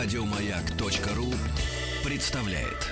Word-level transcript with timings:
Радиомаяк.ру 0.00 1.34
представляет. 2.04 2.86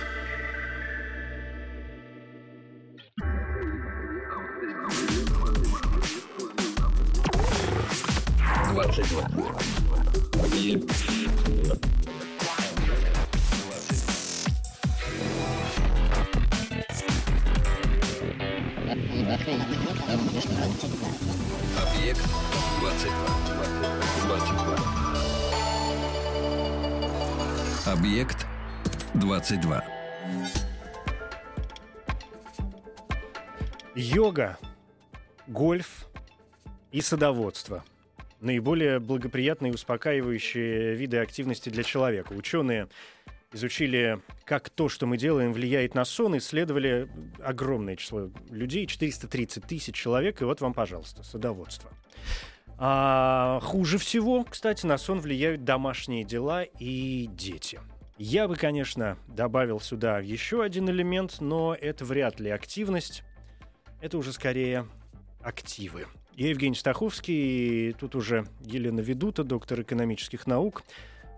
Объект 21.78 22.20
22. 22.80 23.16
22. 24.26 25.05
Объект 27.86 28.48
22. 29.14 29.84
Йога, 33.94 34.58
гольф 35.46 36.08
и 36.90 37.00
садоводство. 37.00 37.84
Наиболее 38.40 38.98
благоприятные 38.98 39.70
и 39.70 39.74
успокаивающие 39.76 40.96
виды 40.96 41.18
активности 41.18 41.68
для 41.68 41.84
человека. 41.84 42.32
Ученые 42.32 42.88
изучили, 43.52 44.18
как 44.44 44.68
то, 44.68 44.88
что 44.88 45.06
мы 45.06 45.16
делаем, 45.16 45.52
влияет 45.52 45.94
на 45.94 46.04
сон, 46.04 46.36
исследовали 46.38 47.08
огромное 47.38 47.94
число 47.94 48.32
людей, 48.50 48.88
430 48.88 49.62
тысяч 49.64 49.94
человек, 49.94 50.42
и 50.42 50.44
вот 50.44 50.60
вам, 50.60 50.74
пожалуйста, 50.74 51.22
садоводство. 51.22 51.92
А 52.78 53.60
хуже 53.62 53.98
всего, 53.98 54.44
кстати, 54.44 54.84
на 54.84 54.98
сон 54.98 55.20
влияют 55.20 55.64
домашние 55.64 56.24
дела 56.24 56.62
и 56.62 57.28
дети. 57.32 57.80
Я 58.18 58.48
бы, 58.48 58.56
конечно, 58.56 59.18
добавил 59.28 59.80
сюда 59.80 60.20
еще 60.20 60.62
один 60.62 60.88
элемент, 60.88 61.36
но 61.40 61.74
это 61.74 62.04
вряд 62.04 62.40
ли 62.40 62.50
активность. 62.50 63.22
Это 64.00 64.18
уже 64.18 64.32
скорее 64.32 64.86
активы. 65.42 66.06
Я 66.34 66.48
Евгений 66.48 66.74
Стаховский, 66.74 67.90
и 67.90 67.92
тут 67.92 68.14
уже 68.14 68.46
Елена 68.60 69.00
Ведута, 69.00 69.42
доктор 69.42 69.80
экономических 69.80 70.46
наук, 70.46 70.82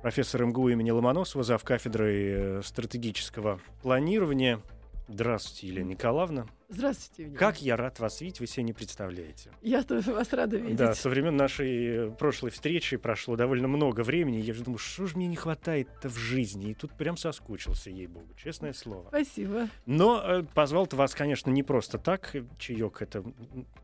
профессор 0.03 0.45
МГУ 0.45 0.71
имени 0.71 0.91
Ломоносова, 0.91 1.45
зав. 1.45 1.63
кафедрой 1.63 2.17
э, 2.17 2.63
стратегического 2.65 3.61
планирования. 3.83 4.61
Здравствуйте, 5.09 5.69
Елена 5.69 5.89
Николаевна. 5.89 6.47
Здравствуйте, 6.69 7.23
Евгений. 7.23 7.39
Как 7.39 7.63
я 7.63 7.77
рад 7.77 7.99
вас 7.99 8.21
видеть, 8.21 8.41
вы 8.41 8.47
себе 8.47 8.63
не 8.65 8.75
представляете. 8.75 9.51
Я 9.63 9.83
тоже 9.83 10.13
вас 10.13 10.35
рада 10.35 10.59
видеть. 10.59 10.77
Да, 10.77 10.95
со 10.95 11.09
времен 11.09 11.35
нашей 11.35 11.87
э, 11.87 12.11
прошлой 12.11 12.51
встречи 12.51 12.99
прошло 12.99 13.37
довольно 13.37 13.69
много 13.69 14.03
времени. 14.03 14.37
Я 14.37 14.53
же 14.53 14.65
думаю, 14.65 14.77
что 14.77 15.07
же 15.07 15.17
мне 15.17 15.27
не 15.29 15.37
хватает-то 15.37 16.11
в 16.11 16.17
жизни? 16.19 16.73
И 16.73 16.75
тут 16.75 16.93
прям 16.93 17.17
соскучился, 17.17 17.89
ей-богу, 17.89 18.35
честное 18.37 18.75
слово. 18.75 19.09
Спасибо. 19.09 19.71
Но 19.87 20.23
э, 20.23 20.43
позвал-то 20.43 20.97
вас, 20.97 21.15
конечно, 21.15 21.49
не 21.49 21.63
просто 21.63 21.97
так. 21.97 22.37
Чаек 22.59 23.01
это 23.01 23.25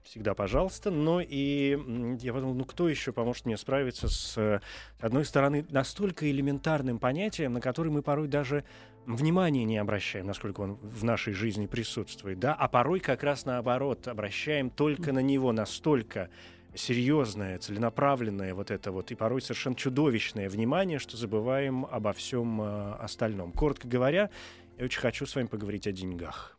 всегда 0.03 0.34
пожалуйста. 0.34 0.91
Но 0.91 1.22
и 1.22 1.78
я 2.20 2.34
подумал, 2.34 2.53
ну 2.53 2.64
кто 2.66 2.86
еще 2.86 3.12
поможет 3.12 3.47
мне 3.47 3.56
справиться 3.56 4.09
с, 4.09 4.36
э, 4.36 4.61
с 5.00 5.03
одной 5.03 5.25
стороны, 5.25 5.64
настолько 5.70 6.31
элементарным 6.31 6.98
понятием, 6.98 7.55
на 7.55 7.62
которое 7.62 7.88
мы 7.88 8.03
порой 8.03 8.28
даже 8.28 8.62
внимания 9.06 9.64
не 9.64 9.78
обращаем, 9.78 10.27
насколько 10.27 10.60
он 10.60 10.74
в 10.74 11.05
нашей 11.05 11.33
жизни 11.33 11.66
присутствует, 11.66 12.38
да, 12.38 12.55
а 12.55 12.69
порой 12.69 13.00
как 13.00 13.22
раз 13.22 13.44
наоборот 13.44 14.08
обращаем 14.08 14.70
только 14.70 15.12
на 15.12 15.20
него 15.20 15.52
настолько 15.52 16.30
серьезное, 16.74 17.58
целенаправленное 17.58 18.55
вот 18.55 18.70
это 18.70 18.91
вот 18.91 19.10
и 19.10 19.14
порой 19.14 19.41
совершенно 19.41 19.77
чудовищное 19.77 20.48
внимание, 20.48 20.98
что 20.98 21.16
забываем 21.16 21.86
обо 21.86 22.12
всем 22.12 22.60
э, 22.60 22.94
остальном. 22.94 23.52
Коротко 23.52 23.86
говоря, 23.86 24.30
я 24.78 24.84
очень 24.84 25.00
хочу 25.00 25.25
с 25.26 25.34
вами 25.36 25.47
поговорить 25.47 25.86
о 25.86 25.92
деньгах. 25.92 26.53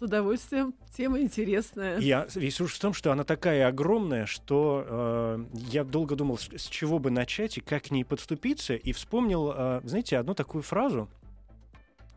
С 0.00 0.02
удовольствием. 0.02 0.72
Тема 0.96 1.20
интересная. 1.20 1.98
Я 1.98 2.26
весь 2.34 2.58
ужас 2.58 2.78
в 2.78 2.80
том, 2.80 2.94
что 2.94 3.12
она 3.12 3.22
такая 3.22 3.68
огромная, 3.68 4.24
что 4.24 4.86
э, 4.88 5.44
я 5.70 5.84
долго 5.84 6.16
думал, 6.16 6.38
с, 6.38 6.48
с 6.48 6.68
чего 6.68 6.98
бы 6.98 7.10
начать 7.10 7.58
и 7.58 7.60
как 7.60 7.82
к 7.82 7.90
ней 7.90 8.02
подступиться, 8.02 8.74
и 8.74 8.92
вспомнил, 8.92 9.52
э, 9.54 9.82
знаете, 9.84 10.16
одну 10.16 10.32
такую 10.32 10.62
фразу, 10.62 11.06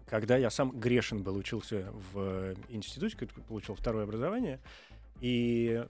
когда 0.06 0.38
я 0.38 0.50
сам 0.50 0.72
грешен 0.72 1.24
был, 1.24 1.36
учился 1.36 1.92
в 2.14 2.56
институте, 2.70 3.18
когда 3.18 3.34
получил 3.50 3.76
второе 3.76 4.06
образование, 4.06 4.62
и 5.20 5.84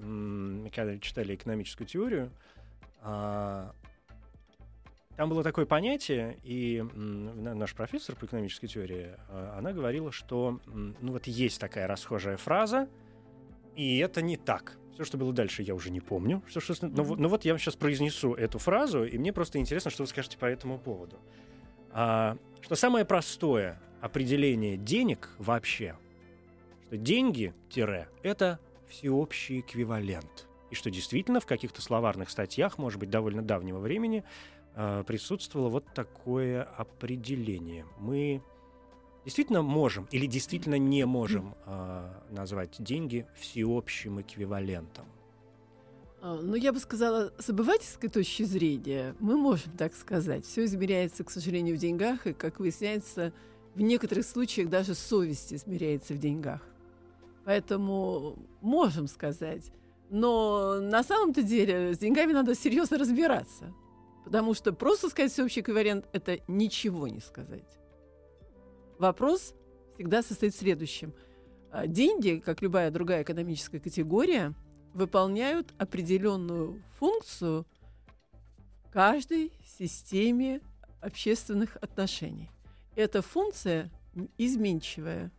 когда 0.74 0.98
читали 0.98 1.36
экономическую 1.36 1.86
теорию, 1.86 2.31
а, 3.02 3.75
там 5.16 5.29
было 5.29 5.44
такое 5.44 5.66
понятие, 5.66 6.40
и 6.44 6.84
наш 6.94 7.75
профессор 7.75 8.16
по 8.16 8.25
экономической 8.25 8.68
теории, 8.68 9.12
а, 9.29 9.56
она 9.57 9.72
говорила, 9.72 10.12
что 10.12 10.59
ну 10.66 11.12
вот 11.12 11.28
есть 11.28 11.59
такая 11.59 11.88
расхожая 11.88 12.38
фраза, 12.38 12.88
и 13.75 13.97
это 14.00 14.22
не 14.22 14.38
так. 14.38 14.78
Все, 14.94 15.03
что 15.03 15.18
было 15.18 15.34
дальше, 15.34 15.63
я 15.63 15.74
уже 15.74 15.90
не 15.90 16.01
помню. 16.01 16.44
Что, 16.47 16.59
что, 16.59 16.75
но, 16.85 17.03
вот- 17.03 17.19
но 17.19 17.28
вот 17.28 17.46
я 17.46 17.57
сейчас 17.57 17.75
произнесу 17.75 18.34
эту 18.34 18.59
фразу, 18.59 19.03
и 19.03 19.18
мне 19.18 19.34
просто 19.34 19.57
интересно, 19.57 19.90
что 19.90 20.03
вы 20.03 20.07
скажете 20.07 20.38
по 20.38 20.46
этому 20.46 20.78
поводу. 20.78 21.18
А, 21.91 22.38
что 22.62 22.75
самое 22.75 23.03
простое 23.06 23.81
определение 24.01 24.78
денег 24.78 25.30
вообще, 25.38 25.95
что 26.88 26.97
деньги-это 26.97 28.59
всеобщий 28.88 29.62
эквивалент. 29.62 30.47
И 30.69 30.75
что 30.75 30.90
действительно 30.91 31.40
в 31.40 31.45
каких-то 31.45 31.81
словарных 31.81 32.30
статьях, 32.30 32.78
может 32.78 33.00
быть, 33.00 33.09
довольно 33.09 33.41
давнего 33.41 33.80
времени, 33.80 34.24
присутствовало 34.75 35.69
вот 35.69 35.85
такое 35.94 36.63
определение. 36.63 37.85
Мы 38.00 38.41
действительно 39.23 39.61
можем 39.61 40.07
или 40.11 40.25
действительно 40.25 40.78
не 40.78 41.06
можем 41.06 41.56
э, 41.66 42.09
назвать 42.29 42.75
деньги 42.79 43.25
всеобщим 43.35 44.22
эквивалентом. 44.22 45.06
А, 46.22 46.39
Ну, 46.41 46.56
я 46.56 46.73
бы 46.73 46.79
сказала, 46.79 47.33
с 47.39 47.50
обывательской 47.50 48.09
точки 48.09 48.44
зрения 48.44 49.16
мы 49.19 49.38
можем 49.38 49.72
так 49.78 49.95
сказать. 49.95 50.45
Все 50.45 50.66
измеряется, 50.66 51.23
к 51.23 51.29
сожалению, 51.29 51.75
в 51.75 51.79
деньгах, 51.79 52.28
и, 52.28 52.33
как 52.33 52.59
выясняется, 52.59 53.33
в 53.75 53.81
некоторых 53.81 54.25
случаях 54.25 54.69
даже 54.69 54.94
совесть 54.95 55.53
измеряется 55.53 56.13
в 56.13 56.19
деньгах. 56.19 56.62
Поэтому 57.45 58.38
можем 58.62 59.07
сказать. 59.07 59.72
Но 60.09 60.79
на 60.79 61.03
самом-то 61.03 61.41
деле 61.41 61.94
с 61.94 61.97
деньгами 61.97 62.33
надо 62.33 62.56
серьезно 62.56 62.97
разбираться. 62.97 63.73
Потому 64.25 64.53
что 64.53 64.73
просто 64.73 65.09
сказать 65.09 65.31
всеобщий 65.31 65.61
эквивалент– 65.61 66.07
это 66.13 66.39
ничего 66.47 67.07
не 67.07 67.19
сказать. 67.19 67.79
Вопрос 68.97 69.53
всегда 69.95 70.23
состоит 70.23 70.53
в 70.53 70.59
следующем. 70.59 71.13
А, 71.72 71.88
Деньги, 71.88 72.41
как 72.44 72.62
любая 72.62 72.89
другая 72.91 73.23
экономическая 73.23 73.79
категория, 73.79 74.53
выполняют 74.94 75.73
определенную 75.78 76.81
функцию 77.00 77.66
в 78.85 78.91
каждой 78.91 79.51
системе 79.78 80.62
общественных 81.01 81.75
отношений. 81.78 82.50
Эта 82.95 83.22
функция 83.22 83.91
изменчивая. 84.38 85.31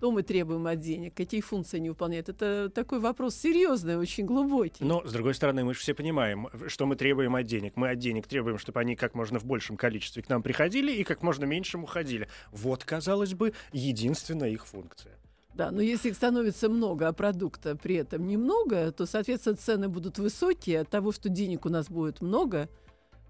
Что 0.00 0.10
мы 0.10 0.22
требуем 0.22 0.66
от 0.66 0.80
денег? 0.80 1.12
Какие 1.14 1.42
функции 1.42 1.76
они 1.76 1.90
выполняют? 1.90 2.30
Это 2.30 2.70
такой 2.74 3.00
вопрос 3.00 3.34
серьезный, 3.34 3.98
очень 3.98 4.24
глубокий. 4.24 4.82
Но, 4.82 5.06
с 5.06 5.12
другой 5.12 5.34
стороны, 5.34 5.62
мы 5.62 5.74
же 5.74 5.80
все 5.80 5.92
понимаем, 5.92 6.48
что 6.68 6.86
мы 6.86 6.96
требуем 6.96 7.36
от 7.36 7.44
денег. 7.44 7.74
Мы 7.76 7.90
от 7.90 7.98
денег 7.98 8.26
требуем, 8.26 8.56
чтобы 8.56 8.80
они 8.80 8.96
как 8.96 9.14
можно 9.14 9.38
в 9.38 9.44
большем 9.44 9.76
количестве 9.76 10.22
к 10.22 10.30
нам 10.30 10.42
приходили 10.42 10.90
и 10.90 11.04
как 11.04 11.22
можно 11.22 11.44
меньшем 11.44 11.84
уходили. 11.84 12.30
Вот, 12.50 12.82
казалось 12.82 13.34
бы, 13.34 13.52
единственная 13.74 14.48
их 14.48 14.66
функция. 14.66 15.18
Да, 15.52 15.70
но 15.70 15.82
если 15.82 16.08
их 16.08 16.14
становится 16.14 16.70
много, 16.70 17.06
а 17.06 17.12
продукта 17.12 17.76
при 17.76 17.96
этом 17.96 18.26
немного, 18.26 18.92
то, 18.92 19.04
соответственно, 19.04 19.56
цены 19.56 19.90
будут 19.90 20.18
высокие. 20.18 20.80
От 20.80 20.88
того, 20.88 21.12
что 21.12 21.28
денег 21.28 21.66
у 21.66 21.68
нас 21.68 21.90
будет 21.90 22.22
много, 22.22 22.70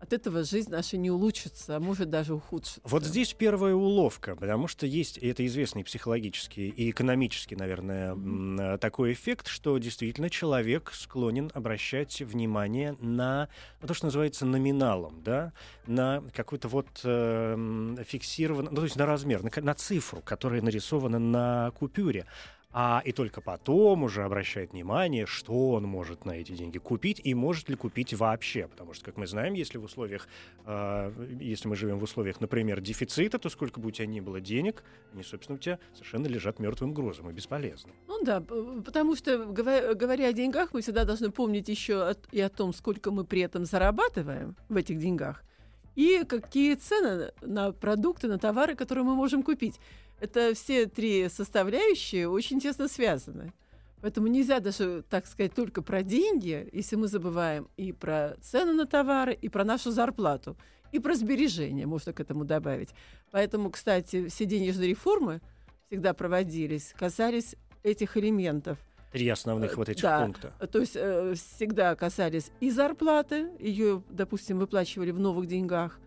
от 0.01 0.15
этого 0.15 0.45
жизнь 0.45 0.71
наша 0.71 0.97
не 0.97 1.11
улучшится, 1.11 1.77
а 1.77 1.81
может 1.81 2.09
даже 2.09 2.35
ухудшится. 2.35 2.81
Вот 2.85 3.05
здесь 3.05 3.35
первая 3.35 3.75
уловка, 3.75 4.35
потому 4.35 4.67
что 4.67 4.87
есть, 4.87 5.19
и 5.19 5.29
это 5.29 5.45
известный 5.47 5.85
психологический 5.85 6.69
и 6.69 6.91
экономический, 6.91 7.55
наверное, 7.55 8.17
э, 8.17 8.79
такой 8.79 9.13
эффект, 9.13 9.47
что 9.47 9.77
действительно 9.77 10.31
человек 10.31 10.91
склонен 10.95 11.51
обращать 11.53 12.21
внимание 12.21 12.97
на 13.01 13.49
ну, 13.83 13.89
то, 13.89 13.95
что 13.95 14.07
называется 14.07 14.47
номиналом, 14.47 15.23
да, 15.23 15.53
на 15.87 16.25
какой-то 16.35 16.69
вот 16.69 16.89
э, 17.05 17.97
фиксированный, 18.07 18.71
ну, 18.71 18.77
то 18.77 18.85
есть 18.85 18.97
на 18.97 19.05
размер, 19.05 19.43
на, 19.43 19.51
на 19.63 19.75
цифру, 19.75 20.23
которая 20.23 20.63
нарисована 20.63 21.19
на 21.19 21.73
купюре. 21.73 22.27
А 22.73 23.03
и 23.05 23.11
только 23.11 23.41
потом 23.41 24.05
уже 24.05 24.23
обращает 24.23 24.73
внимание, 24.73 25.27
что 25.27 25.73
он 25.73 25.85
может 25.85 26.25
на 26.25 26.33
эти 26.33 26.53
деньги 26.53 26.79
купить 26.79 27.21
и 27.25 27.35
может 27.35 27.69
ли 27.69 27.75
купить 27.75 28.15
вообще. 28.15 28.69
Потому 28.69 28.95
что, 28.95 29.05
как 29.05 29.17
мы 29.17 29.27
знаем, 29.27 29.55
если 29.55 29.77
в 29.79 29.85
условиях, 29.85 30.29
э, 30.67 31.13
если 31.41 31.67
мы 31.67 31.75
живем 31.75 31.99
в 31.99 32.05
условиях, 32.05 32.41
например, 32.41 32.81
дефицита, 32.81 33.41
то 33.41 33.49
сколько 33.49 33.81
бы 33.81 33.89
у 33.89 33.91
тебя 33.91 34.07
ни 34.07 34.21
было 34.21 34.41
денег, 34.41 34.85
они, 35.13 35.25
собственно, 35.25 35.57
у 35.57 35.59
тебя 35.59 35.81
совершенно 35.95 36.29
лежат 36.29 36.61
мертвым 36.61 36.95
грузом 36.95 37.29
и 37.31 37.33
бесполезны. 37.33 37.93
Ну 38.07 38.23
да, 38.23 38.41
потому 38.41 39.17
что, 39.17 39.47
говоря, 39.47 40.29
о 40.29 40.33
деньгах, 40.33 40.73
мы 40.73 40.83
всегда 40.83 41.05
должны 41.05 41.31
помнить 41.33 41.69
еще 41.69 42.15
и 42.31 42.41
о 42.41 42.49
том, 42.49 42.73
сколько 42.73 43.11
мы 43.11 43.25
при 43.25 43.41
этом 43.41 43.65
зарабатываем 43.65 44.55
в 44.69 44.77
этих 44.77 44.99
деньгах, 44.99 45.43
и 45.97 46.25
какие 46.25 46.77
цены 46.77 47.33
на 47.41 47.73
продукты, 47.73 48.29
на 48.29 48.39
товары, 48.39 48.77
которые 48.77 49.05
мы 49.05 49.17
можем 49.17 49.43
купить. 49.43 49.81
Это 50.21 50.55
все 50.55 50.87
три 50.87 51.29
составляющие 51.29 52.29
очень 52.29 52.61
тесно 52.61 52.89
связаны. 52.89 53.53
Поэтому 54.03 54.29
нельзя 54.29 54.61
даже, 54.61 55.03
так 55.09 55.27
сказать, 55.27 55.55
только 55.55 55.83
про 55.83 56.03
деньги, 56.03 56.69
если 56.73 56.97
мы 56.97 57.09
забываем 57.09 57.69
и 57.77 57.93
про 57.93 58.37
цены 58.41 58.73
на 58.73 58.87
товары, 58.87 59.35
и 59.35 59.49
про 59.49 59.65
нашу 59.65 59.91
зарплату, 59.91 60.57
и 60.93 60.99
про 60.99 61.15
сбережения, 61.15 61.87
можно 61.87 62.13
к 62.13 62.21
этому 62.21 62.45
добавить. 62.45 62.91
Поэтому, 63.31 63.71
кстати, 63.71 64.29
все 64.29 64.45
денежные 64.47 64.91
реформы 64.91 65.41
всегда 65.87 66.15
проводились, 66.15 66.95
касались 66.99 67.57
этих 67.83 68.17
элементов. 68.17 68.79
Три 69.13 69.29
основных 69.29 69.77
вот 69.77 69.89
этих 69.89 70.03
да. 70.03 70.23
пункта. 70.23 70.53
То 70.71 70.79
есть 70.79 70.93
э, 70.95 71.35
всегда 71.35 71.95
касались 71.97 72.53
и 72.61 72.71
зарплаты, 72.71 73.51
ее, 73.59 74.03
допустим, 74.09 74.59
выплачивали 74.59 75.11
в 75.11 75.19
новых 75.19 75.47
деньгах, 75.47 75.99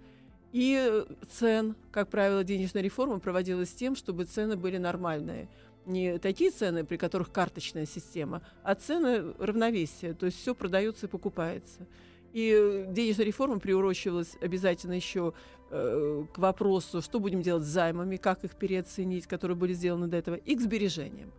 и 0.53 0.77
э, 0.79 1.05
цен. 1.31 1.75
Как 1.91 2.07
правило, 2.09 2.43
денежная 2.43 2.83
реформа 2.83 3.19
проводилась 3.19 3.69
с 3.69 3.73
тем, 3.73 3.95
чтобы 3.95 4.25
цены 4.25 4.55
были 4.55 4.77
нормальные. 4.77 5.49
Не 5.85 6.19
такие 6.19 6.51
цены, 6.51 6.85
при 6.85 6.95
которых 6.95 7.31
карточная 7.31 7.85
система, 7.85 8.41
а 8.63 8.75
цены 8.75 9.33
равновесия. 9.39 10.13
То 10.13 10.27
есть 10.27 10.39
все 10.39 10.55
продается 10.55 11.07
и 11.07 11.09
покупается. 11.09 11.85
И 12.31 12.53
э, 12.55 12.85
денежная 12.93 13.25
реформа 13.25 13.59
приурочивалась 13.59 14.37
обязательно 14.41 14.93
еще 14.93 15.33
э, 15.71 16.25
к 16.31 16.37
вопросу, 16.37 17.01
что 17.01 17.19
будем 17.19 17.41
делать 17.41 17.63
с 17.63 17.67
займами, 17.67 18.17
как 18.17 18.43
их 18.43 18.55
переоценить, 18.55 19.25
которые 19.25 19.57
были 19.57 19.73
сделаны 19.73 20.07
до 20.07 20.17
этого, 20.17 20.35
и 20.35 20.55
к 20.55 20.61
сбережениям. 20.61 21.31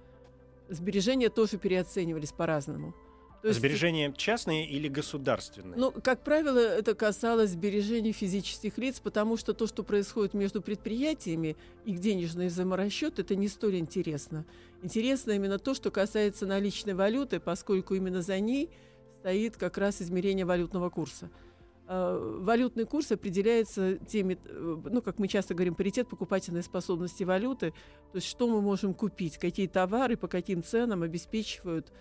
Сбережения 0.68 1.28
тоже 1.30 1.56
переоценивались 1.56 2.32
по-разному. 2.32 2.94
То 3.44 3.48
есть- 3.48 3.60
Сбережения 3.60 4.10
частные 4.16 4.66
или 4.66 4.88
государственные? 4.88 5.76
ну, 5.76 5.92
как 5.92 6.24
правило, 6.24 6.58
это 6.58 6.94
касалось 6.94 7.50
сбережений 7.50 8.12
физических 8.12 8.78
лиц, 8.78 9.00
потому 9.00 9.36
что 9.36 9.52
то, 9.52 9.66
что 9.66 9.82
происходит 9.82 10.32
между 10.32 10.62
предприятиями, 10.62 11.54
их 11.84 11.98
денежный 11.98 12.46
взаиморасчет, 12.46 13.18
это 13.18 13.36
не 13.36 13.48
столь 13.48 13.76
интересно. 13.76 14.46
Интересно 14.82 15.32
именно 15.32 15.58
то, 15.58 15.74
что 15.74 15.90
касается 15.90 16.46
наличной 16.46 16.94
валюты, 16.94 17.38
поскольку 17.38 17.92
именно 17.92 18.22
за 18.22 18.40
ней 18.40 18.70
стоит 19.20 19.58
как 19.58 19.76
раз 19.76 20.00
измерение 20.00 20.46
валютного 20.46 20.88
курса. 20.88 21.28
А, 21.86 22.18
Валютный 22.40 22.86
курс 22.86 23.12
определяется 23.12 23.96
теми, 23.96 24.38
э, 24.42 24.76
ну, 24.86 25.02
как 25.02 25.18
мы 25.18 25.28
часто 25.28 25.52
говорим, 25.52 25.74
паритет 25.74 26.08
покупательной 26.08 26.62
способности 26.62 27.24
валюты, 27.24 27.72
то 28.10 28.16
есть 28.16 28.26
что 28.26 28.48
мы 28.48 28.62
можем 28.62 28.94
купить, 28.94 29.36
какие 29.36 29.66
товары, 29.66 30.16
по 30.16 30.28
каким 30.28 30.64
ценам 30.64 31.02
обеспечивают 31.02 31.92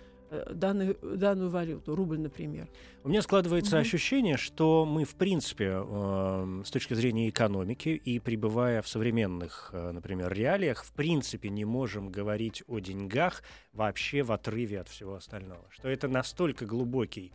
данную, 0.53 0.97
данную 1.01 1.49
валюту, 1.49 1.95
рубль, 1.95 2.19
например. 2.19 2.67
У 3.03 3.09
меня 3.09 3.21
складывается 3.21 3.75
Мгм. 3.75 3.81
ощущение, 3.81 4.37
что 4.37 4.85
мы, 4.85 5.03
в 5.03 5.15
принципе, 5.15 5.65
эм, 5.65 6.63
с 6.65 6.71
точки 6.71 6.93
зрения 6.93 7.29
экономики 7.29 7.89
и 7.89 8.19
пребывая 8.19 8.81
в 8.81 8.87
современных, 8.87 9.69
э, 9.73 9.91
например, 9.91 10.31
реалиях, 10.33 10.83
в 10.83 10.91
принципе 10.93 11.49
не 11.49 11.65
можем 11.65 12.09
говорить 12.09 12.63
о 12.67 12.79
деньгах 12.79 13.43
вообще 13.73 14.23
в 14.23 14.31
отрыве 14.31 14.79
от 14.81 14.87
всего 14.89 15.15
остального. 15.15 15.65
Что 15.69 15.89
это 15.89 16.07
настолько 16.07 16.65
глубокий 16.65 17.31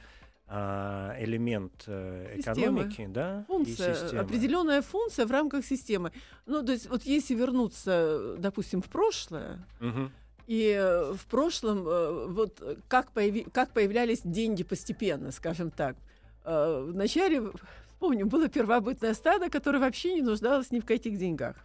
а, 0.51 1.15
элемент 1.19 1.85
э, 1.87 2.37
Системы. 2.37 2.41
экономики, 2.41 3.07
да, 3.11 3.41
и 3.41 3.45
Функция, 3.49 3.95
системы. 3.95 4.23
определенная 4.23 4.81
функция 4.81 5.27
в 5.27 5.31
рамках 5.31 5.63
системы. 5.63 6.11
Ну, 6.47 6.65
то 6.65 6.73
есть, 6.73 6.89
вот 6.89 7.03
если 7.03 7.35
вернуться, 7.35 8.37
допустим, 8.39 8.81
в 8.81 8.89
прошлое, 8.89 9.59
Мгм. 9.81 10.11
И 10.49 10.75
э, 10.81 11.13
в 11.13 11.27
прошлом, 11.27 11.87
э, 11.87 12.27
вот 12.29 12.57
э, 12.63 12.77
как, 12.89 13.13
появи- 13.15 13.47
как 13.53 13.71
появлялись 13.73 14.23
деньги 14.25 14.65
постепенно, 14.65 15.31
скажем 15.31 15.71
так. 15.71 15.97
Вначале, 16.45 17.43
помню, 18.01 18.25
было 18.25 18.49
первобытное 18.49 19.13
стадо, 19.13 19.51
которое 19.51 19.81
вообще 19.81 20.15
не 20.15 20.23
нуждалось 20.23 20.71
ни 20.71 20.81
в 20.81 20.87
каких 20.87 21.19
деньгах. 21.19 21.57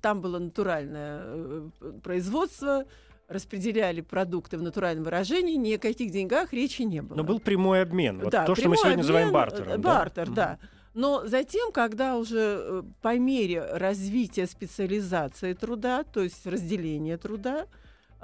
Там 0.00 0.20
было 0.20 0.40
натуральное 0.40 1.70
производство, 2.02 2.86
распределяли 3.28 4.00
продукты 4.00 4.58
в 4.58 4.62
натуральном 4.62 5.04
выражении, 5.04 5.54
ни 5.54 5.74
о 5.74 5.78
каких 5.78 6.10
деньгах 6.10 6.52
речи 6.52 6.82
не 6.82 7.02
было. 7.02 7.18
Но 7.18 7.22
был 7.22 7.38
прямой 7.38 7.82
обмен. 7.82 8.18
Вот 8.20 8.32
Да, 8.32 8.44
то, 8.46 8.56
что 8.56 8.68
мы 8.68 8.76
сегодня 8.76 8.96
называем 8.98 9.28
обмен, 9.28 9.40
бартером. 9.40 9.68
э, 9.68 9.78
да? 9.78 9.94
Бартер, 9.98 10.26
Мгм. 10.26 10.34
да. 10.34 10.58
Но 10.94 11.26
затем, 11.28 11.70
когда 11.70 12.16
уже 12.16 12.82
по 13.00 13.16
мере 13.16 13.64
развития 13.64 14.46
специализации 14.48 15.52
труда, 15.52 16.02
то 16.02 16.20
есть 16.20 16.44
разделения 16.46 17.16
труда, 17.16 17.66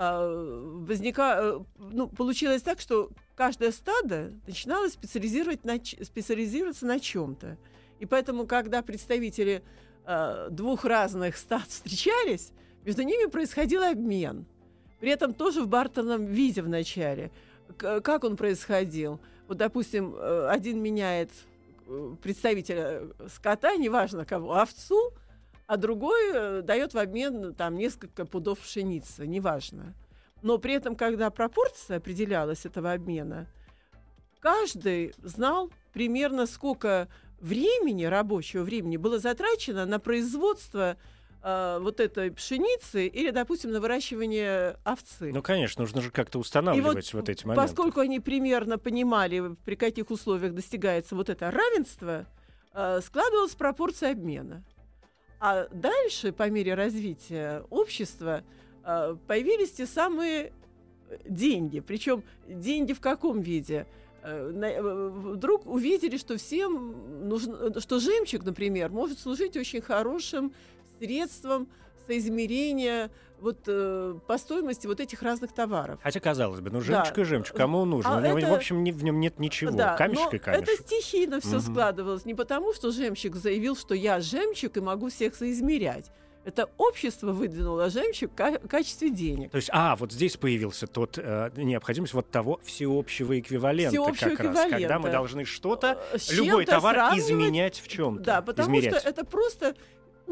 возника, 0.01 1.39
э, 1.41 1.61
ну, 1.79 2.09
получилось 2.09 2.63
так, 2.63 2.81
что 2.81 3.11
каждое 3.37 3.71
стадо 3.71 4.33
начинало 4.47 4.89
специализировать 4.89 5.65
на 5.65 5.77
специализироваться 5.77 6.87
на 6.87 6.99
чем-то. 6.99 7.59
И 7.99 8.07
поэтому, 8.07 8.47
когда 8.47 8.81
представители 8.81 9.63
а, 10.07 10.49
двух 10.49 10.85
разных 10.87 11.37
стад 11.37 11.67
встречались, 11.69 12.53
между 12.85 13.03
ними 13.03 13.29
происходил 13.29 13.83
обмен. 13.83 14.47
При 14.99 15.11
этом 15.11 15.35
тоже 15.35 15.63
в 15.63 15.69
бартерном 15.69 16.25
виде 16.25 16.63
вначале. 16.63 17.31
Как 17.77 18.25
он 18.25 18.37
происходил? 18.37 19.21
Вот, 19.49 19.59
допустим, 19.59 20.15
э, 20.15 20.49
один 20.49 20.83
меняет 20.83 21.31
э, 21.87 22.15
представителя 22.23 23.03
скота, 23.29 23.77
неважно 23.77 24.25
кого, 24.25 24.55
овцу, 24.55 25.13
а 25.71 25.77
другой 25.77 26.33
э, 26.35 26.63
дает 26.63 26.95
в 26.95 26.99
обмен 26.99 27.55
там 27.55 27.77
несколько 27.77 28.27
пудов 28.27 28.59
пшеницы, 28.59 29.25
неважно. 29.25 29.95
Но 30.43 30.59
при 30.59 30.75
этом, 30.75 30.97
когда 30.97 31.31
пропорция 31.31 31.99
определялась 31.99 32.67
этого 32.67 32.91
обмена, 32.91 33.47
каждый 34.41 35.15
знал 35.23 35.71
примерно 35.93 36.47
сколько 36.47 37.07
времени, 37.41 38.03
рабочего 38.03 38.65
времени, 38.65 38.97
было 38.97 39.21
затрачено 39.21 39.87
на 39.87 40.01
производство 40.01 40.97
э, 41.41 41.79
вот 41.81 42.01
этой 42.01 42.33
пшеницы 42.33 43.07
или, 43.07 43.31
допустим, 43.31 43.71
на 43.71 43.81
выращивание 43.81 44.77
овцы. 44.83 45.31
Ну, 45.33 45.41
конечно, 45.41 45.83
нужно 45.83 46.01
же 46.01 46.11
как-то 46.11 46.41
устанавливать 46.41 47.15
вот, 47.15 47.29
эти 47.29 47.47
моменты. 47.47 47.69
Поскольку 47.69 48.01
они 48.01 48.19
примерно 48.19 48.77
понимали, 48.77 49.55
при 49.65 49.77
каких 49.77 50.11
условиях 50.11 50.53
достигается 50.53 51.15
вот 51.15 51.31
это 51.31 51.49
равенство, 51.53 52.27
э, 52.75 53.01
складывалась 53.05 53.55
пропорция 53.55 54.11
обмена. 54.11 54.65
А 55.41 55.67
дальше, 55.73 56.33
по 56.33 56.51
мере 56.51 56.75
развития 56.75 57.65
общества, 57.71 58.45
э, 58.85 59.17
появились 59.27 59.73
те 59.73 59.87
самые 59.87 60.53
э, 61.09 61.17
деньги. 61.27 61.81
Причем 61.81 62.23
деньги 62.47 62.93
в 62.93 63.01
каком 63.01 63.41
виде? 63.41 63.87
Э, 64.23 64.53
э, 64.53 64.83
Вдруг 64.83 65.67
увидели, 65.67 66.19
что 66.19 66.37
всем 66.37 67.27
нужно, 67.27 67.81
что 67.81 68.01
жемчуг, 68.01 68.45
например, 68.45 68.91
может 68.91 69.19
служить 69.19 69.57
очень 69.57 69.81
хорошим 69.81 70.53
средством 70.99 71.69
соизмерения 72.11 73.11
вот, 73.41 73.59
э, 73.69 74.15
по 74.27 74.37
стоимости 74.37 74.87
вот 74.87 75.01
этих 75.01 75.23
разных 75.23 75.53
товаров. 75.55 75.99
Хотя, 76.03 76.21
казалось 76.21 76.61
бы, 76.61 76.71
ну 76.71 76.81
Да. 76.81 76.85
жемчуг 77.05 77.19
и 77.19 77.25
жемчуг, 77.25 77.57
кому 77.57 77.79
он 77.79 77.91
нужен? 77.91 78.11
А 78.11 78.19
У 78.19 78.21
него, 78.21 78.39
это- 78.39 78.49
В 78.51 78.53
общем, 78.55 78.85
ни- 78.85 78.91
в 78.91 79.03
нем 79.03 79.19
нет 79.19 79.39
ничего. 79.39 79.71
Да, 79.71 79.97
камешек 79.97 80.35
и 80.35 80.39
камешек. 80.39 80.69
это 80.69 80.83
стихийно 80.83 81.41
все 81.41 81.57
Мгм. 81.57 81.61
складывалось. 81.61 82.25
Не 82.27 82.35
потому, 82.35 82.75
что 82.75 82.91
жемчуг 82.91 83.37
заявил, 83.37 83.77
что 83.77 83.95
я 83.95 84.21
жемчуг 84.21 84.77
и 84.77 84.81
могу 84.81 85.09
всех 85.09 85.35
соизмерять. 85.35 86.11
Это 86.45 86.69
общество 86.79 87.33
выдвинуло 87.33 87.89
жемчуг 87.91 88.33
в 88.33 88.35
ка- 88.35 88.59
качестве 88.59 89.09
денег. 89.11 89.51
То 89.53 89.57
есть, 89.57 89.69
а, 89.73 89.95
вот 89.97 90.11
здесь 90.13 90.37
появился 90.39 90.87
тот 90.87 91.17
э, 91.19 91.51
необходимость 91.57 92.13
вот 92.15 92.31
того 92.31 92.61
всеобщего 92.65 93.39
эквивалента 93.39 93.91
Всеобщего 93.91 94.31
как 94.37 94.41
раз, 94.41 94.57
когда 94.65 94.77
мы 94.77 94.79
эквивалента. 94.79 95.11
должны 95.13 95.45
что-то, 95.45 95.99
Э, 96.13 96.17
любой 96.33 96.65
товар 96.67 96.97
изменять 97.19 97.79
в 97.81 97.89
чем-то. 97.89 98.23
Да, 98.25 98.43
потому 98.43 98.69
измерять. 98.79 99.01
что 99.01 99.09
это 99.09 99.25
просто 99.25 99.75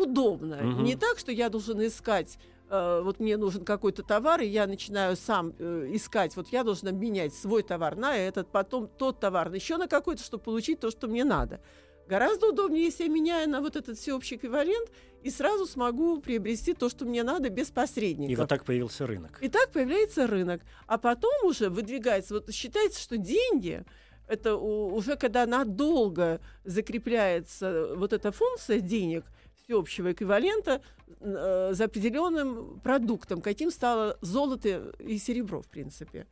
удобно. 0.00 0.56
Мгм. 0.56 0.84
Не 0.84 0.96
так, 0.96 1.18
что 1.18 1.32
я 1.32 1.48
должен 1.48 1.84
искать, 1.86 2.38
э, 2.70 3.00
вот 3.02 3.20
мне 3.20 3.36
нужен 3.36 3.64
какой-то 3.64 4.02
товар, 4.02 4.40
и 4.40 4.46
я 4.46 4.66
начинаю 4.66 5.16
сам 5.16 5.52
э, 5.58 5.88
искать, 5.92 6.36
вот 6.36 6.48
я 6.48 6.64
должен 6.64 6.88
обменять 6.88 7.34
свой 7.34 7.62
товар 7.62 7.96
на 7.96 8.16
этот, 8.16 8.50
потом 8.50 8.88
тот 8.88 9.20
товар 9.20 9.52
еще 9.52 9.76
на 9.76 9.88
какой-то, 9.88 10.22
чтобы 10.22 10.44
получить 10.44 10.80
то, 10.80 10.90
что 10.90 11.08
мне 11.08 11.24
надо. 11.24 11.60
Гораздо 12.08 12.48
удобнее, 12.48 12.84
если 12.84 13.04
я 13.04 13.10
меняю 13.10 13.50
на 13.50 13.60
вот 13.60 13.76
этот 13.76 13.98
всеобщий 13.98 14.36
эквивалент 14.36 14.90
и 15.22 15.30
сразу 15.30 15.66
смогу 15.66 16.20
приобрести 16.20 16.72
то, 16.72 16.88
что 16.88 17.04
мне 17.04 17.22
надо 17.22 17.50
без 17.50 17.70
посредников. 17.70 18.32
И 18.32 18.36
вот 18.36 18.48
так 18.48 18.64
появился 18.64 19.06
рынок. 19.06 19.38
И 19.42 19.48
так 19.48 19.70
появляется 19.72 20.26
рынок. 20.26 20.62
А 20.86 20.96
потом 20.96 21.32
уже 21.44 21.68
выдвигается, 21.68 22.34
вот 22.34 22.50
считается, 22.52 23.00
что 23.00 23.18
деньги 23.18 23.84
это 24.28 24.56
уже 24.56 25.16
когда 25.16 25.46
надолго 25.46 26.40
закрепляется 26.64 27.94
вот 27.96 28.12
эта 28.12 28.30
функция 28.30 28.80
денег 28.80 29.24
всеобщего 29.72 30.12
эквивалента 30.12 30.80
э, 31.20 31.70
за 31.75 31.84
определенным 31.84 32.80
продуктом, 32.80 33.42
каким 33.42 33.70
стало 33.70 34.16
золото 34.22 34.94
и 34.98 35.18
серебро, 35.18 35.60
в 35.60 35.68
принципе. 35.68 36.26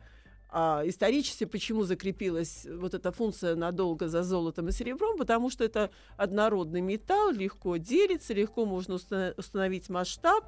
А 0.49 0.83
исторически 0.87 1.45
почему 1.45 1.83
закрепилась 1.83 2.67
вот 2.67 2.95
эта 2.95 3.13
функция 3.13 3.55
надолго 3.55 4.09
за 4.09 4.23
золотом 4.23 4.69
и 4.69 4.73
серебром? 4.73 5.19
Потому 5.19 5.51
что 5.51 5.65
это 5.65 5.91
однородный 6.17 6.81
металл, 6.81 7.31
легко 7.31 7.77
делится, 7.77 8.33
легко 8.33 8.65
можно 8.65 8.95
уста- 8.95 9.35
установить 9.37 9.91
масштаб, 9.91 10.45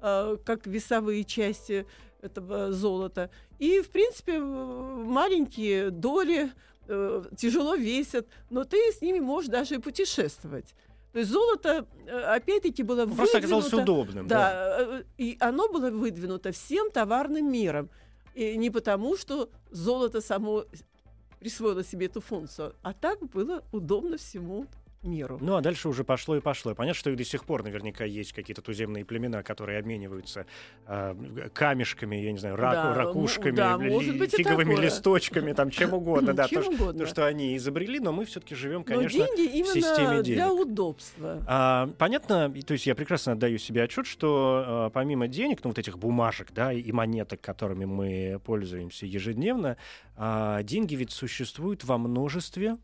э, 0.00 0.36
как 0.44 0.66
весовые 0.68 1.24
части 1.24 1.86
этого 2.22 2.72
золота. 2.72 3.30
И, 3.58 3.80
в 3.80 3.90
принципе, 3.90 4.38
маленькие 4.38 5.90
доли 5.90 6.52
э, 6.86 7.24
тяжело 7.36 7.74
весят, 7.74 8.28
но 8.48 8.62
ты 8.64 8.76
с 8.92 9.02
ними 9.02 9.18
можешь 9.18 9.50
даже 9.50 9.74
и 9.74 9.78
путешествовать. 9.78 10.74
То 11.12 11.20
есть 11.20 11.30
золото, 11.30 11.86
э, 12.06 12.20
опять-таки, 12.36 12.82
было 12.82 13.06
Ну, 13.06 13.14
Просто 13.14 13.38
оказалось 13.38 13.66
выдвинуто- 13.72 13.82
удобным. 13.82 14.26
Да. 14.28 14.36
да, 14.38 14.76
э, 14.98 15.02
и 15.16 15.36
оно 15.40 15.68
было 15.68 15.90
выдвинуто 15.90 16.52
всем 16.52 16.90
товарным 16.90 17.50
миром. 17.50 17.88
И 18.34 18.56
не 18.56 18.70
потому, 18.70 19.16
что 19.16 19.48
золото 19.70 20.20
само 20.20 20.64
присвоило 21.40 21.82
себе 21.84 22.06
эту 22.06 22.20
функцию, 22.20 22.74
а 22.82 22.92
так 22.92 23.20
было 23.30 23.62
удобно 23.72 24.16
всему 24.16 24.66
миру. 25.02 25.38
Ну, 25.40 25.56
а 25.56 25.60
дальше 25.60 25.88
уже 25.88 26.02
пошло 26.04 26.36
и 26.36 26.40
пошло. 26.40 26.74
Понятно, 26.74 26.98
что 26.98 27.10
и 27.10 27.16
до 27.16 27.24
сих 27.24 27.44
пор 27.44 27.62
наверняка 27.62 28.04
есть 28.04 28.32
какие-то 28.32 28.62
туземные 28.62 29.04
племена, 29.04 29.42
которые 29.42 29.78
обмениваются 29.78 30.46
а, 30.86 31.16
камешками, 31.54 32.16
я 32.16 32.32
не 32.32 32.38
знаю, 32.38 32.56
рак- 32.56 32.72
Да, 32.74 32.94
ракушками, 32.94 33.54
да, 33.56 33.76
ли- 33.76 34.18
быть 34.18 34.34
фиговыми 34.34 34.74
листочками, 34.74 35.52
там, 35.52 35.70
чем 35.70 35.94
угодно. 35.94 36.32
Да, 36.38 36.48
Чем 36.48 36.62
то, 36.62 36.72
что- 36.72 36.82
угодно. 36.82 37.00
то, 37.04 37.06
что 37.10 37.26
они 37.26 37.56
изобрели, 37.56 38.00
но 38.00 38.12
мы 38.12 38.24
все-таки 38.24 38.54
живем, 38.54 38.80
Но 38.80 38.84
конечно, 38.84 39.26
деньги 39.36 39.62
в 39.62 39.66
системе 39.68 40.22
денег. 40.22 40.24
для 40.38 40.52
удобства. 40.52 41.42
А, 41.46 41.90
понятно, 41.98 42.52
то 42.66 42.72
есть 42.72 42.86
я 42.86 42.94
прекрасно 42.94 43.32
отдаю 43.32 43.58
себе 43.58 43.82
отчет, 43.84 44.06
что 44.06 44.64
а, 44.66 44.90
помимо 44.90 45.28
денег, 45.28 45.60
ну 45.64 45.70
вот 45.70 45.78
этих 45.78 45.98
бумажек, 45.98 46.48
да, 46.52 46.72
и 46.72 46.90
монеток, 46.92 47.40
которыми 47.40 47.84
мы 47.84 48.40
пользуемся 48.44 49.06
ежедневно, 49.06 49.76
а, 50.16 50.62
деньги 50.64 50.94
ведь 50.96 51.12
существуют 51.12 51.84
во 51.84 51.98
множестве 51.98 52.76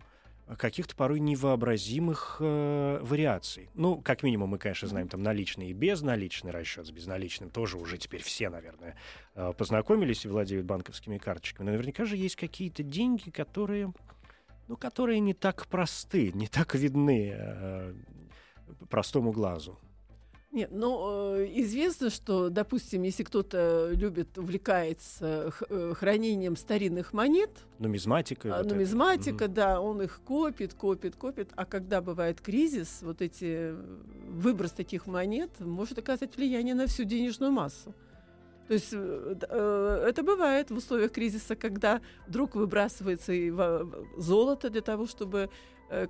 каких-то 0.59 0.95
порой 0.95 1.21
невообразимых 1.21 2.37
э, 2.41 2.99
вариаций. 3.03 3.71
Ну, 3.75 4.01
как 4.01 4.23
минимум, 4.23 4.51
мы, 4.51 4.59
конечно, 4.59 4.87
знаем 4.87 5.09
там 5.09 5.23
наличный 5.23 5.69
и 5.69 5.73
безналичный 5.73 6.51
расчет. 6.51 6.87
С 6.87 6.91
безналичным 6.91 7.51
тоже 7.51 7.79
уже 7.79 7.97
теперь 7.97 8.23
все, 8.23 8.51
наверное, 8.51 8.97
э, 9.35 9.53
познакомились 9.57 10.25
и 10.25 10.29
владеют 10.29 10.67
банковскими 10.67 11.19
карточками. 11.19 11.67
Но 11.67 11.73
наверняка 11.73 12.05
же 12.05 12.17
есть 12.17 12.37
какие-то 12.37 12.83
деньги, 12.83 13.31
которые, 13.31 13.93
ну, 14.69 14.77
которые 14.77 15.21
не 15.21 15.33
так 15.33 15.67
просты, 15.67 16.31
не 16.33 16.47
так 16.47 16.75
видны 16.75 17.33
э, 17.35 17.95
простому 18.91 19.33
глазу. 19.33 19.79
Нет, 20.55 20.71
ну, 20.71 21.35
э, 21.35 21.49
известно, 21.63 22.11
что, 22.11 22.49
допустим, 22.49 23.03
если 23.03 23.25
кто-то 23.25 23.91
любит, 23.93 24.39
увлекается 24.39 25.53
э, 25.69 25.95
хранением 25.95 26.57
старинных 26.57 27.13
монет, 27.13 27.51
Нумизматика. 27.81 28.55
а, 28.55 28.59
вот 28.59 28.67
это. 28.67 28.75
нумизматика, 28.77 29.45
Мгм. 29.47 29.55
да, 29.55 29.81
он 29.81 30.03
их 30.03 30.21
копит, 30.25 30.73
копит, 30.75 31.17
копит, 31.17 31.51
а 31.57 31.65
когда 31.65 32.01
бывает 32.01 32.41
кризис, 32.41 33.01
вот 33.03 33.21
эти 33.21 33.75
выброс 34.29 34.71
таких 34.71 35.09
монет 35.09 35.51
может 35.59 35.99
оказать 35.99 36.37
влияние 36.37 36.77
на 36.77 36.87
всю 36.87 37.03
денежную 37.03 37.51
массу. 37.51 37.93
То 38.69 38.75
есть 38.75 38.91
э, 38.93 40.05
это 40.09 40.23
бывает 40.23 40.71
в 40.71 40.77
условиях 40.77 41.11
кризиса, 41.11 41.57
когда 41.57 42.01
вдруг 42.29 42.55
выбрасывается 42.55 43.33
и 43.33 43.53
золото 44.19 44.71
для 44.71 44.83
того, 44.83 45.09
чтобы 45.09 45.51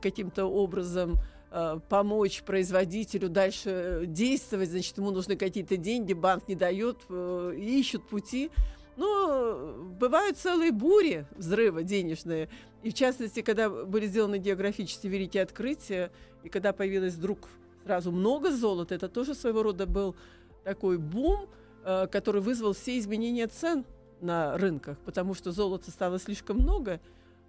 каким-то 0.02 0.44
образом 0.44 1.14
э, 1.54 1.78
помочь 1.88 2.42
производителю 2.42 3.28
дальше 3.28 3.70
э, 3.70 4.06
действовать, 4.06 4.70
значит, 4.70 4.98
ему 4.98 5.12
нужны 5.12 5.36
какие-то 5.36 5.76
деньги, 5.76 6.12
банк 6.12 6.48
не 6.48 6.56
дает, 6.56 6.98
э, 7.08 7.54
ищут 7.56 8.06
пути. 8.08 8.50
Но 8.96 9.28
э, 9.28 9.82
бывают 9.98 10.36
целые 10.36 10.72
бури 10.72 11.26
взрыва 11.36 11.84
денежные. 11.84 12.48
И 12.82 12.90
в 12.90 12.94
частности, 12.94 13.40
когда 13.40 13.70
были 13.70 14.06
сделаны 14.06 14.38
географические 14.38 15.12
великие 15.12 15.44
открытия, 15.44 16.10
и 16.42 16.48
когда 16.48 16.72
появилось 16.72 17.14
вдруг 17.14 17.48
сразу 17.84 18.10
много 18.10 18.50
золота, 18.50 18.96
это 18.96 19.08
тоже 19.08 19.34
своего 19.34 19.62
рода 19.62 19.86
был 19.86 20.16
такой 20.64 20.98
бум, 20.98 21.48
который 21.84 22.40
вызвал 22.40 22.72
все 22.72 22.98
изменения 22.98 23.46
цен 23.46 23.84
на 24.20 24.56
рынках, 24.56 24.98
потому 25.04 25.34
что 25.34 25.52
золота 25.52 25.90
стало 25.90 26.18
слишком 26.18 26.58
много, 26.58 27.00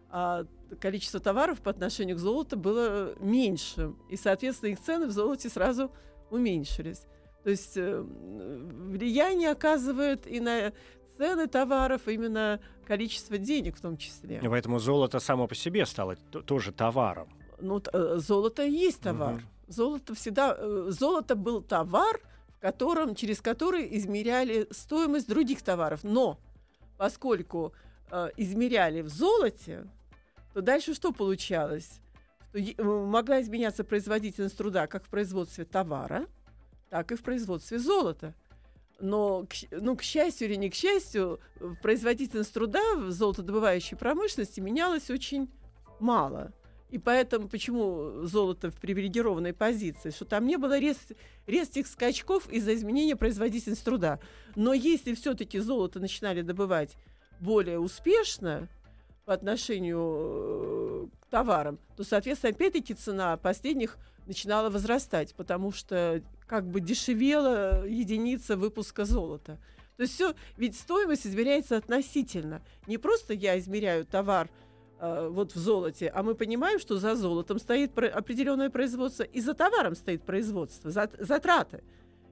а 0.09 0.45
количество 0.79 1.19
товаров 1.19 1.61
по 1.61 1.71
отношению 1.71 2.15
к 2.17 2.19
золоту 2.19 2.57
было 2.57 3.15
меньше. 3.19 3.93
И, 4.09 4.17
соответственно, 4.17 4.71
их 4.71 4.79
цены 4.79 5.07
в 5.07 5.11
золоте 5.11 5.49
сразу 5.49 5.91
уменьшились. 6.29 7.05
То 7.43 7.49
есть 7.51 7.77
э, 7.77 8.01
влияние 8.01 9.51
оказывает 9.51 10.25
и 10.25 10.39
на 10.39 10.73
цены 11.17 11.47
товаров, 11.47 12.07
именно 12.07 12.59
количество 12.87 13.37
денег 13.37 13.77
в 13.77 13.81
том 13.81 13.97
числе. 13.97 14.39
И 14.43 14.47
Поэтому 14.47 14.79
золото 14.79 15.19
само 15.19 15.47
по 15.47 15.55
себе 15.55 15.85
стало 15.85 16.15
тоже 16.15 16.71
товаром. 16.71 17.29
Ну, 17.59 17.81
э, 17.93 18.17
золото 18.17 18.63
и 18.63 18.71
есть 18.71 19.01
товар. 19.01 19.35
Мгм. 19.35 19.43
Золото 19.67 20.15
всегда... 20.15 20.55
э, 20.57 20.87
Золото 20.89 21.35
был 21.35 21.61
товар, 21.61 22.19
в 22.49 22.59
котором, 22.59 23.15
через 23.15 23.41
который 23.41 23.97
измеряли 23.97 24.67
стоимость 24.71 25.27
других 25.27 25.61
товаров. 25.61 26.03
Но 26.03 26.39
поскольку 26.97 27.73
э, 28.11 28.29
измеряли 28.37 29.01
в 29.01 29.09
золоте, 29.09 29.87
то 30.55 30.61
дальше 30.61 30.93
что 30.93 31.11
получалось? 31.11 31.99
Что 32.53 32.83
могла 32.85 33.41
изменяться 33.41 33.83
производительность 33.83 34.57
труда 34.57 34.87
как 34.87 35.03
в 35.03 35.09
производстве 35.09 35.65
товара, 35.65 36.27
так 36.89 37.11
и 37.11 37.15
в 37.15 37.23
производстве 37.23 37.77
золота. 37.77 38.33
Но, 39.01 39.45
ну, 39.71 39.97
к 39.97 40.01
счастью 40.01 40.47
или 40.47 40.55
не 40.55 40.69
к 40.69 40.73
счастью, 40.73 41.41
э, 41.59 41.73
производительность 41.81 42.53
труда 42.53 42.79
в 42.95 43.11
золотодобывающей 43.11 43.97
промышленности 43.97 44.61
менялась 44.61 45.09
очень 45.09 45.51
мало. 45.99 46.53
И 46.89 46.99
поэтому 46.99 47.49
почему 47.49 48.21
золото 48.21 48.71
в 48.71 48.75
привилегированной 48.75 49.51
позиции? 49.51 50.11
Что 50.11 50.23
там 50.23 50.47
не 50.47 50.55
было 50.55 50.79
рез, 50.79 50.97
резких 51.47 51.85
скачков 51.85 52.49
из-за 52.49 52.75
изменения 52.75 53.17
производительности 53.17 53.83
труда. 53.83 54.21
Но 54.55 54.73
если 54.73 55.15
все-таки 55.15 55.59
золото 55.59 55.99
начинали 55.99 56.43
добывать 56.43 56.95
более 57.41 57.79
успешно 57.79 58.69
по 59.25 59.33
отношению 59.33 61.07
э, 61.07 61.07
к 61.19 61.25
товарам, 61.27 61.79
то, 61.97 62.03
соответственно, 62.03 62.53
опять-таки 62.53 62.93
цена 62.93 63.37
последних 63.37 63.97
начинала 64.27 64.69
возрастать, 64.69 65.33
потому 65.35 65.71
что 65.71 66.21
как 66.47 66.67
бы 66.67 66.79
дешевела 66.79 67.85
единица 67.85 68.55
выпуска 68.55 69.05
золота. 69.05 69.59
То 69.97 70.03
есть 70.03 70.13
все, 70.13 70.33
ведь 70.57 70.77
стоимость 70.77 71.25
измеряется 71.25 71.77
относительно. 71.77 72.61
Не 72.85 72.97
просто 72.97 73.33
я 73.33 73.57
измеряю 73.57 74.05
товар 74.05 74.49
э, 74.99 75.29
вот 75.31 75.55
в 75.55 75.57
золоте, 75.57 76.11
а 76.13 76.21
мы 76.21 76.35
понимаем, 76.35 76.79
что 76.79 76.97
за 76.97 77.15
золотом 77.15 77.59
стоит 77.59 77.93
про- 77.93 78.09
определенное 78.09 78.69
производство, 78.69 79.23
и 79.23 79.41
за 79.41 79.53
товаром 79.53 79.95
стоит 79.95 80.23
производство, 80.23 80.89
зат- 80.89 81.15
затраты. 81.19 81.83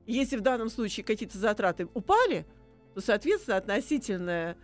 И 0.06 0.14
если 0.14 0.36
в 0.38 0.42
данном 0.42 0.70
случае 0.70 1.04
какие-то 1.06 1.38
затраты 1.38 1.88
упали, 1.94 2.46
то, 2.94 3.02
соответственно, 3.02 3.58
относительная 3.58 4.58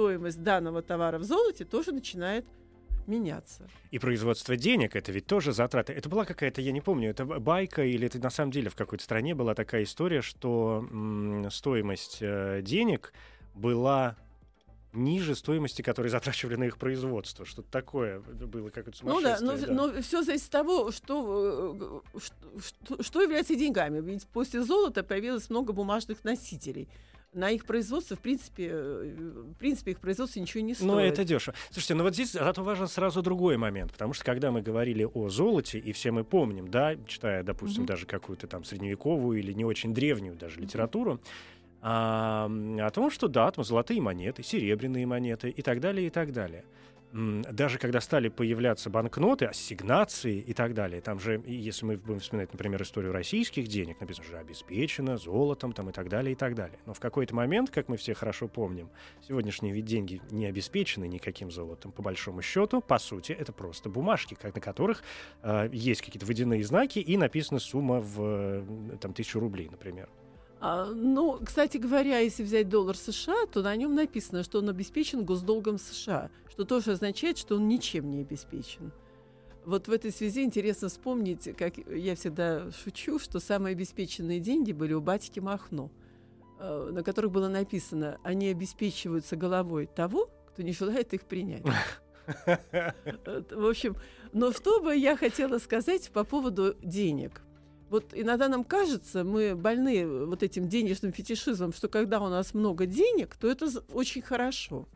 стоимость 0.00 0.42
данного 0.42 0.82
товара 0.82 1.18
в 1.18 1.24
золоте 1.24 1.64
тоже 1.64 1.90
начинает 1.92 2.44
меняться. 3.06 3.66
И 3.90 3.98
производство 3.98 4.54
денег 4.56 4.94
это 4.94 5.10
ведь 5.10 5.26
тоже 5.26 5.52
затраты. 5.54 5.94
Это 5.94 6.08
была 6.10 6.26
какая-то, 6.26 6.60
я 6.60 6.72
не 6.72 6.82
помню, 6.82 7.08
это 7.10 7.24
байка 7.24 7.82
или 7.82 8.06
это 8.06 8.18
на 8.18 8.28
самом 8.30 8.50
деле 8.50 8.68
в 8.68 8.74
какой-то 8.74 9.02
стране 9.02 9.34
была 9.34 9.54
такая 9.54 9.84
история, 9.84 10.20
что 10.20 10.86
м, 10.90 11.48
стоимость 11.50 12.18
э, 12.20 12.60
денег 12.62 13.14
была 13.54 14.16
ниже 14.92 15.34
стоимости, 15.34 15.80
которые 15.82 16.10
затрачивали 16.10 16.56
на 16.56 16.64
их 16.64 16.76
производство. 16.78 17.46
Что-то 17.46 17.70
такое 17.70 18.20
было 18.20 18.68
какое-то 18.70 18.98
Ну 19.02 19.20
да, 19.22 19.38
сумасшествие. 19.38 19.74
но, 19.74 19.86
да. 19.88 19.94
но 19.94 20.02
все 20.02 20.22
зависит 20.22 20.46
от 20.46 20.50
того, 20.52 20.90
что, 20.90 22.02
э, 22.14 22.18
что, 22.18 22.34
что- 22.60 23.02
что 23.02 23.22
является 23.22 23.54
деньгами. 23.54 24.00
Ведь 24.00 24.26
после 24.26 24.62
золота 24.62 25.02
появилось 25.02 25.48
много 25.48 25.72
бумажных 25.72 26.22
носителей. 26.24 26.88
На 27.36 27.50
их 27.50 27.66
производство, 27.66 28.16
в 28.16 28.20
принципе, 28.20 28.70
э, 28.72 29.14
в 29.52 29.58
принципе, 29.58 29.90
их 29.90 30.00
производство 30.00 30.40
ничего 30.40 30.62
не 30.62 30.72
стоит. 30.74 30.88
Ну, 30.88 30.98
это 30.98 31.22
дешево. 31.22 31.54
Слушайте, 31.70 31.94
ну 31.94 32.04
вот 32.04 32.14
здесь 32.14 32.32
зато 32.32 32.62
важен 32.64 32.88
сразу 32.88 33.20
другой 33.20 33.58
момент, 33.58 33.92
потому 33.92 34.14
что 34.14 34.24
когда 34.24 34.50
мы 34.50 34.62
говорили 34.62 35.04
о 35.04 35.28
золоте, 35.28 35.78
и 35.78 35.92
все 35.92 36.12
мы 36.12 36.24
помним, 36.24 36.68
да, 36.68 36.96
читая, 37.06 37.42
допустим, 37.42 37.82
Мгм. 37.82 37.88
даже 37.88 38.06
какую-то 38.06 38.46
там 38.46 38.64
средневековую 38.64 39.38
или 39.38 39.52
не 39.52 39.66
очень 39.66 39.92
древнюю 39.92 40.34
даже 40.34 40.58
литературу, 40.58 41.20
а, 41.82 42.50
о 42.80 42.90
том, 42.90 43.10
что 43.10 43.28
да, 43.28 43.50
там 43.50 43.64
золотые 43.64 44.00
монеты, 44.00 44.42
серебряные 44.42 45.04
монеты 45.04 45.50
и 45.50 45.60
так 45.60 45.80
далее, 45.80 46.06
и 46.06 46.10
так 46.10 46.32
далее. 46.32 46.64
Даже 47.12 47.78
когда 47.78 48.00
стали 48.00 48.28
появляться 48.28 48.90
банкноты, 48.90 49.46
ассигнации 49.46 50.38
и 50.38 50.52
так 50.52 50.74
далее, 50.74 51.00
там 51.00 51.18
же, 51.20 51.42
если 51.46 51.86
мы 51.86 51.96
будем 51.96 52.20
вспоминать, 52.20 52.52
например, 52.52 52.82
историю 52.82 53.12
российских 53.12 53.68
денег, 53.68 54.00
написано 54.00 54.26
же 54.26 54.38
обеспечено 54.38 55.16
золотом 55.16 55.72
там, 55.72 55.88
и 55.90 55.92
так 55.92 56.08
далее, 56.08 56.32
и 56.32 56.34
так 56.34 56.54
далее. 56.54 56.78
Но 56.84 56.94
в 56.94 57.00
какой-то 57.00 57.34
момент, 57.34 57.70
как 57.70 57.88
мы 57.88 57.96
все 57.96 58.14
хорошо 58.14 58.48
помним, 58.48 58.90
сегодняшние 59.26 59.72
ведь 59.72 59.84
деньги 59.84 60.20
не 60.30 60.46
обеспечены 60.46 61.06
никаким 61.06 61.50
золотом, 61.50 61.92
по 61.92 62.02
большому 62.02 62.42
счету. 62.42 62.80
По 62.80 62.98
сути, 62.98 63.32
это 63.32 63.52
просто 63.52 63.88
бумажки, 63.88 64.36
как, 64.40 64.54
на 64.54 64.60
которых 64.60 65.02
э, 65.42 65.68
есть 65.72 66.02
какие-то 66.02 66.26
водяные 66.26 66.64
знаки 66.64 66.98
и 66.98 67.16
написана 67.16 67.60
сумма 67.60 68.00
в 68.00 68.20
э, 68.20 68.96
там, 69.00 69.12
тысячу 69.12 69.40
рублей, 69.40 69.68
например. 69.70 70.08
А, 70.58 70.86
ну, 70.86 71.38
кстати 71.44 71.76
говоря, 71.76 72.18
если 72.18 72.42
взять 72.42 72.68
доллар 72.68 72.96
США, 72.96 73.46
то 73.52 73.62
на 73.62 73.76
нем 73.76 73.94
написано, 73.94 74.42
что 74.42 74.58
он 74.58 74.68
обеспечен 74.68 75.24
госдолгом 75.24 75.78
США, 75.78 76.30
что 76.50 76.64
тоже 76.64 76.92
означает, 76.92 77.36
что 77.36 77.56
он 77.56 77.68
ничем 77.68 78.10
не 78.10 78.20
обеспечен. 78.20 78.92
Вот 79.66 79.88
в 79.88 79.92
этой 79.92 80.12
связи 80.12 80.44
интересно 80.44 80.88
вспомнить, 80.88 81.54
как 81.56 81.76
я 81.88 82.14
всегда 82.14 82.70
шучу, 82.70 83.18
что 83.18 83.40
самые 83.40 83.72
обеспеченные 83.72 84.40
деньги 84.40 84.72
были 84.72 84.94
у 84.94 85.00
батьки 85.00 85.40
Махно, 85.40 85.90
э, 86.58 86.90
на 86.92 87.02
которых 87.02 87.32
было 87.32 87.48
написано, 87.48 88.18
они 88.22 88.48
обеспечиваются 88.48 89.36
головой 89.36 89.86
того, 89.86 90.30
кто 90.48 90.62
не 90.62 90.72
желает 90.72 91.12
их 91.12 91.22
принять. 91.22 91.64
В 92.46 93.68
общем, 93.68 93.96
но 94.32 94.52
что 94.52 94.80
бы 94.80 94.96
я 94.96 95.16
хотела 95.16 95.58
сказать 95.58 96.10
по 96.10 96.24
поводу 96.24 96.76
денег. 96.82 97.42
Вот 97.88 98.06
иногда 98.12 98.48
нам 98.48 98.64
кажется, 98.64 99.22
мы 99.22 99.54
больны 99.54 100.26
вот 100.26 100.42
этим 100.42 100.68
денежным 100.68 101.12
фетишизмом, 101.12 101.72
что 101.72 101.88
когда 101.88 102.20
у 102.20 102.28
нас 102.28 102.52
много 102.52 102.84
денег, 102.86 103.36
то 103.36 103.48
это 103.48 103.68
очень 103.92 104.22
хорошо. 104.22 104.88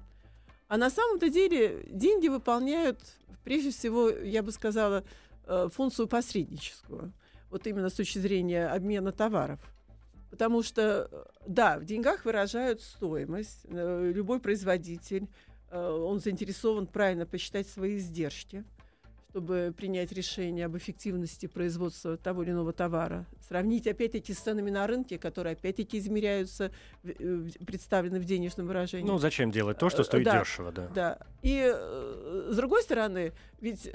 А 0.67 0.77
на 0.77 0.91
самом-то 0.91 1.29
деле 1.29 1.87
деньги 1.89 2.29
выполняют, 2.29 2.99
прежде 3.45 3.71
всего, 3.71 4.09
я 4.09 4.43
бы 4.43 4.51
сказала, 4.51 5.05
э, 5.47 5.69
функцию 5.73 6.09
посредническую. 6.09 7.13
Вот 7.51 7.67
именно 7.67 7.91
с 7.91 7.95
точки 7.95 8.19
зрения 8.19 8.67
обмена 8.67 9.13
товаров. 9.13 9.61
Потому 10.31 10.63
что, 10.63 11.09
э, 11.11 11.25
да, 11.47 11.79
в 11.79 11.85
деньгах 11.85 12.25
выражают 12.25 12.81
стоимость. 12.83 13.61
Э, 13.65 14.11
любой 14.13 14.41
производитель, 14.41 15.29
он 15.73 16.19
заинтересован 16.19 16.89
правильно 16.89 17.27
посчитать 17.27 17.69
свои 17.69 17.99
издержки 17.99 18.65
чтобы 19.31 19.73
принять 19.77 20.11
решение 20.11 20.67
об 20.67 20.77
эффективности 20.77 21.47
производства 21.47 22.17
того 22.17 22.43
или 22.43 22.51
иного 22.51 22.73
товара. 22.73 23.27
Сравнить 23.47 23.87
опять-таки 23.87 24.35
с 24.35 24.39
ценами 24.39 24.71
на 24.71 24.87
рынке, 24.89 25.19
которые 25.19 25.53
опять-таки 25.53 25.99
измеряются, 25.99 26.73
э, 27.05 27.49
представлены 27.65 28.19
в 28.19 28.25
денежном 28.25 28.67
выражении. 28.67 29.07
Ну, 29.07 29.19
зачем 29.19 29.53
делать 29.53 29.79
то, 29.79 29.89
что 29.89 30.03
э, 30.03 30.05
стоит 30.05 30.25
да, 30.25 30.41
дешево, 30.41 30.73
да. 30.73 30.89
Да. 30.89 31.19
И 31.43 31.63
э, 31.63 32.49
с 32.51 32.57
другой 32.57 32.83
стороны, 32.83 33.33
ведь 33.61 33.89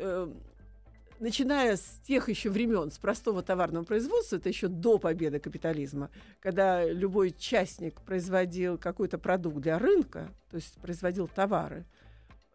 начиная 1.19 1.75
с 1.75 1.99
тех 2.07 2.29
еще 2.29 2.49
времен, 2.49 2.89
с 2.89 2.97
простого 2.97 3.41
товарного 3.41 3.83
производства, 3.83 4.37
это 4.37 4.47
еще 4.47 4.69
до 4.69 4.99
победы 4.99 5.39
капитализма, 5.39 6.11
когда 6.39 6.85
любой 6.85 7.31
частник 7.31 7.99
производил 8.01 8.77
какой-то 8.77 9.17
продукт 9.17 9.57
для 9.57 9.79
рынка, 9.79 10.29
то 10.49 10.55
есть 10.55 10.77
производил 10.79 11.27
товары, 11.27 11.85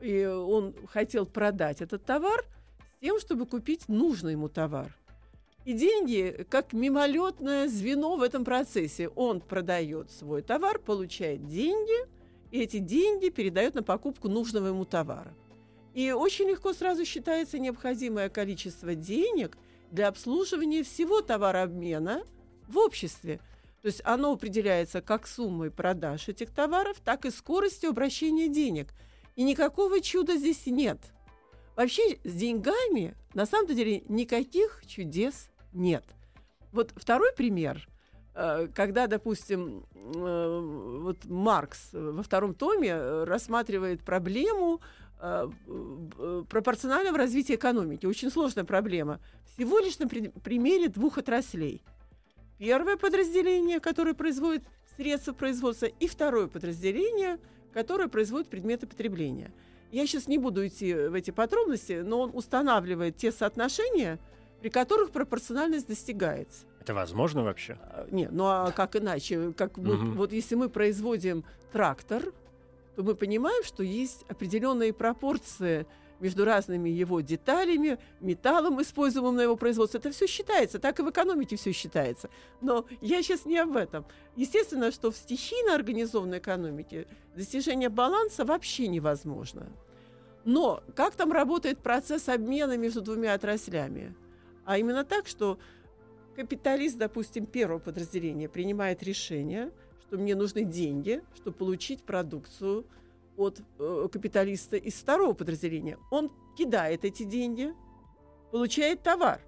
и 0.00 0.24
он 0.24 0.74
хотел 0.86 1.26
продать 1.26 1.82
этот 1.82 2.06
товар– 2.06 2.42
тем, 3.00 3.18
чтобы 3.18 3.46
купить 3.46 3.88
нужный 3.88 4.32
ему 4.32 4.48
товар. 4.48 4.94
И 5.64 5.72
деньги 5.72 6.46
как 6.48 6.72
мимолетное 6.72 7.68
звено 7.68 8.16
в 8.16 8.22
этом 8.22 8.44
процессе. 8.44 9.08
Он 9.08 9.40
продает 9.40 10.10
свой 10.10 10.42
товар, 10.42 10.78
получает 10.78 11.46
деньги, 11.46 12.06
и 12.50 12.60
эти 12.60 12.78
деньги 12.78 13.28
передает 13.28 13.74
на 13.74 13.82
покупку 13.82 14.28
нужного 14.28 14.68
ему 14.68 14.84
товара. 14.84 15.34
И 15.94 16.12
очень 16.12 16.48
легко 16.48 16.72
сразу 16.72 17.04
считается 17.04 17.58
необходимое 17.58 18.28
количество 18.28 18.94
денег 18.94 19.58
для 19.90 20.08
обслуживания 20.08 20.82
всего 20.82 21.20
товарообмена 21.20 22.22
в 22.68 22.78
обществе. 22.78 23.40
То 23.82 23.86
есть 23.86 24.00
оно 24.04 24.32
определяется 24.32 25.00
как 25.00 25.26
суммой 25.26 25.70
продаж 25.70 26.28
этих 26.28 26.50
товаров, 26.50 26.98
так 27.04 27.24
и 27.24 27.30
скоростью 27.30 27.90
обращения 27.90 28.48
денег. 28.48 28.88
И 29.36 29.42
никакого 29.42 30.00
чуда 30.00 30.36
здесь 30.36 30.66
нет– 30.66 30.98
Вообще 31.80 32.18
с 32.24 32.34
деньгами 32.34 33.14
на 33.32 33.46
самом 33.46 33.74
деле 33.74 34.02
никаких 34.06 34.82
чудес 34.86 35.48
нет. 35.72 36.04
Вот 36.72 36.92
второй 36.94 37.32
пример, 37.32 37.88
э, 38.34 38.68
когда, 38.74 39.06
допустим, 39.06 39.86
э, 39.94 40.98
вот 41.00 41.24
Маркс 41.24 41.88
во 41.94 42.22
втором 42.22 42.52
томе 42.52 43.24
рассматривает 43.24 44.02
проблему 44.02 44.82
э, 45.22 45.48
пропорционального 46.50 47.16
развития 47.16 47.54
экономики. 47.54 48.04
Очень 48.04 48.30
сложная 48.30 48.64
проблема. 48.64 49.18
Всего 49.54 49.78
лишь 49.78 49.98
на 49.98 50.06
примере 50.06 50.88
двух 50.88 51.16
отраслей. 51.16 51.82
Первое 52.58 52.98
подразделение, 52.98 53.80
которое 53.80 54.12
производит 54.12 54.64
средства 54.98 55.32
производства, 55.32 55.86
и 55.86 56.08
второе 56.08 56.46
подразделение, 56.46 57.38
которое 57.72 58.08
производит 58.08 58.50
предметы 58.50 58.86
потребления– 58.86 59.50
я 59.90 60.06
сейчас 60.06 60.28
не 60.28 60.38
буду 60.38 60.66
идти 60.66 60.94
в 60.94 61.14
эти 61.14 61.30
подробности, 61.30 62.00
но 62.04 62.20
он 62.20 62.30
устанавливает 62.34 63.16
те 63.16 63.32
соотношения, 63.32 64.18
при 64.60 64.68
которых 64.68 65.10
пропорциональность 65.10 65.88
достигается. 65.88 66.66
Это 66.80 66.94
возможно 66.94 67.42
вообще? 67.42 67.78
А, 67.80 68.06
нет, 68.10 68.30
ну 68.32 68.44
а 68.46 68.72
как 68.72 68.96
иначе? 68.96 69.52
Как 69.52 69.76
мы, 69.76 69.94
угу. 69.94 70.06
Вот 70.16 70.32
если 70.32 70.54
мы 70.54 70.68
производим 70.68 71.44
трактор, 71.72 72.32
то 72.96 73.02
мы 73.02 73.14
понимаем, 73.14 73.62
что 73.64 73.82
есть 73.82 74.24
определенные 74.28 74.92
пропорции 74.92 75.86
между 76.20 76.44
разными 76.44 76.88
его 76.88 77.20
деталями, 77.20 77.98
металлом, 78.20 78.80
используемым 78.80 79.36
на 79.36 79.40
его 79.42 79.56
производстве. 79.56 79.98
Это 79.98 80.10
все 80.10 80.26
считается, 80.26 80.78
так 80.78 81.00
и 81.00 81.02
в 81.02 81.10
экономике 81.10 81.56
все 81.56 81.72
считается. 81.72 82.30
Но 82.60 82.86
я 83.00 83.22
сейчас 83.22 83.46
не 83.46 83.58
об 83.58 83.76
этом. 83.76 84.04
Естественно, 84.36 84.92
что 84.92 85.10
в 85.10 85.16
стихийно 85.16 85.74
организованной 85.74 86.38
экономике 86.38 87.06
достижение 87.34 87.88
баланса 87.88 88.44
вообще 88.44 88.86
невозможно. 88.88 89.66
Но 90.44 90.82
как 90.94 91.14
там 91.16 91.32
работает 91.32 91.78
процесс 91.78 92.28
обмена 92.28 92.76
между 92.76 93.00
двумя 93.00 93.34
отраслями? 93.34 94.14
А 94.64 94.78
именно 94.78 95.04
так, 95.04 95.26
что 95.26 95.58
капиталист, 96.36 96.96
допустим, 96.96 97.46
первого 97.46 97.78
подразделения 97.78 98.48
принимает 98.48 99.02
решение, 99.02 99.70
что 100.06 100.16
мне 100.16 100.34
нужны 100.34 100.64
деньги, 100.64 101.22
чтобы 101.34 101.56
получить 101.56 102.02
продукцию– 102.02 102.86
от 103.40 103.60
э, 103.78 104.08
капиталиста 104.12 104.76
из 104.76 104.94
второго 104.94 105.32
подразделения. 105.32 105.98
Он 106.10 106.30
кидает 106.56 107.04
эти 107.04 107.22
деньги, 107.22 107.74
получает 108.52 109.02
товар. 109.02 109.40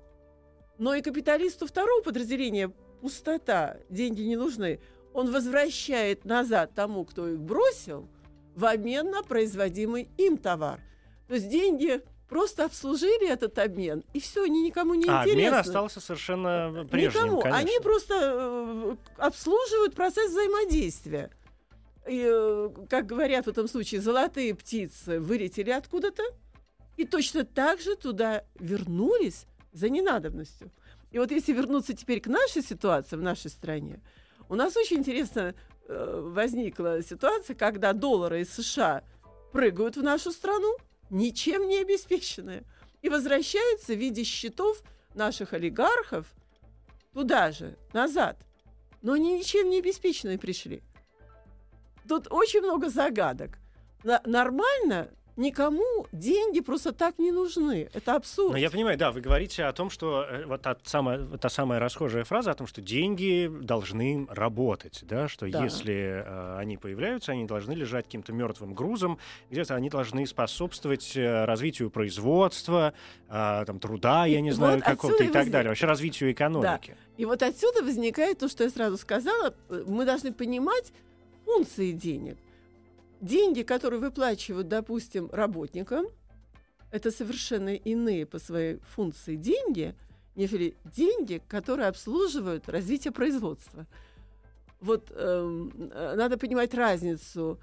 Но 0.78 0.94
и 0.94 1.02
капиталисту 1.02 1.66
второго 1.66 2.02
подразделения 2.02 2.72
пустота, 3.00 3.76
деньги 3.90 4.22
не 4.22 4.36
нужны. 4.36 4.80
Он 5.12 5.30
возвращает 5.30 6.24
назад 6.24 6.74
тому, 6.74 7.04
кто 7.04 7.28
их 7.28 7.38
бросил, 7.38 8.08
в 8.54 8.64
обмен 8.64 9.10
на 9.10 9.22
производимый 9.22 10.08
им 10.16 10.38
товар. 10.38 10.80
То 11.28 11.34
есть 11.34 11.48
деньги 11.48 12.00
просто 12.28 12.64
обслужили 12.64 13.28
этот 13.28 13.58
обмен, 13.58 14.04
и 14.14 14.20
все, 14.20 14.44
они 14.44 14.62
никому 14.62 14.94
не 14.94 15.04
а, 15.06 15.22
интересны. 15.22 15.46
Обмен 15.48 15.54
остался 15.54 16.00
совершенно 16.00 16.86
прежним, 16.90 17.24
Никому. 17.24 17.40
Конечно. 17.42 17.58
Они 17.58 17.78
просто 17.82 18.14
э, 18.18 18.96
обслуживают 19.18 19.94
процесс 19.94 20.30
взаимодействия 20.30 21.30
и, 22.08 22.24
э, 22.26 22.70
как 22.88 23.06
говорят 23.06 23.46
в 23.46 23.50
этом 23.50 23.68
случае, 23.68 24.00
золотые 24.00 24.54
птицы 24.54 25.20
вылетели 25.20 25.70
откуда-то 25.70 26.22
и 26.96 27.06
точно 27.06 27.44
так 27.44 27.80
же 27.80 27.96
туда 27.96 28.44
вернулись 28.58 29.46
за 29.72 29.88
ненадобностью. 29.88 30.70
И 31.10 31.18
вот 31.18 31.30
если 31.30 31.52
вернуться 31.52 31.94
теперь 31.94 32.20
к 32.20 32.26
нашей 32.26 32.62
ситуации 32.62 33.16
в 33.16 33.22
нашей 33.22 33.50
стране, 33.50 34.00
у 34.48 34.54
нас 34.54 34.76
очень 34.76 34.98
интересно 34.98 35.54
э, 35.86 36.20
возникла 36.24 37.02
ситуация, 37.02 37.54
когда 37.54 37.92
доллары 37.92 38.40
из 38.42 38.52
США 38.52 39.04
прыгают 39.52 39.96
в 39.96 40.02
нашу 40.02 40.32
страну, 40.32 40.76
ничем 41.10 41.68
не 41.68 41.78
обеспеченные, 41.78 42.64
и 43.02 43.08
возвращаются 43.08 43.94
в 43.94 43.98
виде 43.98 44.24
счетов 44.24 44.82
наших 45.14 45.52
олигархов 45.52 46.26
туда 47.12 47.52
же, 47.52 47.76
назад. 47.92 48.38
Но 49.02 49.12
они 49.12 49.38
ничем 49.38 49.68
не 49.68 49.78
обеспеченные 49.78 50.38
пришли. 50.38 50.82
Тут 52.08 52.26
очень 52.30 52.60
много 52.60 52.88
загадок. 52.88 53.58
нормально 54.26 55.10
никому 55.36 56.06
деньги 56.12 56.60
просто 56.60 56.92
так 56.92 57.18
не 57.18 57.30
нужны. 57.30 57.88
Это 57.92 58.16
абсурд. 58.16 58.52
Но 58.52 58.58
я 58.58 58.70
понимаю, 58.70 58.98
да, 58.98 59.12
вы 59.12 59.20
говорите 59.20 59.64
о 59.64 59.72
том, 59.72 59.90
что 59.90 60.24
э, 60.28 60.44
вот 60.46 60.62
та 60.62 60.76
самая, 60.84 61.26
та 61.38 61.48
самая 61.48 61.80
расхожая 61.80 62.24
фраза 62.24 62.50
о 62.50 62.54
том, 62.54 62.66
что 62.66 62.80
деньги 62.80 63.50
должны 63.50 64.26
работать, 64.28 65.00
да, 65.02 65.28
что 65.28 65.48
да. 65.48 65.64
если 65.64 66.22
э, 66.24 66.56
они 66.58 66.76
появляются, 66.76 67.32
они 67.32 67.44
должны 67.44 67.72
лежать 67.72 68.06
каким-то 68.06 68.32
мертвым 68.32 68.74
грузом, 68.74 69.18
где-то 69.50 69.74
они 69.74 69.88
должны 69.88 70.26
способствовать 70.26 71.16
э, 71.16 71.44
развитию 71.44 71.90
производства, 71.90 72.92
э, 73.28 73.64
там, 73.66 73.78
труда, 73.78 74.26
я 74.26 74.40
не 74.40 74.50
и 74.50 74.52
знаю, 74.52 74.76
вот 74.76 74.84
какого-то 74.84 75.24
и 75.24 75.26
так 75.28 75.36
возник... 75.36 75.52
далее, 75.52 75.68
вообще 75.70 75.86
развитию 75.86 76.32
экономики. 76.32 76.90
Да. 76.90 77.12
И 77.16 77.24
вот 77.24 77.42
отсюда 77.42 77.82
возникает 77.82 78.38
то, 78.38 78.48
что 78.48 78.64
я 78.64 78.70
сразу 78.70 78.96
сказала, 78.98 79.54
мы 79.68 80.04
должны 80.04 80.32
понимать, 80.32 80.92
функции 81.44 81.92
денег. 81.92 82.38
Деньги, 83.20 83.62
которые 83.62 84.00
выплачивают, 84.00 84.68
допустим, 84.68 85.30
работникам, 85.30 86.06
это 86.90 87.10
совершенно 87.10 87.74
иные 87.74 88.26
по 88.26 88.38
своей 88.38 88.78
функции 88.94 89.36
деньги, 89.36 89.94
нежели 90.34 90.76
деньги, 90.84 91.40
которые 91.48 91.88
обслуживают 91.88 92.68
развитие 92.68 93.12
производства. 93.12 93.86
Вот 94.80 95.10
э, 95.10 96.14
надо 96.16 96.36
понимать 96.36 96.74
разницу. 96.74 97.60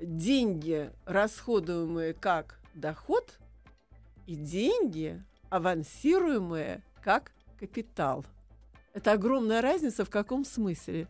Деньги, 0.00 0.92
расходуемые 1.06 2.14
как 2.14 2.60
доход, 2.74 3.38
и 4.26 4.36
деньги, 4.36 5.24
авансируемые 5.48 6.82
как 7.02 7.32
капитал. 7.58 8.24
Это 8.92 9.12
огромная 9.12 9.62
разница 9.62 10.04
в 10.04 10.10
каком 10.10 10.44
смысле? 10.44 11.08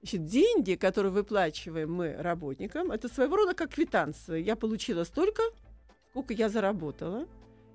Значит, 0.00 0.26
деньги, 0.26 0.74
которые 0.74 1.12
выплачиваем 1.12 1.92
мы 1.92 2.14
работникам, 2.14 2.92
это 2.92 3.08
своего 3.08 3.36
рода 3.36 3.54
как 3.54 3.70
квитанция. 3.74 4.38
Я 4.38 4.54
получила 4.54 5.04
столько, 5.04 5.42
сколько 6.10 6.32
я 6.34 6.48
заработала. 6.48 7.26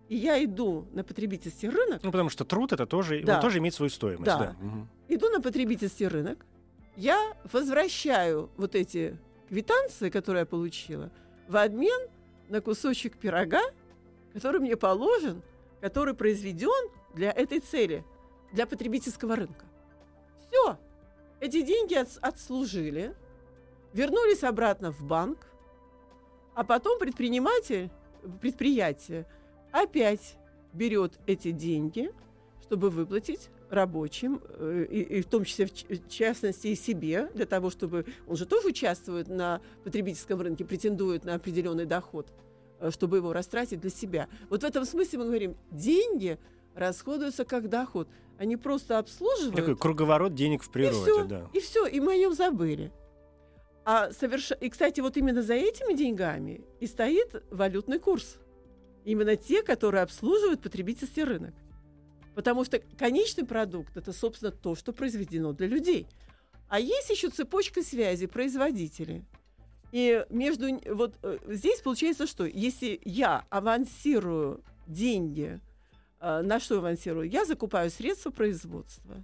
И 0.09 0.17
я 0.17 0.43
иду 0.43 0.86
на 0.91 1.03
потребительский 1.03 1.69
рынок. 1.69 2.01
Ну, 2.03 2.12
потому 2.12 2.29
что 2.29 2.45
труд 2.45 2.73
это 2.73 2.86
тоже, 2.86 3.23
да. 3.23 3.36
он 3.36 3.41
тоже 3.41 3.59
имеет 3.59 3.73
свою 3.73 3.89
стоимость. 3.89 4.25
Да. 4.25 4.38
да. 4.38 4.55
Угу. 4.65 4.88
Иду 5.09 5.29
на 5.29 5.41
потребительский 5.41 6.07
рынок, 6.07 6.45
я 6.95 7.33
возвращаю 7.51 8.49
вот 8.57 8.75
эти 8.75 9.17
квитанции, 9.49 10.09
которые 10.09 10.41
я 10.41 10.45
получила, 10.45 11.12
в 11.47 11.57
обмен 11.57 12.09
на 12.49 12.62
кусочек 12.62 13.17
пирога, 13.17 13.62
который 14.33 14.59
мне 14.59 14.75
положен, 14.75 15.41
который 15.81 16.13
произведен 16.13 16.91
для 17.15 17.31
этой 17.31 17.59
цели, 17.59 18.03
для 18.51 18.65
потребительского 18.65 19.36
рынка. 19.36 19.65
Эти 21.43 21.62
деньги 21.62 21.93
от, 21.95 22.08
отслужили, 22.21 23.13
вернулись 23.91 24.45
обратно 24.45 24.93
в 24.93 25.03
банк, 25.03 25.45
а 26.56 26.63
потом 26.63 26.97
предприниматель, 26.97 27.89
предприятие 28.39 29.27
опять 29.73 30.38
берет 30.71 31.19
эти 31.27 31.51
деньги, 31.51 32.13
чтобы 32.62 32.89
выплатить 32.89 33.49
рабочим, 33.69 34.41
э, 34.58 34.86
и, 34.89 35.01
и 35.01 35.21
в 35.21 35.25
том 35.25 35.43
числе 35.43 35.65
в 35.65 36.08
частности 36.08 36.67
и 36.67 36.75
себе, 36.75 37.29
для 37.34 37.45
того, 37.45 37.69
чтобы 37.71 38.06
он 38.25 38.38
же 38.38 38.45
тоже 38.45 38.69
участвует 38.69 39.27
на 39.27 39.60
потребительском 39.84 40.39
рынке, 40.39 40.63
претендует 40.63 41.25
на 41.25 41.34
определенный 41.34 41.86
доход, 41.86 42.32
э, 42.79 42.89
чтобы 42.89 43.17
его 43.17 43.34
растратить 43.34 43.82
для 43.82 43.89
себя. 43.89 44.29
Вот 44.49 44.62
в 44.62 44.65
этом 44.65 44.86
смысле 44.86 45.19
мы 45.19 45.25
говорим, 45.25 45.58
деньги 45.71 46.39
расходуются 46.73 47.43
как 47.43 47.67
доход, 47.67 48.08
они 48.37 48.57
просто 48.57 48.99
обслуживают. 48.99 49.55
Такой 49.55 49.75
круговорот 49.75 50.33
денег 50.33 50.63
в 50.63 50.69
природе, 50.69 50.97
и 50.97 51.01
все, 51.01 51.23
да. 51.25 51.49
И 51.53 51.59
все, 51.59 51.85
и 51.85 51.99
мы 51.99 52.13
о 52.13 52.17
нем 52.17 52.33
забыли. 52.33 52.91
А 53.85 54.11
соверш... 54.11 54.51
И, 54.59 54.69
кстати, 54.69 55.01
вот 55.01 55.17
именно 55.17 55.41
за 55.41 55.55
этими 55.55 55.93
деньгами 55.93 56.61
и 56.79 56.87
стоит 56.87 57.43
валютный 57.51 57.99
курс. 57.99 58.37
Именно 59.03 59.35
те, 59.35 59.61
которые 59.61 60.03
обслуживают 60.03 60.61
потребительский 60.61 61.23
рынок. 61.23 61.53
Потому 62.35 62.63
что 62.63 62.79
конечный 62.97 63.45
продукт– 63.45 63.91
это, 63.97 64.13
собственно, 64.13 64.51
то, 64.51 64.75
что 64.75 64.93
произведено 64.93 65.51
для 65.51 65.67
людей. 65.67 66.07
А 66.69 66.79
есть 66.79 67.09
еще 67.09 67.29
цепочка 67.29 67.83
связи 67.83 68.25
производителей. 68.25 69.25
И 69.91 70.25
между 70.29 70.79
вот 70.91 71.13
э, 71.21 71.37
здесь 71.49 71.81
получается, 71.81 72.25
что 72.25 72.45
если 72.45 72.99
я 73.05 73.45
авансирую 73.51 74.63
деньги, 74.87 75.59
на 76.23 76.59
что 76.59 76.77
авансирую? 76.77 77.29
Я 77.29 77.43
закупаю 77.43 77.89
средства 77.89 78.31
производства. 78.31 79.21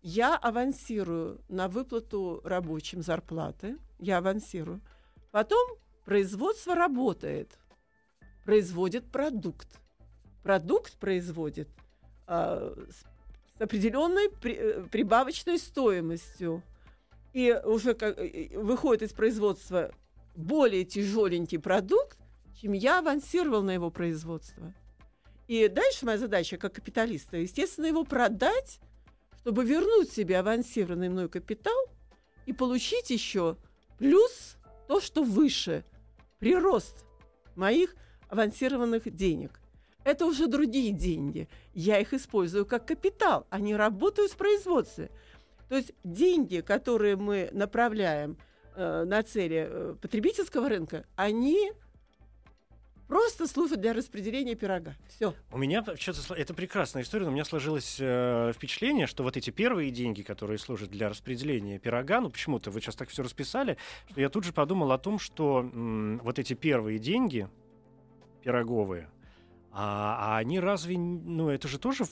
Я 0.00 0.34
авансирую 0.34 1.40
на 1.48 1.68
выплату 1.68 2.40
рабочим 2.42 3.02
зарплаты. 3.02 3.76
Я 3.98 4.18
авансирую. 4.18 4.80
Потом 5.30 5.76
производство 6.04 6.74
работает, 6.74 7.58
производит 8.44 9.04
продукт. 9.10 9.68
Продукт 10.42 10.96
производит 10.98 11.68
а, 12.26 12.74
с 12.90 13.04
определенной 13.60 14.30
при, 14.30 14.54
э, 14.54 14.82
прибавочной 14.90 15.58
стоимостью. 15.58 16.62
И 17.32 17.52
уже 17.64 17.94
как, 17.94 18.18
выходит 18.56 19.02
из 19.02 19.12
производства 19.12 19.92
более 20.34 20.84
тяжеленький 20.84 21.58
продукт, 21.58 22.18
чем 22.60 22.72
я 22.72 23.00
авансировал 23.00 23.62
на 23.62 23.72
его 23.72 23.90
производство. 23.90 24.72
И 25.52 25.68
дальше 25.68 26.06
моя 26.06 26.16
задача 26.16 26.56
как 26.56 26.72
капиталиста, 26.72 27.36
естественно, 27.36 27.84
его 27.84 28.04
продать, 28.04 28.80
чтобы 29.40 29.66
вернуть 29.66 30.10
себе 30.10 30.38
авансированный 30.38 31.10
мной 31.10 31.28
капитал 31.28 31.76
и 32.46 32.54
получить 32.54 33.10
еще 33.10 33.58
плюс 33.98 34.56
то, 34.88 34.98
что 34.98 35.22
выше, 35.22 35.84
прирост 36.38 37.04
моих 37.54 37.94
авансированных 38.30 39.14
денег. 39.14 39.60
Это 40.04 40.24
уже 40.24 40.46
другие 40.46 40.90
деньги. 40.90 41.50
Я 41.74 41.98
их 41.98 42.14
использую 42.14 42.64
как 42.64 42.86
капитал. 42.88 43.46
Они 43.50 43.76
работают 43.76 44.32
в 44.32 44.38
производстве. 44.38 45.10
То 45.68 45.76
есть 45.76 45.92
деньги, 46.02 46.62
которые 46.62 47.16
мы 47.16 47.50
направляем 47.52 48.38
э, 48.74 49.04
на 49.04 49.22
цели 49.22 49.66
э, 49.68 49.96
потребительского 50.00 50.70
рынка, 50.70 51.04
они 51.14 51.72
просто 53.08 53.46
служат 53.46 53.80
для 53.80 53.92
распределения 53.92 54.54
пирога. 54.54 54.94
Все. 55.08 55.34
У 55.50 55.58
меня 55.58 55.84
что-то 55.98 56.34
это 56.34 56.54
прекрасная 56.54 57.02
история, 57.02 57.24
но 57.24 57.30
у 57.30 57.34
меня 57.34 57.44
сложилось 57.44 57.96
э, 58.00 58.52
впечатление, 58.54 59.06
что 59.06 59.22
вот 59.22 59.36
эти 59.36 59.50
первые 59.50 59.90
деньги, 59.90 60.22
которые 60.22 60.58
служат 60.58 60.90
для 60.90 61.08
распределения 61.08 61.78
пирога, 61.78 62.20
ну 62.20 62.30
почему-то 62.30 62.70
вы 62.70 62.80
сейчас 62.80 62.96
так 62.96 63.08
все 63.08 63.22
расписали, 63.22 63.76
что 64.10 64.20
я 64.20 64.28
тут 64.28 64.44
же 64.44 64.52
подумал 64.52 64.92
о 64.92 64.98
том, 64.98 65.18
что 65.18 65.60
м, 65.60 66.20
вот 66.22 66.38
эти 66.38 66.54
первые 66.54 66.98
деньги 66.98 67.48
пироговые, 68.42 69.08
а, 69.70 70.34
а 70.34 70.38
они 70.38 70.60
разве, 70.60 70.98
ну 70.98 71.48
это 71.48 71.68
же 71.68 71.78
тоже 71.78 72.04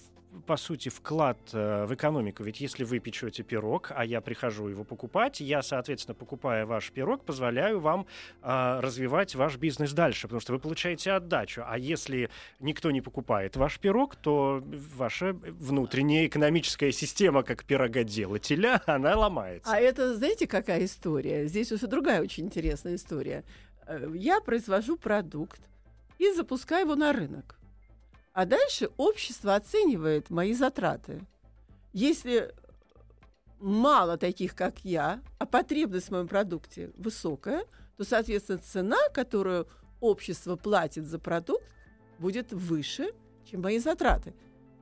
по 0.47 0.57
сути, 0.57 0.89
вклад 0.89 1.39
э, 1.53 1.85
в 1.87 1.95
экономику. 1.95 2.43
Ведь 2.45 2.61
если 2.61 2.85
вы 2.85 2.99
печете 2.99 3.43
пирог, 3.43 3.93
а 3.95 4.05
я 4.05 4.21
прихожу 4.21 4.69
его 4.69 4.85
покупать, 4.85 5.41
я, 5.41 5.63
соответственно, 5.63 6.15
покупая 6.15 6.67
ваш 6.67 6.91
пирог, 6.93 7.25
позволяю 7.25 7.81
вам 7.81 8.07
э, 8.43 8.81
развивать 8.81 9.35
ваш 9.35 9.57
бизнес 9.57 9.93
дальше, 9.93 10.23
потому 10.23 10.41
что 10.41 10.53
вы 10.53 10.59
получаете 10.59 11.13
отдачу. 11.13 11.63
А 11.67 11.79
если 11.79 12.31
никто 12.61 12.91
не 12.91 13.01
покупает 13.01 13.57
ваш 13.57 13.79
пирог, 13.79 14.17
то 14.17 14.63
ваша 14.97 15.33
внутренняя 15.33 16.27
экономическая 16.27 16.93
система 16.93 17.43
как 17.43 17.65
пирогоделателя, 17.65 18.83
она 18.87 19.17
ломается. 19.17 19.73
А 19.73 19.79
это, 19.79 20.15
знаете, 20.15 20.47
какая 20.47 20.85
история? 20.85 21.47
Здесь 21.47 21.73
уже 21.73 21.87
другая 21.87 22.23
очень 22.23 22.47
интересная 22.47 22.95
история. 22.95 23.45
Э, 23.87 24.09
я 24.15 24.41
произвожу 24.41 24.97
продукт 24.97 25.61
и 26.19 26.33
запускаю 26.33 26.85
его 26.85 26.95
на 26.95 27.13
рынок. 27.13 27.60
А 28.33 28.45
дальше 28.45 28.91
общество 28.97 29.55
оценивает 29.55 30.31
мои 30.31 30.53
затраты. 30.55 31.27
Если 31.93 32.55
мало 33.59 34.17
таких, 34.17 34.55
как 34.55 34.81
я, 34.85 35.21
а 35.39 35.47
потребность 35.47 36.09
в 36.09 36.11
моем 36.13 36.29
продукте 36.29 36.93
высокая, 36.97 37.65
то, 37.97 38.05
соответственно, 38.05 38.59
цена, 38.59 39.09
которую 39.13 39.69
общество 40.01 40.57
платит 40.57 41.07
за 41.07 41.19
продукт, 41.19 41.65
будет 42.19 42.53
выше, 42.53 43.13
чем 43.51 43.63
мои 43.63 43.79
затраты. 43.79 44.35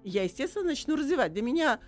Я, 0.04 0.24
естественно, 0.24 0.66
начну 0.66 0.96
развивать. 0.96 1.32
Для 1.32 1.42
меня 1.42 1.80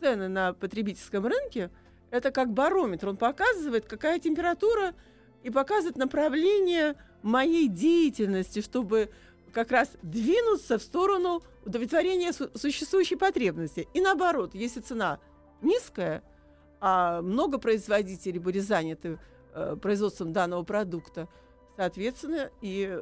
цены 0.00 0.28
на 0.28 0.52
потребительском 0.52 1.26
рынке– 1.26 1.70
это 2.10 2.30
как 2.30 2.52
барометр. 2.52 3.08
Он 3.08 3.16
показывает, 3.16 3.86
какая 3.86 4.18
температура, 4.18 4.94
и 5.42 5.50
показывает 5.50 5.96
направление 5.96 6.96
моей 7.22 7.68
деятельности, 7.68 8.60
чтобы 8.60 9.10
как 9.52 9.70
раз 9.70 9.90
двинуться 10.02 10.78
в 10.78 10.82
сторону 10.82 11.42
удовлетворения 11.64 12.32
су- 12.32 12.50
существующей 12.56 13.16
потребности. 13.16 13.88
И 13.94 14.00
наоборот, 14.00 14.54
если 14.54 14.80
цена 14.80 15.18
низкая, 15.62 16.22
а 16.80 17.22
много 17.22 17.58
производителей 17.58 18.38
были 18.38 18.60
заняты 18.60 19.18
э, 19.54 19.76
производством 19.80 20.32
данного 20.32 20.62
продукта, 20.62 21.28
соответственно, 21.76 22.50
и 22.60 22.98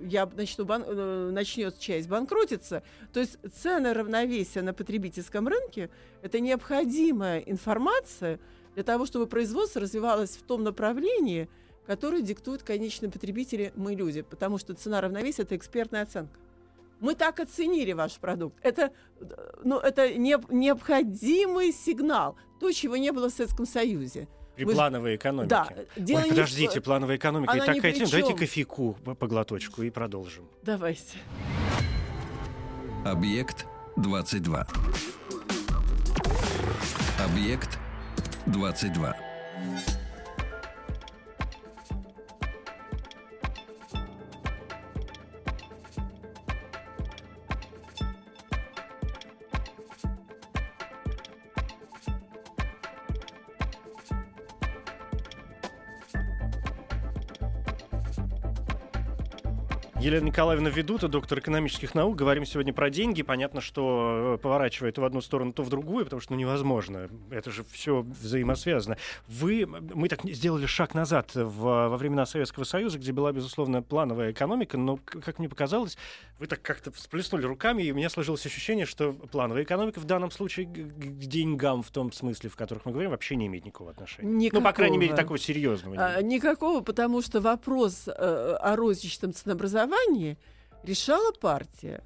я 0.00 0.26
начну 0.26 0.64
бан- 0.64 0.84
э, 0.86 1.30
начнет 1.30 1.78
часть 1.78 2.08
банкротиться. 2.08 2.82
То 3.12 3.20
есть 3.20 3.38
цены 3.54 3.94
равновесия 3.94 4.62
на 4.62 4.74
потребительском 4.74 5.46
рынке– 5.48 5.90
это 6.22 6.40
необходимая 6.40 7.40
информация 7.40 8.40
для 8.74 8.82
того, 8.82 9.06
чтобы 9.06 9.26
производство 9.26 9.80
развивалось 9.80 10.30
в 10.36 10.42
том 10.42 10.62
направлении– 10.64 11.48
которые 11.86 12.22
диктуют 12.22 12.62
конечные 12.62 13.10
потребители, 13.10 13.72
мы 13.76 13.94
люди, 13.94 14.22
потому 14.22 14.58
что 14.58 14.74
цена 14.74 15.00
равновесия– 15.00 15.42
это 15.44 15.56
экспертная 15.56 16.02
оценка. 16.02 16.38
Мы 17.00 17.14
так 17.14 17.40
оценили 17.40 17.92
ваш 17.92 18.14
продукт. 18.14 18.56
Это, 18.62 18.90
ну, 19.62 19.78
это 19.78 20.14
не, 20.14 20.38
необходимый 20.48 21.72
сигнал, 21.72 22.36
то, 22.58 22.72
чего 22.72 22.96
не 22.96 23.12
было 23.12 23.28
в 23.28 23.32
Советском 23.32 23.66
Союзе. 23.66 24.28
При 24.56 24.64
Мы 24.64 24.72
плановой 24.72 25.16
экономике. 25.16 25.48
Да. 25.50 25.68
Дело 25.96 26.22
Ой, 26.22 26.28
подождите, 26.30 26.76
не... 26.76 26.80
плановая 26.80 27.16
экономика. 27.16 27.52
Она 27.52 27.66
такая 27.66 27.92
тема. 27.92 28.10
Давайте 28.10 28.34
кофейку 28.34 28.94
по 28.94 29.26
глоточку 29.26 29.82
и 29.82 29.90
продолжим. 29.90 30.48
Давайте. 30.62 31.18
Объект 33.04 33.66
22. 33.96 34.66
Объект 37.22 37.78
22. 38.46 39.16
Елена 59.98 60.26
Николаевна 60.26 60.68
Ведута, 60.68 61.08
доктор 61.08 61.38
экономических 61.38 61.94
наук. 61.94 62.16
Говорим 62.16 62.44
сегодня 62.44 62.74
про 62.74 62.90
деньги. 62.90 63.22
Понятно, 63.22 63.62
что 63.62 64.34
э, 64.34 64.42
поворачивает 64.42 64.98
в 64.98 65.04
одну 65.04 65.22
сторону, 65.22 65.54
то 65.54 65.62
в 65.62 65.70
другую, 65.70 66.04
потому 66.04 66.20
что 66.20 66.34
ну, 66.34 66.38
невозможно. 66.38 67.08
Это 67.30 67.50
же 67.50 67.64
все 67.72 68.02
взаимосвязано. 68.02 68.98
Вы, 69.26 69.66
мы 69.66 70.10
так 70.10 70.22
сделали 70.22 70.66
шаг 70.66 70.92
назад 70.92 71.34
в, 71.34 71.48
во 71.48 71.96
времена 71.96 72.26
Советского 72.26 72.64
Союза, 72.64 72.98
где 72.98 73.10
была, 73.10 73.32
безусловно, 73.32 73.82
плановая 73.82 74.32
экономика, 74.32 74.76
но, 74.76 74.98
как 74.98 75.38
мне 75.38 75.48
показалось, 75.48 75.96
вы 76.38 76.46
так 76.46 76.60
как-то 76.60 76.92
всплеснули 76.92 77.46
руками, 77.46 77.82
и 77.82 77.90
у 77.90 77.94
меня 77.94 78.10
сложилось 78.10 78.44
ощущение, 78.44 78.84
что 78.84 79.14
плановая 79.14 79.62
экономика 79.62 79.98
в 79.98 80.04
данном 80.04 80.30
случае 80.30 80.66
к 80.66 81.24
деньгам, 81.24 81.82
в 81.82 81.90
том 81.90 82.12
смысле, 82.12 82.50
в 82.50 82.56
которых 82.56 82.84
мы 82.84 82.92
говорим, 82.92 83.12
вообще 83.12 83.34
не 83.34 83.46
имеет 83.46 83.64
никакого 83.64 83.92
отношения. 83.92 84.30
Никакого. 84.30 84.60
Ну, 84.60 84.66
по 84.66 84.72
крайней 84.74 84.98
мере, 84.98 85.14
такого 85.14 85.38
серьезного. 85.38 85.96
А, 85.96 86.20
никакого, 86.20 86.82
потому 86.82 87.22
что 87.22 87.40
вопрос 87.40 88.06
э, 88.08 88.12
о 88.12 88.76
розничном 88.76 89.32
ценообразовании 89.32 89.85
образовании 89.86 90.38
решала 90.82 91.32
партия. 91.32 92.02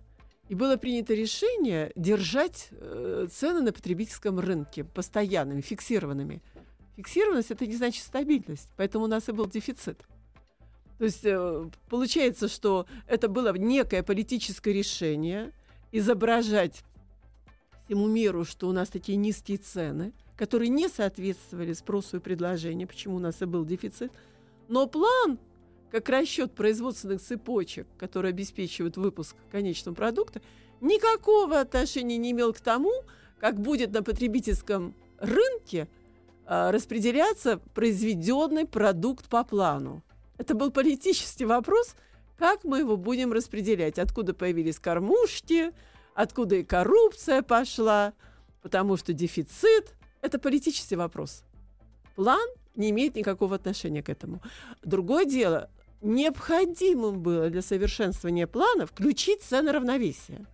И 0.48 0.54
было 0.54 0.76
принято 0.76 1.14
решение 1.14 1.92
держать 1.94 2.68
э, 2.72 3.28
цены 3.30 3.60
на 3.60 3.72
потребительском 3.72 4.40
рынке 4.40 4.82
постоянными, 4.82 5.60
фиксированными. 5.60 6.42
Фиксированность 6.96 7.52
это 7.52 7.66
не 7.66 7.76
значит 7.76 8.02
стабильность, 8.02 8.68
поэтому 8.76 9.04
у 9.04 9.08
нас 9.08 9.28
и 9.28 9.32
был 9.32 9.46
дефицит. 9.46 10.00
То 10.98 11.04
есть 11.04 11.24
э, 11.24 11.70
получается, 11.88 12.48
что 12.48 12.86
это 13.06 13.28
было 13.28 13.56
некое 13.56 14.02
политическое 14.02 14.72
решение 14.72 15.52
изображать 15.92 16.82
всему 17.86 18.08
миру, 18.08 18.44
что 18.44 18.68
у 18.68 18.72
нас 18.72 18.88
такие 18.88 19.16
низкие 19.16 19.58
цены, 19.58 20.12
которые 20.36 20.68
не 20.68 20.88
соответствовали 20.88 21.74
спросу 21.74 22.16
и 22.16 22.20
предложению, 22.20 22.88
почему 22.88 23.16
у 23.16 23.20
нас 23.20 23.40
и 23.40 23.44
был 23.44 23.64
дефицит. 23.64 24.10
Но 24.68 24.88
план 24.88 25.38
как 25.90 26.08
расчет 26.08 26.52
производственных 26.52 27.20
цепочек, 27.20 27.86
которые 27.98 28.30
обеспечивают 28.30 28.96
выпуск 28.96 29.36
конечного 29.50 29.94
продукта, 29.94 30.40
никакого 30.80 31.60
отношения 31.60 32.16
не 32.16 32.30
имел 32.30 32.52
к 32.52 32.60
тому, 32.60 32.92
как 33.40 33.60
будет 33.60 33.92
на 33.92 34.02
потребительском 34.02 34.94
рынке 35.18 35.88
э, 36.46 36.70
распределяться 36.70 37.58
произведенный 37.74 38.66
продукт 38.66 39.28
по 39.28 39.44
плану. 39.44 40.02
Это 40.38 40.54
был 40.54 40.70
политический 40.70 41.44
вопрос, 41.44 41.94
как 42.38 42.64
мы 42.64 42.78
его 42.78 42.96
будем 42.96 43.32
распределять, 43.32 43.98
откуда 43.98 44.32
появились 44.32 44.78
кормушки, 44.78 45.72
откуда 46.14 46.56
и 46.56 46.64
коррупция 46.64 47.42
пошла, 47.42 48.14
потому 48.62 48.96
что 48.96 49.12
дефицит– 49.12 49.94
это 50.22 50.38
политический 50.38 50.96
вопрос. 50.96 51.44
План 52.14 52.46
не 52.76 52.90
имеет 52.90 53.14
никакого 53.14 53.56
отношения 53.56 54.02
к 54.02 54.08
этому. 54.08 54.40
Другое 54.82 55.24
дело, 55.24 55.70
необходимым 56.00 57.20
было 57.20 57.50
для 57.50 57.62
совершенствования 57.62 58.46
плана 58.46 58.86
включить 58.86 59.42
цены 59.42 59.72
равновесия. 59.72 60.46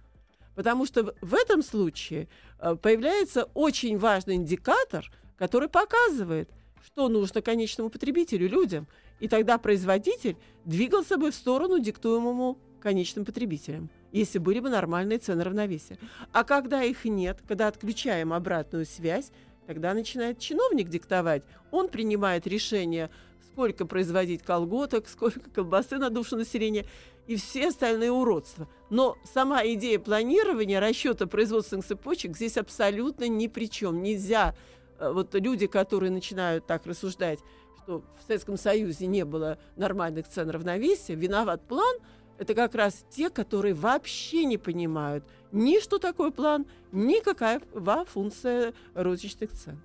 Потому 0.55 0.87
что 0.87 1.15
в 1.21 1.35
этом 1.35 1.63
случае 1.63 2.29
э, 2.59 2.77
появляется 2.77 3.45
очень 3.55 3.99
важный 3.99 4.37
индикатор, 4.37 5.11
который 5.37 5.69
показывает, 5.69 6.51
что 6.85 7.09
нужно 7.09 7.43
конечному 7.43 7.91
потребителю, 7.91 8.49
людям. 8.49 8.87
И 9.21 9.29
тогда 9.29 9.59
производитель 9.59 10.37
двигался 10.65 11.19
бы 11.19 11.31
в 11.31 11.35
сторону 11.35 11.79
диктуемому 11.79 12.59
конечным 12.81 13.25
потребителям, 13.25 13.91
если 14.13 14.39
были 14.39 14.61
бы 14.61 14.71
нормальные 14.71 15.19
цены 15.19 15.45
равновесия. 15.45 15.99
А 16.33 16.45
когда 16.45 16.83
их 16.83 17.05
нет, 17.05 17.39
когда 17.47 17.69
отключаем 17.69 18.33
обратную 18.33 18.87
связь, 18.87 19.33
тогда 19.67 19.93
начинает 19.93 20.39
чиновник 20.39 20.89
диктовать. 20.89 21.43
Он 21.71 21.89
принимает 21.89 22.47
решение 22.47 23.11
сколько 23.57 23.87
производить 23.87 24.43
колготок, 24.43 25.09
сколько 25.09 25.41
колбасы 25.49 25.97
на 25.97 26.11
душу 26.11 26.37
населения 26.37 26.85
и 27.27 27.37
все 27.37 27.69
остальные 27.69 28.13
уродства. 28.13 28.69
Но 28.91 29.17
сама 29.25 29.65
идея 29.65 29.99
планирования, 29.99 30.79
расчета 30.79 31.27
производственных 31.27 31.87
цепочек 31.87 32.37
здесь 32.37 32.59
абсолютно 32.59 33.27
ни 33.29 33.47
при 33.47 33.71
чем. 33.71 34.03
Нельзя, 34.03 34.55
э, 34.99 35.11
вот 35.11 35.35
люди, 35.35 35.67
которые 35.67 36.11
начинают 36.11 36.67
так 36.67 36.85
рассуждать, 36.85 37.39
что 37.83 38.03
в 38.21 38.27
Советском 38.27 38.59
Союзе 38.59 39.07
не 39.07 39.25
было 39.25 39.57
нормальных 39.77 40.29
цен 40.29 40.51
равновесия, 40.51 41.15
виноват 41.15 41.67
план, 41.67 41.97
это 42.37 42.53
как 42.55 42.75
раз 42.75 43.07
те, 43.09 43.31
которые 43.31 43.73
вообще 43.73 44.45
не 44.45 44.59
понимают 44.59 45.25
ни 45.51 45.81
что 45.81 45.99
такое 45.99 46.31
план, 46.31 46.67
ни 46.93 47.21
какая 47.21 47.63
функция 48.07 48.75
розничных 48.93 49.53
цен. 49.53 49.81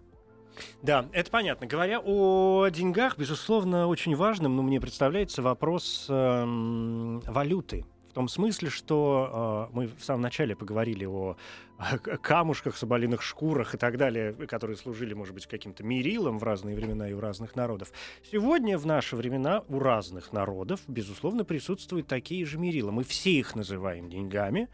Да, 0.82 1.08
это 1.12 1.30
понятно. 1.32 1.68
Говоря 1.68 2.00
о 2.04 2.68
деньгах, 2.70 3.18
безусловно, 3.18 3.88
очень 3.88 4.16
важным, 4.16 4.56
ну, 4.56 4.62
мне 4.62 4.80
представляется 4.80 5.42
вопрос 5.42 6.06
э, 6.10 7.20
валюты. 7.28 7.86
В 8.10 8.14
том 8.14 8.28
смысле, 8.28 8.70
что 8.70 9.70
э, 9.72 9.76
мы 9.76 9.88
в 9.88 10.04
самом 10.04 10.22
начале 10.22 10.56
поговорили 10.56 11.06
о, 11.06 11.38
камушках, 12.22 12.78
соболиных 12.78 13.22
шкурах 13.22 13.76
и 13.76 13.78
так 13.78 13.98
далее, 13.98 14.34
которые 14.34 14.78
служили, 14.78 15.14
может 15.14 15.34
быть, 15.34 15.48
каким-то 15.48 15.84
мерилом 15.84 16.40
в 16.40 16.44
разные 16.44 16.76
времена 16.76 17.10
и 17.10 17.14
у 17.14 17.20
разных 17.20 17.56
народов. 17.56 17.92
Сегодня 18.32 18.78
в 18.78 18.86
наши 18.86 19.16
времена 19.16 19.64
у 19.68 19.80
разных 19.80 20.34
народов, 20.34 20.82
безусловно, 20.88 21.44
присутствуют 21.44 22.08
такие 22.08 22.46
же 22.46 22.58
мерила. 22.58 22.92
Мы 22.92 23.04
все 23.04 23.32
их 23.32 23.56
называем 23.56 24.10
деньгами, 24.10 24.70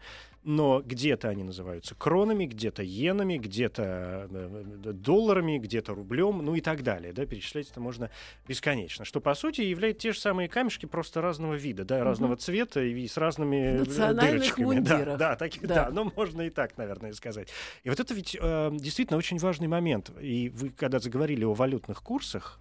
но 0.48 0.80
где-то 0.80 1.28
они 1.28 1.44
называются 1.44 1.94
кронами, 1.94 2.46
где-то 2.46 2.82
иенами, 2.82 3.36
где-то 3.36 4.28
э, 4.30 4.64
э, 4.84 4.92
долларами, 4.92 5.58
где-то 5.58 5.94
рублем, 5.94 6.38
ну 6.38 6.54
и 6.54 6.62
так 6.62 6.82
далее. 6.82 7.12
Да, 7.12 7.26
перечислять 7.26 7.70
это 7.70 7.80
можно 7.80 8.10
бесконечно. 8.46 9.04
Что, 9.04 9.20
по 9.20 9.34
сути, 9.34 9.60
является 9.60 10.00
те 10.00 10.12
же 10.12 10.20
самые 10.20 10.48
камешки, 10.48 10.86
просто 10.86 11.20
разного 11.20 11.54
вида, 11.54 11.84
да, 11.84 12.02
разного 12.02 12.32
угу. 12.32 12.40
цвета 12.40 12.80
и 12.82 13.06
с 13.06 13.18
разными 13.18 13.82
э, 13.82 14.14
дырочками. 14.14 14.64
Мундирах. 14.64 15.04
Да, 15.04 15.16
да, 15.16 15.36
так, 15.36 15.52
да. 15.60 15.74
да, 15.74 15.90
ну 15.90 16.10
можно 16.16 16.42
и 16.42 16.50
так, 16.50 16.78
наверное, 16.78 16.97
сказать. 17.14 17.48
И 17.82 17.88
вот 17.88 18.00
это 18.00 18.14
ведь 18.14 18.36
э, 18.40 18.70
действительно 18.72 19.18
очень 19.18 19.38
важный 19.38 19.68
момент. 19.68 20.10
И 20.20 20.48
вы, 20.50 20.70
когда 20.70 20.98
заговорили 20.98 21.44
о 21.44 21.54
валютных 21.54 22.02
курсах, 22.02 22.60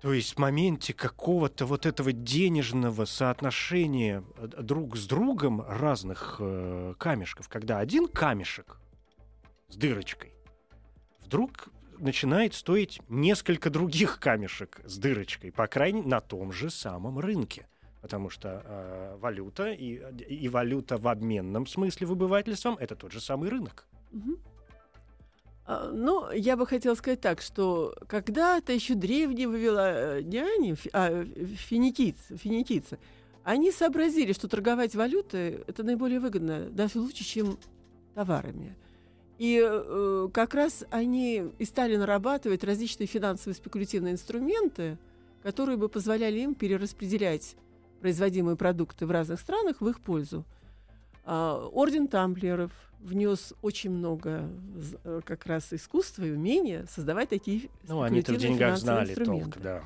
то 0.00 0.12
есть 0.12 0.34
в 0.34 0.38
моменте 0.38 0.92
какого-то 0.92 1.64
вот 1.64 1.86
этого 1.86 2.12
денежного 2.12 3.06
соотношения 3.06 4.22
э, 4.36 4.46
друг 4.62 4.96
с 4.96 5.06
другом 5.06 5.62
разных 5.66 6.36
э, 6.40 6.94
камешков, 6.98 7.48
когда 7.48 7.78
один 7.78 8.08
камешек 8.08 8.78
с 9.68 9.76
дырочкой 9.76 10.34
вдруг 11.24 11.68
начинает 11.98 12.54
стоить 12.54 13.00
несколько 13.08 13.70
других 13.70 14.20
камешек 14.20 14.80
с 14.84 14.98
дырочкой, 14.98 15.52
по 15.52 15.66
крайней 15.66 16.00
мере, 16.00 16.10
на 16.10 16.20
том 16.20 16.52
же 16.52 16.70
самом 16.70 17.18
рынке. 17.18 17.66
Потому 18.04 18.28
что 18.28 18.62
э, 18.66 19.16
валюта 19.18 19.72
и, 19.72 19.94
и 20.28 20.46
валюта 20.50 20.98
в 20.98 21.08
обменном 21.08 21.66
смысле 21.66 22.06
выбывательством 22.06 22.76
это 22.78 22.96
тот 22.96 23.12
же 23.12 23.18
самый 23.18 23.48
рынок. 23.48 23.86
А, 25.64 25.90
ну, 25.90 26.30
я 26.30 26.58
бы 26.58 26.66
хотела 26.66 26.96
сказать 26.96 27.22
так, 27.22 27.40
что 27.40 27.94
когда-то 28.06 28.74
еще 28.74 28.94
древние 28.94 29.48
вавилоняне, 29.48 30.76
а, 30.92 31.24
финикийцы, 31.56 32.36
финикийцы, 32.36 32.98
они 33.42 33.72
сообразили, 33.72 34.34
что 34.34 34.48
торговать 34.48 34.94
валютой– 34.94 35.62
это 35.66 35.82
наиболее 35.82 36.20
выгодно, 36.20 36.68
даже 36.68 37.00
лучше, 37.00 37.24
чем 37.24 37.56
товарами. 38.14 38.76
И 39.38 39.58
э, 39.66 40.28
как 40.30 40.52
раз 40.52 40.84
они 40.90 41.44
и 41.58 41.64
стали 41.64 41.96
нарабатывать 41.96 42.64
различные 42.64 43.06
финансовые 43.06 43.54
спекулятивные 43.54 44.12
инструменты, 44.12 44.98
которые 45.42 45.78
бы 45.78 45.88
позволяли 45.88 46.40
им 46.40 46.54
перераспределять 46.54 47.56
производимые 48.00 48.56
продукты 48.56 49.06
в 49.06 49.10
разных 49.10 49.40
странах 49.40 49.80
в 49.80 49.88
их 49.88 50.00
пользу. 50.00 50.44
А, 51.24 51.66
орден 51.72 52.08
тамплиеров 52.08 52.72
внес 53.00 53.54
очень 53.62 53.90
много 53.90 54.48
э, 55.04 55.20
как 55.24 55.46
раз 55.46 55.72
искусства 55.72 56.24
и 56.24 56.30
умения 56.30 56.86
создавать 56.90 57.28
такие 57.28 57.68
ну, 57.86 58.00
они 58.00 58.22
в 58.22 58.24
деньгах 58.24 58.78
знали 58.78 59.10
инструменты. 59.10 59.50
Толк, 59.50 59.62
да. 59.62 59.82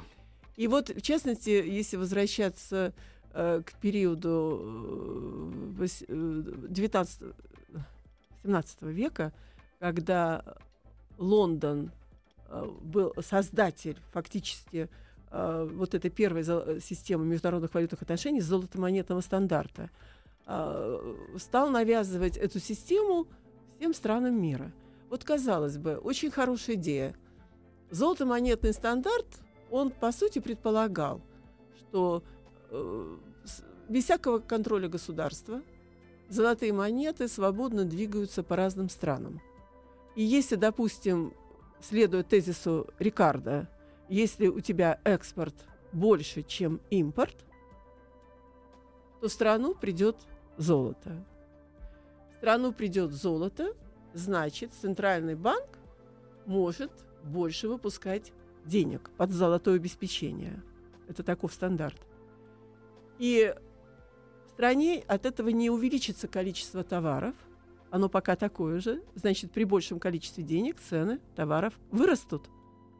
И 0.56 0.68
вот, 0.68 0.88
в 0.90 1.02
частности, 1.02 1.50
если 1.50 1.96
возвращаться 1.96 2.92
э, 3.32 3.62
к 3.64 3.72
периоду 3.80 5.52
19 5.76 7.22
э, 7.22 7.32
17 8.44 8.82
века, 8.82 9.32
когда 9.78 10.44
Лондон 11.18 11.90
э, 12.48 12.70
был 12.82 13.12
создатель 13.20 13.98
фактически 14.12 14.76
э, 14.76 14.88
вот 15.30 15.94
этой 15.94 16.10
первой 16.10 16.42
системы 16.80 17.26
международных 17.26 17.74
валютных 17.74 18.02
отношений 18.02 18.40
золотомонетного 18.40 19.20
стандарта– 19.20 19.90
а, 20.50 21.14
стал 21.36 21.68
навязывать 21.68 22.38
эту 22.38 22.58
систему 22.58 23.26
всем 23.76 23.92
странам 23.92 24.40
мира. 24.40 24.72
Вот, 25.10 25.22
казалось 25.22 25.76
бы, 25.76 25.96
очень 25.98 26.30
хорошая 26.30 26.76
идея. 26.76 27.14
Золотомонетный 27.90 28.72
стандарт, 28.72 29.26
он, 29.70 29.90
по 29.90 30.10
сути, 30.10 30.38
предполагал, 30.38 31.20
что 31.76 32.22
э, 32.70 33.16
без 33.90 34.04
всякого 34.04 34.38
контроля 34.38 34.88
государства 34.88 35.60
золотые 36.30 36.72
монеты 36.72 37.28
свободно 37.28 37.84
двигаются 37.84 38.42
по 38.42 38.56
разным 38.56 38.88
странам. 38.88 39.42
И 40.16 40.22
если, 40.22 40.56
допустим, 40.56 41.34
следуя 41.82 42.22
тезису 42.22 42.86
Рикардо, 42.98 43.68
если 44.08 44.48
у 44.48 44.60
тебя 44.60 45.00
экспорт 45.04 45.54
больше, 45.92 46.42
чем 46.42 46.80
импорт, 46.90 47.36
то 49.20 49.28
в 49.28 49.32
страну 49.32 49.74
придет 49.74 50.16
золото. 50.56 51.24
В 52.34 52.36
страну 52.38 52.72
придет 52.72 53.12
золото, 53.12 53.74
значит, 54.14 54.72
центральный 54.80 55.34
банк 55.34 55.78
может 56.46 56.92
больше 57.24 57.68
выпускать 57.68 58.32
денег 58.64 59.10
под 59.16 59.30
золотое 59.30 59.76
обеспечение. 59.76 60.62
Это 61.08 61.22
таков 61.22 61.52
стандарт. 61.52 61.98
И 63.18 63.54
в 64.46 64.50
стране 64.50 65.04
от 65.08 65.26
этого 65.26 65.48
не 65.48 65.70
увеличится 65.70 66.28
количество 66.28 66.84
товаров, 66.84 67.34
оно 67.90 68.08
пока 68.08 68.36
такое 68.36 68.80
же, 68.80 69.02
значит, 69.14 69.50
при 69.50 69.64
большем 69.64 69.98
количестве 69.98 70.44
денег 70.44 70.78
цены 70.78 71.20
товаров 71.34 71.74
вырастут, 71.90 72.48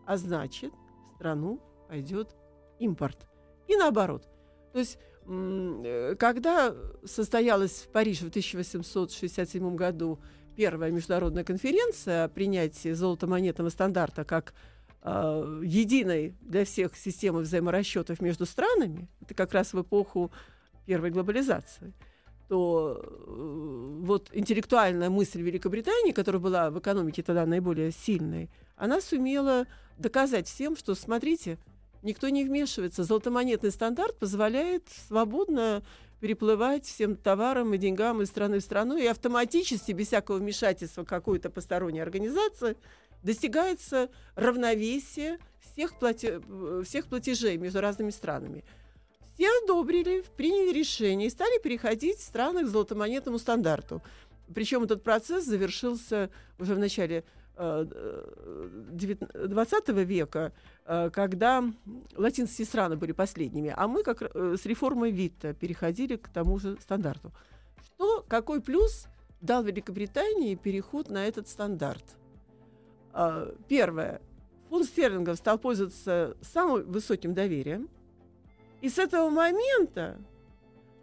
а 0.06 0.16
значит, 0.16 0.72
страну 1.18 1.60
пойдет 1.88 2.36
импорт. 2.78 3.26
И 3.66 3.76
наоборот. 3.76 4.28
То 4.72 4.78
есть, 4.78 4.98
э, 5.26 6.14
когда 6.18 6.74
состоялась 7.04 7.82
в 7.82 7.88
Париже 7.88 8.26
в 8.26 8.28
1867 8.28 9.74
году 9.74 10.20
первая 10.56 10.92
международная 10.92 11.44
конференция 11.44 12.24
о 12.24 12.28
принятии 12.28 12.92
золотомонетного 12.92 13.68
стандарта 13.70 14.24
как 14.24 14.54
э, 15.02 15.60
единой 15.64 16.36
для 16.40 16.64
всех 16.64 16.96
системы 16.96 17.40
взаиморасчетов 17.40 18.20
между 18.20 18.46
странами, 18.46 19.08
это 19.20 19.34
как 19.34 19.52
раз 19.52 19.72
в 19.72 19.82
эпоху 19.82 20.30
первой 20.86 21.10
глобализации, 21.10 21.94
то 22.48 23.02
э, 23.02 24.00
вот 24.04 24.30
интеллектуальная 24.32 25.10
мысль 25.10 25.42
Великобритании, 25.42 26.12
которая 26.12 26.40
была 26.40 26.70
в 26.70 26.78
экономике 26.78 27.22
тогда 27.22 27.44
наиболее 27.44 27.90
сильной, 27.90 28.50
она 28.78 29.00
сумела 29.00 29.66
доказать 29.98 30.46
всем, 30.46 30.76
что, 30.76 30.94
смотрите, 30.94 31.58
никто 32.02 32.28
не 32.28 32.44
вмешивается. 32.44 33.04
Золотомонетный 33.04 33.70
стандарт 33.70 34.18
позволяет 34.18 34.84
свободно 35.08 35.82
переплывать 36.20 36.84
всем 36.84 37.16
товарам 37.16 37.74
и 37.74 37.78
деньгам 37.78 38.22
из 38.22 38.28
страны 38.28 38.58
в 38.58 38.62
страну, 38.62 38.96
и 38.96 39.06
автоматически, 39.06 39.92
без 39.92 40.08
всякого 40.08 40.38
вмешательства 40.38 41.04
какой-то 41.04 41.50
посторонней 41.50 42.00
организации, 42.00 42.76
достигается 43.22 44.10
равновесие 44.34 45.38
всех, 45.60 45.98
плате... 45.98 46.40
всех 46.84 47.06
платежей 47.06 47.56
между 47.56 47.80
разными 47.80 48.10
странами. 48.10 48.64
Все 49.34 49.48
одобрили, 49.62 50.24
приняли 50.36 50.72
решение 50.72 51.28
и 51.28 51.30
стали 51.30 51.60
переходить 51.60 52.20
страны 52.20 52.64
к 52.64 52.68
золотомонетному 52.68 53.38
стандарту. 53.38 54.02
Причем 54.52 54.82
этот 54.82 55.04
процесс 55.04 55.44
завершился 55.44 56.30
уже 56.58 56.74
в 56.74 56.78
начале 56.78 57.24
20 57.58 59.88
века, 60.04 60.52
э, 60.86 61.10
когда 61.10 61.64
латинские 62.16 62.66
страны 62.66 62.96
были 62.96 63.12
последними, 63.12 63.74
а 63.76 63.88
мы 63.88 64.04
как 64.04 64.22
э, 64.22 64.56
с 64.56 64.64
реформой 64.64 65.10
Витта 65.10 65.52
переходили 65.54 66.16
к 66.16 66.28
тому 66.28 66.58
же 66.58 66.78
стандарту. 66.80 67.32
Что, 67.84 68.24
какой 68.28 68.60
плюс 68.60 69.06
дал 69.40 69.64
Великобритании 69.64 70.54
переход 70.54 71.10
на 71.10 71.26
этот 71.26 71.48
стандарт? 71.48 72.04
Первое. 73.66 74.20
Фунт 74.68 74.86
стерлингов 74.86 75.38
стал 75.38 75.58
пользоваться 75.58 76.36
самым 76.40 76.84
высоким 76.84 77.34
доверием. 77.34 77.88
И 78.82 78.88
с 78.88 78.98
этого 78.98 79.30
момента 79.30 80.16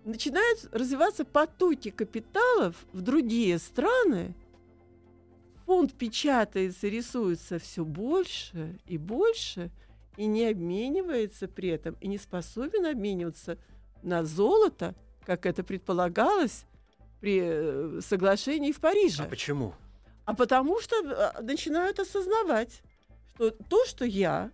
начинают 0.05 0.69
развиваться 0.71 1.25
потоки 1.25 1.89
капиталов 1.89 2.75
в 2.93 3.01
другие 3.01 3.59
страны, 3.59 4.33
фонд 5.65 5.93
печатается, 5.93 6.87
рисуется 6.87 7.59
все 7.59 7.83
больше 7.83 8.77
и 8.85 8.97
больше, 8.97 9.71
и 10.17 10.25
не 10.25 10.45
обменивается 10.47 11.47
при 11.47 11.69
этом, 11.69 11.95
и 11.99 12.07
не 12.07 12.17
способен 12.17 12.85
обмениваться 12.85 13.57
на 14.01 14.23
золото, 14.23 14.95
как 15.25 15.45
это 15.45 15.63
предполагалось 15.63 16.65
при 17.19 17.41
э, 17.43 18.01
соглашении 18.01 18.71
в 18.71 18.79
Париже. 18.79 19.23
А 19.23 19.27
почему? 19.27 19.73
А 20.25 20.33
потому 20.33 20.79
что 20.79 20.95
э, 21.03 21.41
начинают 21.41 21.99
осознавать, 21.99 22.81
что 23.33 23.51
то, 23.51 23.85
что 23.85 24.05
я, 24.05 24.51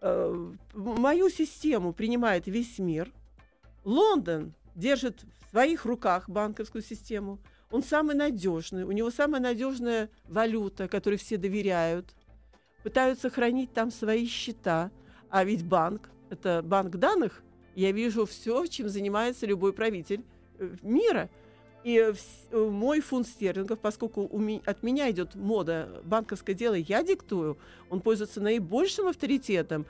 э, 0.00 0.52
мою 0.74 1.30
систему 1.30 1.92
принимает 1.92 2.46
весь 2.46 2.78
мир, 2.78 3.10
Лондон 3.84 4.54
держит 4.74 5.24
в 5.46 5.50
своих 5.50 5.84
руках 5.84 6.28
банковскую 6.28 6.82
систему, 6.82 7.38
он 7.70 7.82
самый 7.82 8.16
надежный, 8.16 8.84
у 8.84 8.92
него 8.92 9.10
самая 9.10 9.40
надежная 9.40 10.10
валюта, 10.28 10.88
которой 10.88 11.16
все 11.16 11.36
доверяют, 11.36 12.06
пытаются 12.82 13.30
хранить 13.30 13.72
там 13.72 13.90
свои 13.90 14.26
счета, 14.26 14.90
а 15.28 15.44
ведь 15.44 15.64
банк– 15.64 16.10
это 16.30 16.62
банк 16.64 16.96
данных. 16.96 17.42
Я 17.76 17.92
вижу 17.92 18.26
все, 18.26 18.66
чем 18.66 18.88
занимается 18.88 19.46
любой 19.46 19.72
правитель 19.72 20.24
э, 20.58 20.74
мира. 20.82 21.30
И 21.84 21.96
э, 21.96 22.12
мой 22.52 23.00
фунт 23.00 23.28
стерлингов, 23.28 23.78
поскольку 23.78 24.28
от 24.66 24.82
меня 24.82 25.10
идет 25.10 25.36
мода 25.36 26.02
банковское 26.04 26.54
дело, 26.54 26.74
я 26.74 27.04
диктую, 27.04 27.56
он 27.88 28.00
пользуется 28.00 28.40
наибольшим 28.40 29.06
авторитетом. 29.06 29.86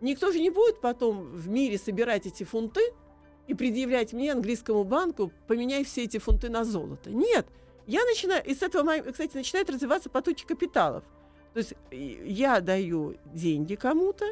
Никто 0.00 0.30
же 0.30 0.40
не 0.40 0.50
будет 0.50 0.80
потом 0.80 1.24
в 1.32 1.48
мире 1.48 1.78
собирать 1.78 2.26
эти 2.26 2.44
фунты– 2.44 2.80
и 3.46 3.54
предъявлять 3.54 4.12
мне, 4.12 4.32
английскому 4.32 4.84
банку, 4.84 5.32
поменяй 5.46 5.84
все 5.84 6.04
эти 6.04 6.18
фунты 6.18 6.48
на 6.48 6.64
золото. 6.64 7.10
Нет, 7.10 7.46
я 7.86 8.04
начинаю, 8.04 8.44
и 8.44 8.54
с 8.54 8.62
этого, 8.62 8.98
кстати, 9.10 9.36
начинает 9.36 9.68
развиваться 9.70 10.08
потоки 10.10 10.44
капиталов. 10.44 11.04
То 11.52 11.58
есть 11.58 11.74
я 11.90 12.60
даю 12.60 13.16
деньги 13.26 13.74
кому-то 13.74 14.24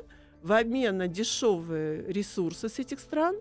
в 0.42 0.52
обмен 0.52 0.98
на 0.98 1.08
дешевые 1.08 2.04
ресурсы 2.10 2.68
с 2.68 2.78
этих 2.78 3.00
стран, 3.00 3.36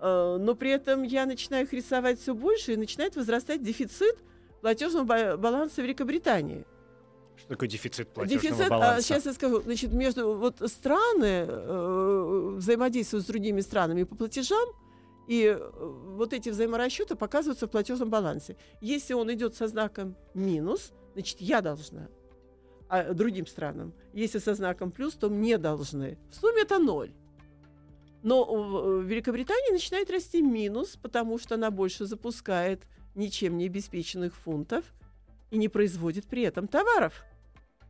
э, 0.00 0.36
но 0.40 0.54
при 0.54 0.70
этом 0.70 1.02
я 1.04 1.26
начинаю 1.26 1.64
их 1.64 1.72
рисовать 1.72 2.20
все 2.20 2.34
больше, 2.34 2.72
и 2.72 2.76
начинает 2.76 3.14
возрастать 3.14 3.62
дефицит 3.62 4.16
платежного 4.60 5.36
баланса 5.36 5.82
Великобритании. 5.82 6.64
Что 7.38 7.48
такое 7.48 7.68
дефицит 7.68 8.08
платежного 8.12 8.42
дефицит, 8.42 8.66
а, 8.66 8.70
баланса? 8.70 8.96
А, 8.96 9.02
сейчас 9.02 9.26
я 9.26 9.32
скажу. 9.32 9.60
Значит, 9.62 9.92
между 9.92 10.36
вот 10.36 10.60
страны 10.66 11.46
э, 11.48 12.52
взаимодействуют 12.56 13.24
с 13.24 13.28
другими 13.28 13.60
странами 13.60 14.02
по 14.02 14.16
платежам, 14.16 14.68
и 15.28 15.56
э, 15.58 15.70
вот 16.16 16.32
эти 16.32 16.48
взаиморасчеты 16.48 17.14
показываются 17.14 17.66
в 17.66 17.70
платежном 17.70 18.10
балансе. 18.10 18.56
Если 18.80 19.14
он 19.14 19.32
идет 19.32 19.54
со 19.54 19.68
знаком 19.68 20.16
минус, 20.34 20.92
значит, 21.14 21.40
я 21.40 21.60
должна 21.60 22.08
а 22.88 23.12
другим 23.12 23.46
странам. 23.46 23.92
Если 24.14 24.38
со 24.38 24.54
знаком 24.54 24.90
плюс, 24.90 25.14
то 25.14 25.28
мне 25.28 25.58
должны. 25.58 26.18
В 26.30 26.34
сумме 26.34 26.62
это 26.62 26.78
ноль. 26.78 27.12
Но 28.22 28.44
в 28.44 29.02
Великобритании 29.02 29.72
начинает 29.72 30.10
расти 30.10 30.42
минус, 30.42 30.96
потому 31.00 31.38
что 31.38 31.54
она 31.54 31.70
больше 31.70 32.06
запускает 32.06 32.82
ничем 33.14 33.58
не 33.58 33.66
обеспеченных 33.66 34.34
фунтов 34.34 34.84
и 35.50 35.58
не 35.58 35.68
производит 35.68 36.26
при 36.26 36.42
этом 36.42 36.68
товаров. 36.68 37.24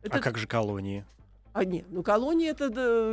Это... 0.01 0.17
А 0.17 0.21
как 0.21 0.37
же 0.37 0.47
колонии? 0.47 1.05
А 1.53 1.65
нет, 1.65 1.85
ну 1.89 2.03
колонии 2.03 2.49
это, 2.49 2.65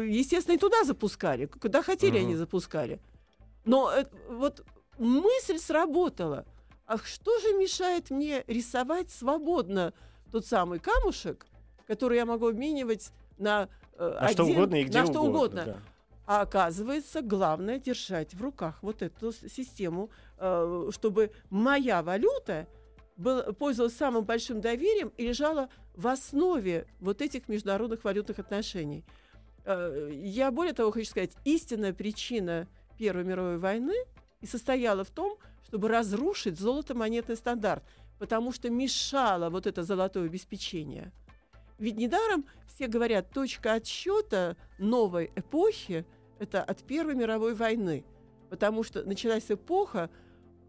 естественно, 0.03 0.55
и 0.55 0.59
туда 0.59 0.85
запускали. 0.85 1.47
Куда 1.47 1.83
хотели, 1.83 2.19
угу. 2.19 2.27
они 2.27 2.37
запускали. 2.37 3.01
Но 3.65 3.91
э, 3.91 4.05
вот 4.29 4.65
мысль 4.99 5.59
сработала. 5.59 6.45
А 6.87 6.99
что 6.99 7.39
же 7.41 7.55
мешает 7.55 8.11
мне 8.11 8.45
рисовать 8.47 9.11
свободно 9.11 9.93
тот 10.31 10.47
самый 10.47 10.79
камушек, 10.79 11.47
который 11.87 12.19
я 12.19 12.27
могу 12.27 12.49
обменивать 12.49 13.11
на, 13.39 13.69
э, 13.95 14.09
на 14.09 14.19
один, 14.21 14.35
что 14.35 14.45
угодно 14.45 14.75
и 14.77 14.85
где 14.85 15.01
на 15.01 15.07
что 15.07 15.21
угодно. 15.23 15.63
угодно. 15.63 15.65
Да. 15.65 15.81
А 16.27 16.41
оказывается, 16.43 17.23
главное 17.23 17.79
держать 17.79 18.35
в 18.35 18.43
руках 18.43 18.79
вот 18.83 19.03
эту 19.03 19.33
систему, 19.33 20.11
э, 20.39 20.91
чтобы 20.93 21.31
моя 21.51 22.03
валюта 22.03 22.67
был, 23.17 23.43
пользовалась 23.55 23.97
самым 23.97 24.25
большим 24.25 24.61
доверием 24.61 25.13
и 25.17 25.27
лежала 25.27 25.69
в 25.95 26.07
основе 26.07 26.87
вот 27.01 27.23
этих 27.23 27.49
международных 27.49 28.05
валютных 28.05 28.39
отношений. 28.39 29.05
Э, 29.65 30.11
я 30.13 30.51
более 30.51 30.75
того 30.75 30.91
хочу 30.91 31.11
сказать, 31.11 31.33
истинная 31.45 31.93
причина 31.93 32.69
Первой 32.99 33.25
мировой 33.25 33.59
войны 33.59 33.95
и 34.41 34.47
состояла 34.47 35.05
в 35.05 35.11
том, 35.11 35.39
чтобы 35.65 35.89
разрушить 35.89 36.59
золото-монетный 36.59 37.37
стандарт, 37.37 37.83
потому 38.19 38.53
что 38.53 38.71
мешало 38.71 39.51
вот 39.51 39.67
это 39.67 39.83
золотое 39.83 40.27
обеспечение. 40.27 41.13
Ведь 41.79 41.97
недаром 41.97 42.47
все 42.67 42.87
говорят, 42.87 43.31
точка 43.31 43.75
отсчета 43.75 44.57
новой 44.79 45.31
эпохи– 45.35 46.07
это 46.39 46.63
от 46.63 46.83
Первой 46.85 47.15
мировой 47.15 47.55
войны, 47.55 48.05
потому 48.51 48.83
что 48.83 49.03
началась 49.05 49.51
эпоха 49.51 50.11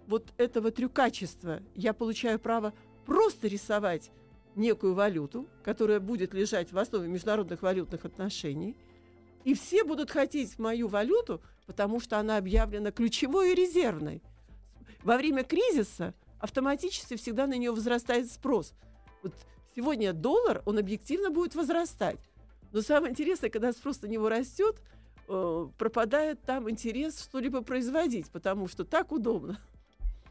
вот 0.08 0.34
этого 0.38 0.72
трюкачества. 0.72 1.62
Я 1.76 1.93
получаю 1.93 2.39
право 2.39 2.74
просто 3.06 3.48
рисовать 3.48 4.12
некую 4.56 4.96
валюту, 4.96 5.48
которая 5.63 6.00
будет 6.00 6.34
лежать 6.34 6.72
в 6.72 6.78
основе 6.80 7.08
международных 7.08 7.62
валютных 7.62 8.06
отношений, 8.06 8.75
и 9.44 9.54
все 9.54 9.84
будут 9.84 10.10
хотеть 10.10 10.58
мою 10.58 10.88
валюту, 10.88 11.42
потому 11.67 12.00
что 12.00 12.17
она 12.17 12.38
объявлена 12.38 12.92
ключевой 12.92 13.52
и 13.52 13.56
резервной. 13.56 14.21
Во 15.04 15.17
время 15.17 15.44
кризиса 15.44 16.13
автоматически 16.40 17.15
всегда 17.15 17.46
на 17.46 17.56
нее 17.56 17.71
возрастает 17.71 18.31
спрос. 18.31 18.73
Вот 19.21 19.34
сегодня 19.75 20.12
доллар, 20.13 20.63
он 20.65 20.79
объективно 20.79 21.29
будет 21.29 21.56
возрастать. 21.56 22.19
Но 22.73 22.81
самое 22.81 23.12
интересное, 23.12 23.50
когда 23.50 23.71
спрос 23.71 24.02
на 24.02 24.08
него 24.08 24.27
растет, 24.27 24.81
э, 25.29 25.67
пропадает 25.77 26.42
там 26.42 26.69
интерес 26.69 27.21
что-либо 27.21 27.62
производить, 27.62 28.29
потому 28.31 28.67
что 28.67 28.84
так 28.84 29.12
удобно. 29.12 29.60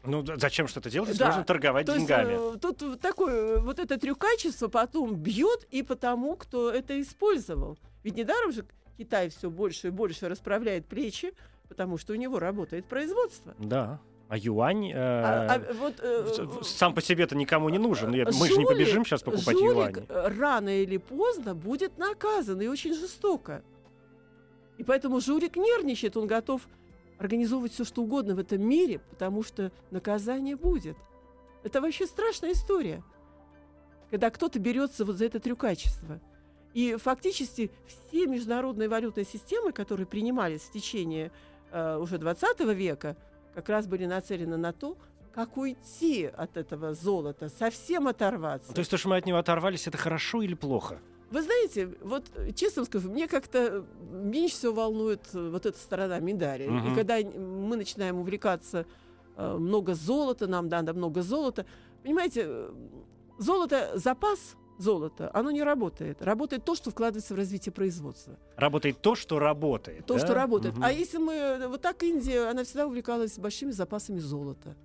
Ну, 0.07 0.23
зачем 0.37 0.67
что-то 0.67 0.89
делать, 0.89 1.09
если 1.09 1.19
Да. 1.19 1.27
можно 1.27 1.43
торговать 1.43 1.85
То 1.85 1.93
есть, 1.93 2.07
деньгами? 2.07 2.55
э, 2.55 2.57
тут 2.59 2.99
такое 3.01 3.59
вот 3.59 3.79
это 3.79 3.99
трюкачество 3.99 4.67
потом 4.69 5.15
бьет 5.15 5.67
и 5.69 5.83
по 5.83 5.95
тому, 5.95 6.35
кто 6.35 6.71
это 6.71 6.99
использовал. 7.01 7.77
Ведь 8.03 8.15
недаром 8.15 8.51
же 8.51 8.65
Китай 8.97 9.29
все 9.29 9.49
больше 9.49 9.87
и 9.87 9.91
больше 9.91 10.27
расправляет 10.29 10.85
плечи, 10.87 11.33
потому 11.67 11.97
что 11.97 12.13
у 12.13 12.15
него 12.15 12.39
работает 12.39 12.85
производство. 12.85 13.53
Да. 13.59 13.99
А 14.29 14.37
юань... 14.37 14.91
э, 14.91 14.95
А- 14.97 15.53
а 15.55 15.73
вот, 15.73 15.95
э, 15.99 16.27
сам 16.63 16.93
по 16.93 17.01
себе-то 17.01 17.35
никому 17.35 17.69
не 17.69 17.77
нужен. 17.77 18.13
Я- 18.13 18.25
Мы 18.25 18.31
же 18.47 18.57
не 18.57 18.63
жулик- 18.65 18.67
побежим 18.67 19.05
сейчас 19.05 19.21
покупать 19.23 19.57
жулик, 19.57 19.97
юани. 19.97 20.05
э, 20.09 20.27
рано 20.37 20.81
или 20.81 20.97
поздно 20.97 21.55
будет 21.55 21.97
наказан 21.97 22.59
и 22.61 22.67
очень 22.67 22.93
жестоко. 22.93 23.61
И 24.77 24.83
поэтому 24.83 25.21
жулик 25.21 25.55
нервничает, 25.55 26.17
он 26.17 26.27
готов 26.27 26.61
организовывать 27.17 27.73
все, 27.73 27.83
что 27.83 28.03
угодно 28.03 28.35
в 28.35 28.39
этом 28.39 28.61
мире, 28.61 28.99
потому 29.09 29.43
что 29.43 29.71
наказание 29.91 30.55
будет. 30.55 30.97
Это 31.63 31.81
вообще 31.81 32.05
страшная 32.05 32.53
история, 32.53 33.03
когда 34.09 34.29
кто-то 34.29 34.59
берется 34.59 35.05
вот 35.05 35.17
за 35.17 35.25
это 35.25 35.39
трюкачество. 35.39 36.19
И 36.73 36.95
фактически 36.95 37.71
все 37.87 38.27
международные 38.27 38.87
валютные 38.87 39.25
системы, 39.25 39.71
которые 39.71 40.05
принимались 40.05 40.61
в 40.61 40.71
течение 40.71 41.31
э, 41.71 41.97
уже 41.97 42.17
20 42.17 42.59
века, 42.75 43.17
как 43.55 43.69
раз 43.69 43.87
были 43.87 44.05
нацелены 44.05 44.57
на 44.57 44.73
то, 44.73 44.97
как 45.33 45.57
уйти 45.57 46.25
от 46.25 46.57
этого 46.57 46.93
золота, 46.93 47.49
совсем 47.49 48.07
оторваться. 48.07 48.73
То 48.73 48.79
есть 48.79 48.91
то, 48.91 48.97
что 48.97 49.09
мы 49.09 49.17
от 49.17 49.25
него 49.25 49.37
оторвались, 49.37 49.87
это 49.87 49.97
хорошо 49.97 50.41
или 50.41 50.53
плохо? 50.53 50.99
Вы 51.29 51.41
знаете, 51.41 51.89
вот 52.01 52.25
э, 52.35 52.51
честно 52.53 52.85
скажу, 52.85 53.11
мне 53.11 53.27
как-то 53.27 53.85
меньше 54.11 54.55
всего 54.55 54.73
волнует 54.73 55.21
э, 55.33 55.49
вот 55.49 55.65
эта 55.65 55.77
сторона 55.77 56.19
медали. 56.19 56.67
Мгм. 56.67 56.91
И 56.91 56.95
когда 56.95 57.17
мы 57.19 57.75
начинаем 57.75 58.17
увлекаться 58.19 58.85
э, 59.35 59.57
много 59.57 59.93
золота, 59.93 60.47
нам 60.47 60.67
надо 60.69 60.93
много 60.93 61.21
золота. 61.21 61.65
Понимаете, 62.03 62.43
э, 62.45 62.71
золото, 63.37 63.91
запас 63.95 64.55
золота, 64.77 65.29
оно 65.33 65.51
не 65.51 65.63
работает. 65.63 66.21
Работает 66.21 66.63
то, 66.63 66.75
что 66.75 66.91
вкладывается 66.91 67.33
в 67.33 67.37
развитие 67.37 67.73
производства. 67.73 68.37
Работает 68.55 69.01
то, 69.01 69.15
что 69.15 69.39
работает. 69.39 70.05
То, 70.05 70.13
да? 70.13 70.19
что 70.19 70.33
работает. 70.33 70.75
Мгм. 70.75 70.83
А 70.83 70.91
если 70.91 71.17
мы... 71.17 71.33
э, 71.33 71.67
Вот 71.67 71.81
так 71.81 72.03
Индия, 72.03 72.49
она 72.49 72.63
всегда 72.63 72.87
увлекалась 72.87 73.37
большими 73.37 73.71
запасами 73.71 74.19
золота. 74.19 74.75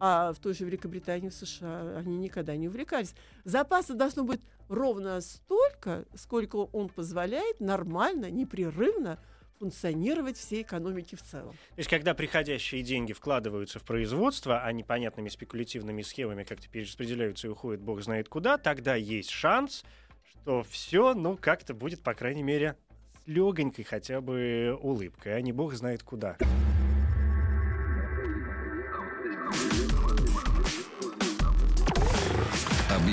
А 0.00 0.32
в 0.32 0.38
той 0.38 0.54
же 0.54 0.64
Великобритании, 0.64 1.28
в 1.28 1.34
США 1.34 1.96
они 1.98 2.16
никогда 2.16 2.56
не 2.56 2.68
увлекались. 2.68 3.14
Запаса 3.44 3.94
должно 3.94 4.24
быть 4.24 4.40
ровно 4.68 5.20
столько, 5.20 6.04
сколько 6.14 6.56
он 6.56 6.88
позволяет 6.88 7.60
нормально, 7.60 8.30
непрерывно 8.30 9.18
функционировать 9.58 10.36
всей 10.36 10.62
экономике 10.62 11.16
в 11.16 11.22
целом. 11.22 11.52
То 11.52 11.78
есть, 11.78 11.88
когда 11.88 12.12
приходящие 12.14 12.82
деньги 12.82 13.12
вкладываются 13.12 13.78
в 13.78 13.84
производство, 13.84 14.60
а 14.62 14.72
непонятными 14.72 15.28
спекулятивными 15.28 16.02
схемами 16.02 16.44
как-то 16.44 16.68
перераспределяются 16.68 17.46
и 17.46 17.50
уходят 17.50 17.80
бог 17.80 18.02
знает 18.02 18.28
куда, 18.28 18.58
тогда 18.58 18.94
есть 18.94 19.30
шанс, 19.30 19.84
что 20.24 20.62
все, 20.64 21.14
ну, 21.14 21.38
как-то 21.40 21.72
будет, 21.72 22.02
по 22.02 22.14
крайней 22.14 22.42
мере, 22.42 22.76
с 23.24 23.28
легонькой 23.28 23.84
хотя 23.84 24.20
бы 24.20 24.76
улыбкой, 24.80 25.36
а 25.36 25.40
не 25.40 25.52
бог 25.52 25.74
знает 25.74 26.02
куда. 26.02 26.36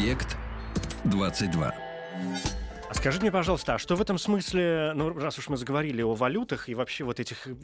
Объект 0.02 0.36
22. 1.06 1.72
Скажите 3.02 3.24
мне, 3.24 3.32
пожалуйста, 3.32 3.74
а 3.74 3.78
что 3.80 3.95
в 3.95 4.02
этом 4.02 4.20
смысле, 4.20 4.91
ну, 4.93 5.10
раз 5.18 5.39
уж 5.39 5.49
мы 5.49 5.58
заговорили 5.58 6.04
о 6.04 6.14
валютах 6.14 6.70
и 6.70 6.76
вообще 6.76 7.04
вот 7.04 7.20
этих 7.20 7.47
э, 7.47 7.56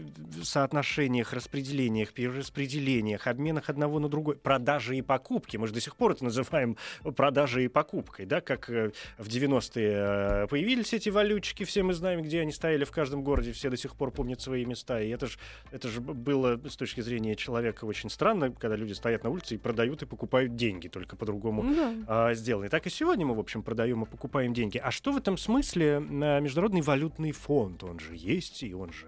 соотношениях, 0.41 1.31
распределениях, 1.31 2.11
перераспределениях, 2.11 3.27
обменах 3.27 3.69
одного 3.69 3.99
на 3.99 4.09
другой, 4.09 4.35
продажи 4.35 4.97
и 4.97 5.03
покупки, 5.03 5.57
мы 5.57 5.67
же 5.67 5.75
до 5.75 5.79
сих 5.79 5.95
пор 5.95 6.13
это 6.13 6.23
называем 6.23 6.75
продажей 7.15 7.65
и 7.65 7.67
покупкой, 7.67 8.25
да, 8.25 8.41
как 8.41 8.67
э, 8.71 8.89
в 9.19 9.27
90-е 9.27 10.45
э, 10.45 10.47
появились 10.47 10.93
эти 10.93 11.09
валютчики, 11.09 11.65
все 11.65 11.83
мы 11.83 11.93
знаем, 11.93 12.23
где 12.23 12.41
они 12.41 12.51
стояли 12.51 12.83
в 12.83 12.89
каждом 12.89 13.23
городе, 13.23 13.51
все 13.51 13.69
до 13.69 13.77
сих 13.77 13.95
пор 13.95 14.09
помнят 14.09 14.41
свои 14.41 14.65
места, 14.65 14.99
и 14.99 15.09
это 15.09 15.27
же 15.27 15.37
это 15.71 15.87
же 15.87 16.01
было 16.01 16.59
с 16.67 16.75
точки 16.75 17.01
зрения 17.01 17.35
человека 17.35 17.85
очень 17.85 18.09
странно, 18.09 18.51
когда 18.51 18.75
люди 18.75 18.93
стоят 18.93 19.23
на 19.23 19.29
улице 19.29 19.53
и 19.53 19.59
продают 19.59 20.01
и 20.01 20.07
покупают 20.07 20.55
деньги, 20.55 20.87
только 20.87 21.15
по-другому 21.15 21.75
Да. 21.75 21.93
а, 22.07 22.33
сделаны. 22.33 22.69
Так 22.69 22.87
и 22.87 22.89
сегодня 22.89 23.23
мы, 23.27 23.35
в 23.35 23.39
общем, 23.39 23.61
продаем 23.61 24.01
и 24.01 24.07
покупаем 24.07 24.51
деньги. 24.55 24.79
А 24.83 24.89
что 24.89 25.11
в 25.11 25.17
этом 25.17 25.26
смысле 25.35 25.97
а, 25.97 26.39
Международный 26.39 26.81
валютный 26.81 27.31
фонд? 27.33 27.83
Он 27.83 27.99
же 27.99 28.15
есть, 28.15 28.63
и 28.63 28.73
он 28.73 28.93
же... 28.93 29.07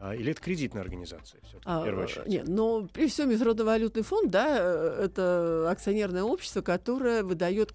а, 0.00 0.14
или 0.14 0.32
это 0.32 0.40
кредитная 0.40 0.82
организация, 0.82 1.40
всё-таки, 1.42 1.70
в 1.70 1.84
первую 1.84 2.04
очередь? 2.04 2.26
А, 2.26 2.28
Нет, 2.28 2.48
но 2.48 2.88
прежде 2.92 3.12
всего 3.12 3.26
Международный 3.28 3.64
валютный 3.66 4.02
фонд, 4.02 4.30
да, 4.30 4.56
э, 4.58 5.04
это 5.04 5.68
акционерное 5.70 6.22
общество, 6.24 6.62
которое 6.62 7.22
выдает 7.22 7.74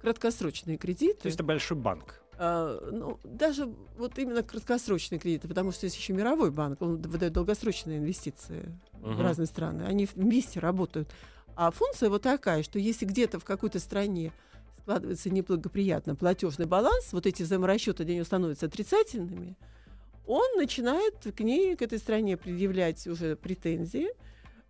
краткосрочные 0.00 0.78
кредиты. 0.78 1.20
То 1.22 1.26
есть 1.26 1.36
это 1.36 1.44
большой 1.44 1.76
банк. 1.76 2.22
А, 2.40 2.78
ну, 2.92 3.18
даже 3.24 3.68
вот 3.96 4.16
именно 4.16 4.44
краткосрочные 4.44 5.18
кредиты, 5.18 5.48
потому 5.48 5.72
что 5.72 5.86
есть 5.86 5.96
еще 5.96 6.12
мировой 6.12 6.52
банк, 6.52 6.80
он 6.80 6.96
выдает 7.02 7.32
долгосрочные 7.32 7.98
инвестиции 7.98 8.72
в 8.92 9.10
Мгм. 9.10 9.22
разные 9.22 9.46
страны. 9.46 9.82
Они 9.82 10.06
вместе 10.14 10.60
работают. 10.60 11.08
А 11.56 11.72
функция 11.72 12.08
вот 12.10 12.22
такая, 12.22 12.62
что 12.62 12.78
если 12.78 13.04
где-то 13.06 13.40
в 13.40 13.44
какой-то 13.44 13.80
стране 13.80 14.32
складывается 14.82 15.30
неблагоприятно 15.30 16.14
платежный 16.14 16.66
баланс, 16.66 17.12
вот 17.12 17.26
эти 17.26 17.42
взаиморасчеты 17.42 18.04
для 18.04 18.14
нее 18.14 18.24
становятся 18.24 18.66
отрицательными, 18.66 19.56
он 20.26 20.56
начинает 20.56 21.14
к 21.34 21.40
ней, 21.40 21.74
к 21.76 21.82
этой 21.82 21.98
стране 21.98 22.36
предъявлять 22.36 23.06
уже 23.06 23.34
претензии 23.36 24.08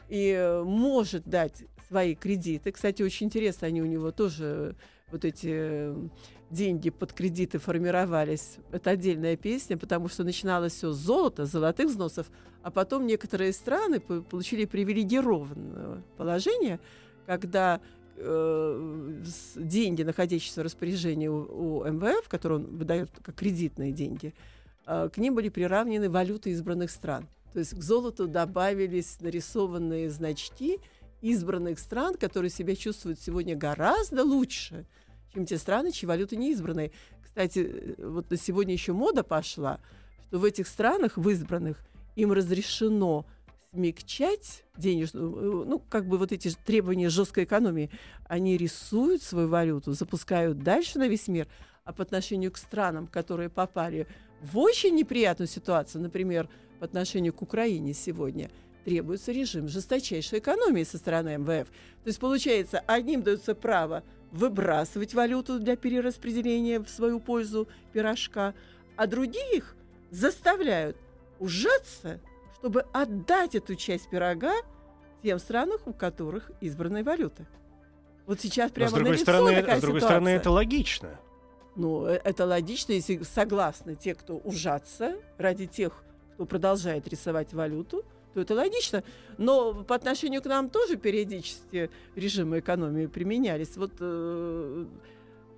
и 0.09 0.31
э, 0.31 0.63
может 0.63 1.25
дать 1.25 1.65
свои 1.89 2.15
кредиты. 2.15 2.71
Кстати, 2.71 3.03
очень 3.03 3.27
интересно, 3.27 3.67
они 3.67 3.83
у 3.83 3.87
него 3.87 4.13
тоже 4.13 4.77
вот 5.11 5.25
эти 5.25 5.49
э, 5.51 6.09
деньги 6.51 6.91
под 6.91 7.13
кредиты 7.13 7.59
формировались. 7.59 8.59
Это 8.71 8.91
отдельная 8.91 9.37
песня, 9.37 9.77
потому 9.77 10.09
что 10.09 10.25
начиналось 10.25 10.75
все 10.75 10.93
с 10.93 10.97
золота, 10.97 11.45
с 11.45 11.51
золотых 11.51 11.89
взносов, 11.89 12.31
а 12.63 12.71
потом 12.71 13.07
некоторые 13.07 13.53
страны 13.53 14.01
по- 14.01 14.23
получили 14.23 14.65
привилегированное 14.65 16.03
положение, 16.17 16.79
когда 17.27 17.81
э, 18.19 19.23
деньги, 19.57 20.03
находящиеся 20.03 20.61
в 20.61 20.64
распоряжении 20.64 21.29
у, 21.29 21.81
у 21.81 21.85
МВФ, 21.85 22.29
которые 22.29 22.61
он 22.61 22.77
выдает 22.77 23.11
как 23.23 23.35
кредитные 23.35 23.93
деньги, 23.93 24.35
э, 24.87 25.09
к 25.12 25.19
ним 25.19 25.35
были 25.35 25.49
приравнены 25.49 26.11
валюты 26.11 26.51
избранных 26.51 26.91
стран. 26.91 27.27
То 27.53 27.61
есть 27.61 27.75
к 27.75 27.83
золоту 27.83 28.27
добавились 28.27 29.21
нарисованные 29.21 30.11
значки 30.11 30.79
избранных 31.21 31.79
стран, 31.79 32.14
которые 32.14 32.51
себя 32.51 32.77
чувствуют 32.77 33.21
сегодня 33.21 33.57
гораздо 33.57 34.25
лучше, 34.25 34.87
чем 35.33 35.47
те 35.47 35.59
страны, 35.59 35.91
чьи 35.91 36.07
валюты 36.07 36.37
не 36.37 36.53
избранные. 36.53 36.93
Кстати, 37.23 37.59
э, 37.99 38.07
вот 38.07 38.31
на 38.31 38.37
сегодня 38.37 38.73
еще 38.73 38.93
мода 38.93 39.23
пошла, 39.23 39.81
что 40.27 40.39
в 40.39 40.45
этих 40.45 40.69
странах, 40.69 41.16
в 41.16 41.29
избранных, 41.29 41.79
им 42.16 42.33
разрешено 42.33 43.27
смягчать 43.79 44.64
денежную, 44.76 45.62
э, 45.62 45.64
ну, 45.66 45.79
как 45.79 46.09
бы 46.09 46.18
вот 46.18 46.33
эти 46.33 46.51
требования 46.66 47.09
жесткой 47.09 47.45
экономии, 47.45 47.91
они 48.24 48.57
рисуют 48.57 49.22
свою 49.22 49.47
валюту, 49.47 49.93
запускают 49.93 50.59
дальше 50.64 50.99
на 50.99 51.07
весь 51.07 51.29
мир, 51.29 51.47
а 51.85 51.93
по 51.93 52.03
отношению 52.03 52.51
к 52.51 52.57
странам, 52.57 53.07
которые 53.07 53.49
попали 53.49 54.09
в 54.43 54.59
очень 54.59 54.97
неприятную 54.97 55.47
ситуацию, 55.47 56.03
например, 56.03 56.49
по 56.81 56.87
отношению 56.87 57.33
к 57.33 57.41
Украине 57.41 57.95
сегодня, 57.95 58.51
требуется 58.85 59.31
режим 59.31 59.68
жесточайшей 59.68 60.41
экономии 60.41 60.83
со 60.83 60.99
стороны 60.99 61.39
МВФ. 61.39 61.68
То 61.68 62.07
есть, 62.07 62.18
получается, 62.18 62.81
одним 62.81 63.22
дается 63.22 63.55
право 63.55 64.03
выбрасывать 64.33 65.14
валюту 65.14 65.61
для 65.61 65.76
перераспределения 65.76 66.81
в 66.81 66.89
свою 66.89 67.20
пользу 67.20 67.68
пирожка, 67.93 68.55
а 68.97 69.07
других 69.07 69.76
заставляют 70.11 70.97
ужаться, 71.39 72.20
чтобы 72.59 72.85
отдать 72.93 73.55
эту 73.55 73.75
часть 73.75 74.09
пирога 74.11 74.53
тем 75.23 75.39
странам, 75.39 75.79
у 75.87 75.93
которых 75.93 76.51
избранная 76.61 77.05
валюта. 77.05 77.47
Вот 78.27 78.41
сейчас 78.41 78.71
Но, 78.71 78.75
прямо 78.75 78.91
с 78.91 78.93
другой 78.93 79.19
стороны, 79.19 79.55
такая 79.55 79.79
с 79.79 79.81
другой 79.81 80.01
ситуация. 80.01 80.21
стороны, 80.21 80.29
это 80.29 80.51
логично. 80.51 81.21
Ну, 81.77 82.07
э, 82.07 82.21
это 82.25 82.47
логично, 82.47 82.93
если 82.93 83.23
согласны 83.23 83.95
те, 83.95 84.15
кто 84.15 84.37
ужатся 84.37 85.17
ради 85.39 85.67
тех, 85.67 85.93
кто 86.35 86.45
продолжает 86.45 87.09
рисовать 87.09 87.55
валюту, 87.55 88.05
то 88.35 88.41
это 88.41 88.55
логично. 88.55 89.03
Но 89.39 89.83
по 89.85 89.95
отношению 89.95 90.43
к 90.43 90.47
нам 90.47 90.69
тоже 90.69 90.97
периодически 90.97 91.91
режимы 92.15 92.59
экономии 92.59 93.07
применялись. 93.07 93.77
Вот, 93.77 93.93
э, 94.01 94.87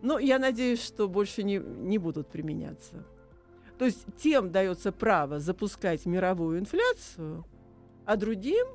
но 0.02 0.18
я 0.18 0.38
надеюсь, 0.38 0.82
что 0.82 1.08
больше 1.08 1.42
не, 1.42 1.56
не 1.56 1.98
будут 1.98 2.28
применяться. 2.28 3.04
То 3.80 3.86
есть 3.86 4.04
тем 4.18 4.52
дается 4.52 4.92
право 4.92 5.40
запускать 5.40 6.04
мировую 6.04 6.58
инфляцию, 6.58 7.46
а 8.04 8.16
другим 8.16 8.66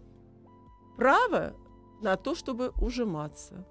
право 0.98 1.54
на 2.02 2.18
то, 2.18 2.34
чтобы 2.34 2.72
ужиматься. 2.82 3.68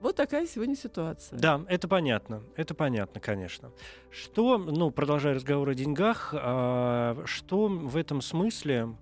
Вот 0.00 0.14
такая 0.14 0.46
сегодня 0.46 0.76
ситуация. 0.76 1.40
Да, 1.40 1.64
это 1.68 1.88
понятно. 1.88 2.44
Это 2.54 2.72
понятно, 2.72 3.20
конечно. 3.20 3.72
Что, 4.08 4.58
ну, 4.58 4.92
продолжая 4.92 5.34
разговор 5.34 5.70
о 5.70 5.74
деньгах, 5.74 6.32
а, 6.36 7.20
что 7.24 7.66
в 7.66 7.96
этом 7.96 8.20
смысле 8.20 8.94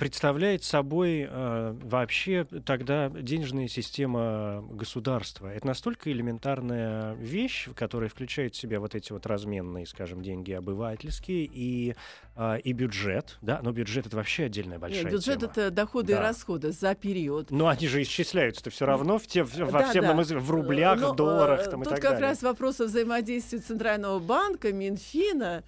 представляет 0.00 0.64
собой 0.64 1.28
э, 1.30 1.74
вообще 1.82 2.44
тогда 2.64 3.10
денежная 3.10 3.68
система 3.68 4.64
государства? 4.70 5.46
Это 5.48 5.66
настолько 5.66 6.10
элементарная 6.10 7.12
вещь, 7.14 7.68
которая 7.76 8.08
включает 8.08 8.54
в 8.54 8.58
себя 8.58 8.80
вот 8.80 8.94
эти 8.94 9.12
вот 9.12 9.26
разменные, 9.26 9.84
скажем, 9.86 10.22
деньги 10.22 10.52
обывательские 10.52 11.44
и, 11.44 11.94
э, 12.34 12.60
и 12.64 12.72
бюджет, 12.72 13.36
да? 13.42 13.60
Но 13.62 13.72
бюджет 13.72 14.06
это 14.06 14.16
вообще 14.16 14.44
отдельная 14.44 14.78
большая 14.78 15.04
Нет, 15.04 15.12
бюджет 15.12 15.40
тема. 15.40 15.52
это 15.52 15.70
доходы 15.70 16.14
Да. 16.14 16.18
и 16.18 16.22
расходы 16.22 16.72
за 16.72 16.94
период. 16.94 17.50
Но 17.50 17.68
они 17.68 17.86
же 17.86 18.00
исчисляются-то 18.02 18.70
все 18.70 18.86
равно 18.86 19.18
в 19.18 19.26
те, 19.26 19.44
в- 19.44 19.54
во 19.54 19.70
Да, 19.80 19.90
всем, 19.90 20.02
да. 20.04 20.14
нам 20.14 20.24
в 20.24 20.50
рублях, 20.50 20.98
Ну, 20.98 21.12
в 21.12 21.16
долларах 21.16 21.66
э, 21.66 21.70
там, 21.70 21.82
и 21.82 21.84
Тут 21.84 21.92
так 21.94 22.02
как 22.02 22.12
далее. 22.12 22.28
раз 22.30 22.42
вопрос 22.42 22.80
о 22.80 22.86
взаимодействии 22.86 23.58
Центрального 23.58 24.18
банка, 24.18 24.72
Минфина. 24.72 25.62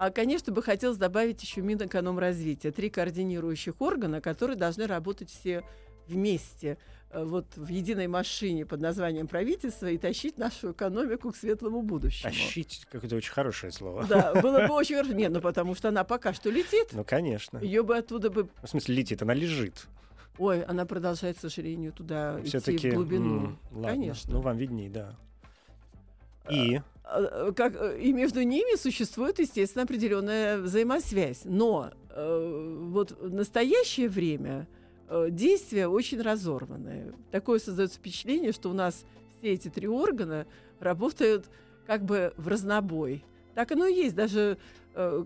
А, 0.00 0.10
конечно, 0.10 0.50
бы 0.50 0.62
хотелось 0.62 0.96
добавить 0.96 1.42
еще 1.42 1.60
Минэкономразвития. 1.60 2.72
Три 2.72 2.88
координирующих 2.88 3.82
органа, 3.82 4.22
которые 4.22 4.56
должны 4.56 4.86
работать 4.86 5.28
все 5.28 5.62
вместе 6.06 6.78
э, 7.10 7.22
вот 7.22 7.44
в 7.54 7.68
единой 7.68 8.06
машине 8.06 8.64
под 8.64 8.80
названием 8.80 9.28
правительство 9.28 9.88
и 9.88 9.98
тащить 9.98 10.38
нашу 10.38 10.72
экономику 10.72 11.32
к 11.32 11.36
светлому 11.36 11.82
будущему. 11.82 12.32
Тащить, 12.32 12.86
какое-то 12.90 13.16
очень 13.16 13.30
хорошее 13.30 13.72
слово. 13.72 14.06
Да, 14.06 14.32
было 14.40 14.66
бы 14.66 14.72
очень 14.74 14.96
хорошо. 14.96 15.12
Нет, 15.12 15.32
ну 15.32 15.42
потому 15.42 15.74
что 15.74 15.90
она 15.90 16.02
пока 16.02 16.32
что 16.32 16.48
летит. 16.48 16.88
Ну, 16.92 17.04
конечно. 17.04 17.58
Ее 17.58 17.82
бы 17.82 17.98
оттуда 17.98 18.30
бы... 18.30 18.48
В 18.62 18.68
смысле, 18.68 18.94
летит, 18.94 19.20
она 19.20 19.34
лежит. 19.34 19.86
Ой, 20.38 20.62
она 20.62 20.86
продолжает, 20.86 21.36
к 21.36 21.40
сожалению, 21.40 21.92
туда 21.92 22.40
идти 22.40 22.48
Все-таки. 22.48 22.88
в 22.88 22.94
глубину. 22.94 23.58
ладно. 23.70 23.88
Конечно. 23.88 24.32
Ну, 24.32 24.40
вам 24.40 24.56
видней, 24.56 24.88
да. 24.88 25.14
И. 26.48 26.80
э, 27.12 27.52
как, 27.54 27.74
э, 27.76 28.00
и 28.00 28.12
между 28.12 28.42
ними 28.42 28.76
существует, 28.76 29.38
естественно, 29.38 29.84
определенная 29.84 30.58
взаимосвязь. 30.58 31.42
Но 31.44 31.90
э, 32.10 32.86
вот 32.90 33.12
в 33.20 33.32
настоящее 33.32 34.08
время 34.08 34.68
э, 35.08 35.28
действия 35.30 35.88
очень 35.88 36.20
разорванные. 36.20 37.14
Такое 37.30 37.58
создается 37.58 37.98
впечатление, 37.98 38.52
что 38.52 38.70
у 38.70 38.74
нас 38.74 39.04
все 39.38 39.52
эти 39.52 39.68
три 39.68 39.88
органа 39.88 40.46
работают 40.78 41.46
как 41.86 42.04
бы 42.04 42.32
в 42.36 42.48
разнобой. 42.48 43.24
Так 43.54 43.72
оно 43.72 43.86
и 43.86 43.94
есть. 43.94 44.14
Даже 44.14 44.58
э, 44.94 45.24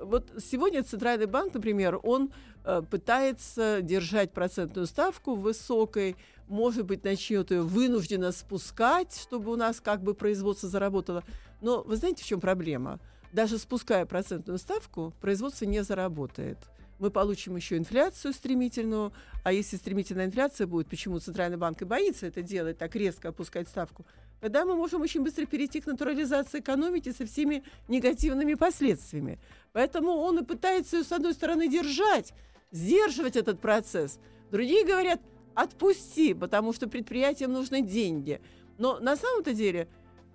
вот 0.00 0.30
сегодня 0.38 0.82
Центральный 0.82 1.26
банк, 1.26 1.54
например, 1.54 1.98
он 2.02 2.32
э, 2.64 2.82
пытается 2.88 3.80
держать 3.82 4.32
процентную 4.32 4.86
ставку 4.86 5.34
высокой, 5.34 6.16
может 6.48 6.84
быть, 6.86 7.04
начнет 7.04 7.50
ее 7.50 7.62
вынужденно 7.62 8.32
спускать, 8.32 9.14
чтобы 9.14 9.52
у 9.52 9.56
нас 9.56 9.80
как 9.80 10.02
бы 10.02 10.14
производство 10.14 10.68
заработало. 10.68 11.24
Но 11.60 11.82
вы 11.82 11.96
знаете, 11.96 12.22
в 12.22 12.26
чем 12.26 12.40
проблема? 12.40 13.00
Даже 13.32 13.58
спуская 13.58 14.06
процентную 14.06 14.58
ставку, 14.58 15.12
производство 15.20 15.64
не 15.64 15.82
заработает. 15.82 16.58
Мы 17.00 17.10
получим 17.10 17.56
еще 17.56 17.76
инфляцию 17.76 18.32
стремительную, 18.32 19.12
а 19.42 19.52
если 19.52 19.76
стремительная 19.76 20.26
инфляция 20.26 20.66
будет, 20.66 20.88
почему 20.88 21.18
Центральный 21.18 21.56
банк 21.56 21.82
и 21.82 21.84
боится 21.84 22.26
это 22.26 22.42
делать, 22.42 22.78
так 22.78 22.94
резко 22.94 23.30
опускать 23.30 23.68
ставку, 23.68 24.06
тогда 24.40 24.64
мы 24.64 24.76
можем 24.76 25.02
очень 25.02 25.22
быстро 25.22 25.46
перейти 25.46 25.80
к 25.80 25.86
натурализации 25.86 26.60
экономики 26.60 27.10
со 27.10 27.26
всеми 27.26 27.64
негативными 27.88 28.54
последствиями. 28.54 29.40
Поэтому 29.72 30.12
он 30.12 30.38
и 30.38 30.44
пытается 30.44 30.98
ее, 30.98 31.04
с 31.04 31.10
одной 31.10 31.34
стороны, 31.34 31.68
держать, 31.68 32.32
сдерживать 32.70 33.34
этот 33.34 33.60
процесс. 33.60 34.20
Другие 34.52 34.86
говорят, 34.86 35.20
отпусти, 35.54 36.34
потому 36.34 36.72
что 36.72 36.88
предприятиям 36.88 37.52
нужны 37.52 37.80
деньги. 37.80 38.40
Но 38.78 38.98
на 38.98 39.16
самом-то 39.16 39.54
деле 39.54 39.88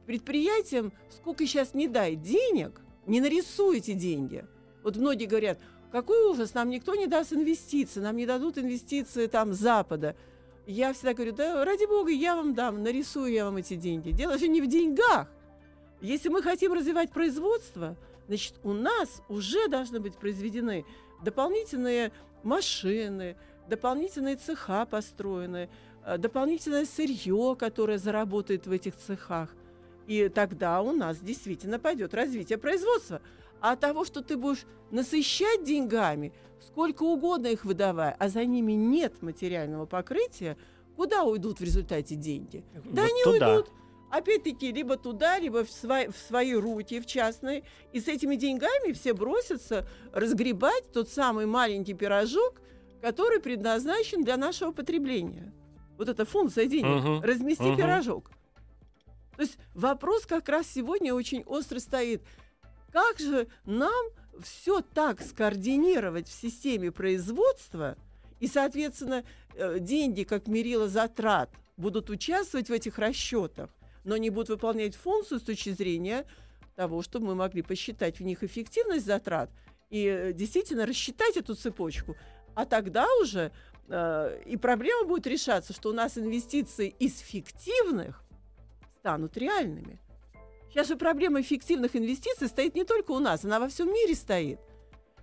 предприятиям, 0.06 0.92
сколько 1.12 1.46
сейчас 1.46 1.74
не 1.74 1.88
дай 1.88 2.16
денег, 2.16 2.82
не 3.06 3.22
нарисуйте 3.22 3.94
деньги. 3.94 4.46
Вот 4.84 4.96
многие 4.96 5.26
говорят, 5.26 5.60
какой 5.92 6.30
ужас, 6.30 6.54
нам 6.54 6.70
никто 6.70 6.96
не 6.96 7.08
даст 7.08 7.34
инвестиции, 7.34 8.00
нам 8.00 8.16
не 8.16 8.26
дадут 8.26 8.58
инвестиции 8.58 9.28
там 9.28 9.54
Запада. 9.54 10.16
Я 10.68 10.94
всегда 10.94 11.14
говорю, 11.14 11.32
да 11.34 11.66
ради 11.66 11.86
бога, 11.86 12.12
я 12.12 12.36
вам 12.36 12.54
дам, 12.54 12.84
нарисую 12.84 13.32
я 13.32 13.46
вам 13.46 13.58
эти 13.58 13.76
деньги. 13.76 14.12
Дело 14.12 14.38
же 14.38 14.48
не 14.48 14.62
в 14.62 14.68
деньгах. 14.68 15.28
Если 16.02 16.30
мы 16.30 16.42
хотим 16.42 16.74
развивать 16.74 17.12
производство, 17.12 17.98
значит, 18.28 18.56
у 18.64 18.74
нас 18.74 19.22
уже 19.28 19.68
должны 19.68 20.00
быть 20.00 20.16
произведены 20.16 20.86
дополнительные 21.24 22.12
машины, 22.44 23.36
дополнительные 23.70 24.36
цеха 24.36 24.86
построены, 24.86 25.70
э, 26.06 26.18
дополнительное 26.18 26.86
сырье, 26.86 27.56
которое 27.58 27.98
заработает 27.98 28.68
в 28.68 28.72
этих 28.72 28.98
цехах. 28.98 29.50
И 30.08 30.28
тогда 30.28 30.82
у 30.82 30.92
нас 30.92 31.20
действительно 31.20 31.80
пойдет 31.80 32.14
развитие 32.14 32.58
производства. 32.58 33.22
А 33.62 33.76
того, 33.76 34.06
что 34.06 34.22
ты 34.22 34.38
будешь 34.38 34.66
насыщать 34.92 35.64
деньгами, 35.64 36.34
сколько 36.66 37.04
угодно 37.04 37.48
их 37.48 37.64
выдавая, 37.64 38.16
а 38.18 38.30
за 38.30 38.44
ними 38.46 38.74
нет 38.74 39.22
материального 39.22 39.86
покрытия, 39.86 40.58
куда 40.96 41.24
уйдут 41.24 41.60
в 41.60 41.64
результате 41.64 42.16
деньги? 42.16 42.64
Да 42.86 43.04
вот 43.04 43.12
они 43.12 43.24
туда. 43.24 43.50
уйдут. 43.50 43.72
Опять-таки, 44.10 44.72
либо 44.72 44.98
туда, 44.98 45.38
либо 45.38 45.64
в, 45.64 45.70
свои, 45.70 46.08
в 46.08 46.18
свои 46.18 46.54
руки, 46.56 47.00
в 47.00 47.06
частные. 47.06 47.64
И 47.94 48.00
с 48.00 48.08
этими 48.08 48.36
деньгами 48.36 48.92
все 48.94 49.14
бросятся 49.14 49.88
разгребать 50.12 50.92
тот 50.92 51.10
самый 51.10 51.46
маленький 51.46 51.94
пирожок, 51.94 52.60
который 53.02 53.40
предназначен 53.40 54.24
для 54.24 54.38
нашего 54.38 54.72
потребления. 54.72 55.54
Вот 55.98 56.10
эта 56.10 56.26
функция 56.26 56.66
денег. 56.66 57.04
Мгм. 57.04 57.22
Размести 57.22 57.64
Мгм. 57.64 57.78
пирожок. 57.78 58.32
То 59.36 59.44
есть 59.44 59.58
вопрос 59.74 60.26
как 60.26 60.50
раз 60.50 60.68
сегодня 60.68 61.14
очень 61.14 61.44
остро 61.44 61.80
стоит. 61.80 62.22
Как 62.92 63.20
же 63.20 63.48
нам 63.66 64.06
все 64.42 64.82
так 64.82 65.22
скоординировать 65.22 66.28
в 66.28 66.34
системе 66.34 66.92
производства, 66.92 67.98
и, 68.40 68.48
соответственно, 68.48 69.24
э, 69.56 69.80
деньги, 69.80 70.24
как 70.24 70.48
мерило 70.48 70.88
затрат, 70.88 71.50
будут 71.78 72.10
участвовать 72.10 72.70
в 72.70 72.74
этих 72.74 72.98
расчетах, 72.98 73.70
но 74.06 74.18
не 74.18 74.30
будут 74.30 74.50
выполнять 74.50 74.96
функцию 74.96 75.40
с 75.40 75.44
точки 75.44 75.72
зрения 75.72 76.26
того, 76.76 77.02
чтобы 77.02 77.28
мы 77.28 77.36
могли 77.36 77.62
посчитать 77.62 78.20
в 78.20 78.24
них 78.24 78.44
эффективность 78.44 79.06
затрат 79.06 79.50
и 79.90 80.06
э, 80.06 80.34
действительно 80.34 80.86
рассчитать 80.86 81.36
эту 81.38 81.56
цепочку. 81.56 82.16
А 82.60 82.66
тогда 82.66 83.08
уже 83.22 83.54
э, 83.88 84.42
и 84.46 84.58
проблема 84.58 85.08
будет 85.08 85.26
решаться, 85.28 85.72
что 85.72 85.92
у 85.92 85.94
нас 85.94 86.18
инвестиции 86.18 86.94
из 87.00 87.20
фиктивных 87.20 88.22
станут 89.00 89.38
реальными. 89.38 89.98
Сейчас 90.70 90.90
же 90.90 90.98
проблема 90.98 91.40
эффективных 91.40 91.96
инвестиций 91.96 92.50
стоит 92.50 92.76
не 92.76 92.84
только 92.84 93.12
у 93.12 93.20
нас, 93.20 93.46
она 93.46 93.62
во 93.62 93.70
всем 93.70 93.94
мире 93.94 94.14
стоит. 94.14 94.60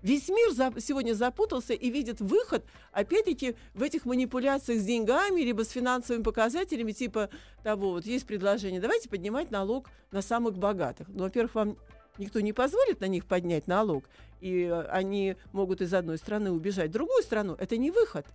Весь 0.01 0.31
мир 0.31 0.51
за- 0.53 0.81
сегодня 0.81 1.13
запутался 1.13 1.75
и 1.75 1.91
видит 1.91 2.23
выход, 2.23 2.65
опять-таки, 2.91 3.55
в 3.75 3.83
этих 3.83 4.07
манипуляциях 4.07 4.81
с 4.81 4.85
деньгами, 4.85 5.43
либо 5.43 5.63
с 5.63 5.69
финансовыми 5.69 6.23
показателями, 6.23 6.93
типа 6.93 7.29
того, 7.63 7.91
вот 7.91 8.07
есть 8.07 8.27
предложение, 8.27 8.81
давайте 8.81 9.11
поднимать 9.11 9.51
налог 9.51 9.91
на 10.11 10.23
самых 10.23 10.57
богатых. 10.57 11.07
Ну, 11.09 11.25
во-первых, 11.25 11.55
вам 11.55 11.77
никто 12.19 12.41
не 12.41 12.53
позволит 12.53 13.01
на 13.01 13.07
них 13.07 13.27
поднять 13.27 13.67
налог, 13.67 14.05
и 14.41 14.63
э, 14.63 14.83
они 14.89 15.37
могут 15.53 15.81
из 15.81 15.93
одной 15.95 16.19
страны 16.19 16.51
убежать 16.51 16.91
в 16.91 16.93
другую 16.93 17.23
страну. 17.23 17.57
Это 17.59 17.77
не 17.77 17.91
выход. 17.91 18.27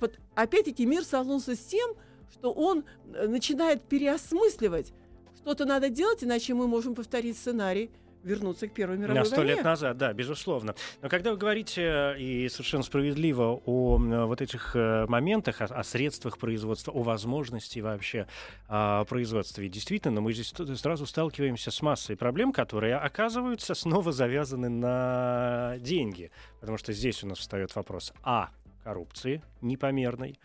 Вот, 0.00 0.18
опять-таки, 0.34 0.84
мир 0.86 1.04
столкнулся 1.04 1.54
с 1.54 1.60
тем, 1.60 1.94
что 2.32 2.52
он 2.52 2.84
э, 3.14 3.26
начинает 3.26 3.82
переосмысливать, 3.82 4.92
что-то 5.36 5.64
надо 5.64 5.88
делать, 5.88 6.22
иначе 6.22 6.54
мы 6.54 6.68
можем 6.68 6.94
повторить 6.94 7.36
сценарий 7.36 7.90
вернуться 8.22 8.68
к 8.68 8.72
Первой 8.72 8.96
мировой 8.98 9.18
На 9.18 9.24
сто 9.24 9.42
лет 9.42 9.64
назад, 9.64 9.96
да, 9.96 10.12
безусловно. 10.12 10.74
Но 11.00 11.08
когда 11.08 11.30
вы 11.32 11.36
говорите, 11.36 11.82
э, 11.82 12.18
и 12.18 12.48
совершенно 12.48 12.82
справедливо, 12.82 13.60
о 13.64 13.96
м, 13.96 14.26
вот 14.26 14.40
этих 14.40 14.74
э, 14.74 15.06
моментах, 15.08 15.60
о, 15.60 15.64
о 15.64 15.84
средствах 15.84 16.38
производства, 16.38 16.92
о 16.92 17.02
возможности 17.02 17.80
вообще 17.80 18.26
а, 18.68 19.04
производства, 19.04 19.60
ведь 19.60 19.72
действительно, 19.72 20.20
мы 20.20 20.32
здесь 20.32 20.52
сразу 20.80 21.06
сталкиваемся 21.06 21.70
с 21.70 21.82
массой 21.82 22.16
проблем, 22.16 22.52
которые 22.52 22.96
оказываются 22.96 23.74
снова 23.74 24.12
завязаны 24.12 24.68
на 24.68 25.76
деньги. 25.78 26.30
Потому 26.60 26.78
что 26.78 26.92
здесь 26.92 27.22
у 27.24 27.26
нас 27.26 27.38
встает 27.38 27.74
вопрос 27.74 28.12
А. 28.22 28.50
Коррупции 28.84 29.42
непомерной. 29.60 30.38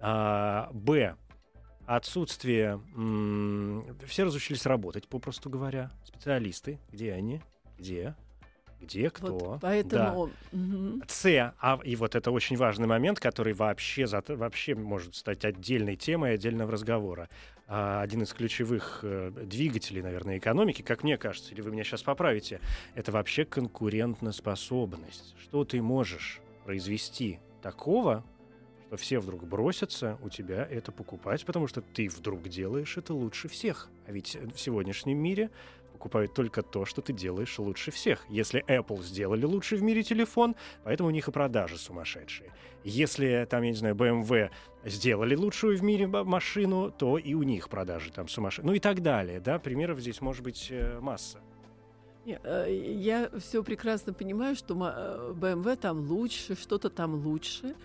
а, 0.00 0.68
Б. 0.72 1.16
Отсутствие... 1.90 2.80
Все 4.06 4.22
разучились 4.22 4.64
работать, 4.64 5.08
попросту 5.08 5.50
говоря. 5.50 5.90
Специалисты. 6.04 6.78
Где 6.92 7.12
они? 7.12 7.40
Где? 7.80 8.14
Где 8.80 9.10
кто? 9.10 9.36
Вот 9.36 9.52
Да. 9.54 9.58
поэтому... 9.60 10.30
мгм. 10.52 11.02
С, 11.08 11.52
а, 11.58 11.80
и 11.82 11.96
вот 11.96 12.14
это 12.14 12.30
очень 12.30 12.56
важный 12.56 12.86
момент, 12.86 13.18
который 13.18 13.54
вообще, 13.54 14.06
вообще 14.28 14.76
может 14.76 15.16
стать 15.16 15.44
отдельной 15.44 15.96
темой 15.96 16.34
отдельного 16.34 16.70
разговора. 16.70 17.28
А, 17.66 18.00
один 18.02 18.22
из 18.22 18.32
ключевых 18.34 19.00
э, 19.02 19.32
двигателей, 19.32 20.00
наверное, 20.02 20.38
экономики, 20.38 20.82
как 20.82 21.02
мне 21.02 21.18
кажется, 21.18 21.52
или 21.52 21.60
вы 21.60 21.72
меня 21.72 21.82
сейчас 21.82 22.04
поправите, 22.04 22.60
это 22.94 23.10
вообще 23.10 23.44
конкурентоспособность. 23.44 25.34
Что 25.42 25.64
ты 25.64 25.82
можешь 25.82 26.40
произвести 26.64 27.40
такого, 27.62 28.24
что 28.90 28.96
все 28.96 29.20
вдруг 29.20 29.44
бросятся 29.44 30.18
у 30.20 30.28
тебя 30.28 30.66
это 30.68 30.90
покупать, 30.90 31.44
потому 31.44 31.68
что 31.68 31.80
ты 31.80 32.08
вдруг 32.08 32.48
делаешь 32.48 32.96
это 32.96 33.14
лучше 33.14 33.46
всех. 33.46 33.88
А 34.08 34.10
ведь 34.10 34.36
в 34.52 34.58
сегодняшнем 34.58 35.16
мире 35.16 35.50
покупают 35.92 36.34
только 36.34 36.62
то, 36.62 36.84
что 36.84 37.00
ты 37.00 37.12
делаешь 37.12 37.56
лучше 37.60 37.92
всех. 37.92 38.26
Если 38.28 38.64
Apple 38.66 39.00
сделали 39.04 39.44
лучший 39.44 39.78
в 39.78 39.82
мире 39.84 40.02
телефон, 40.02 40.56
поэтому 40.82 41.08
у 41.08 41.12
них 41.12 41.28
и 41.28 41.30
продажи 41.30 41.78
сумасшедшие. 41.78 42.52
Если, 42.82 43.46
там, 43.48 43.62
я 43.62 43.70
не 43.70 43.76
знаю, 43.76 43.94
BMW 43.94 44.50
сделали 44.84 45.36
лучшую 45.36 45.78
в 45.78 45.84
мире 45.84 46.08
машину, 46.08 46.90
то 46.90 47.16
и 47.16 47.34
у 47.34 47.44
них 47.44 47.68
продажи 47.68 48.10
там 48.10 48.26
сумасшедшие. 48.26 48.66
Ну 48.66 48.74
и 48.74 48.80
так 48.80 49.02
далее, 49.02 49.38
да, 49.38 49.60
примеров 49.60 50.00
здесь 50.00 50.20
может 50.20 50.42
быть 50.42 50.66
э, 50.68 50.98
масса. 50.98 51.38
Э, 52.26 52.66
я 52.68 53.30
все 53.38 53.62
прекрасно 53.62 54.12
понимаю, 54.12 54.56
что 54.56 54.74
BMW 54.74 55.74
э, 55.74 55.76
там 55.76 56.00
лучше, 56.10 56.56
что-то 56.56 56.90
там 56.90 57.14
лучше. 57.14 57.76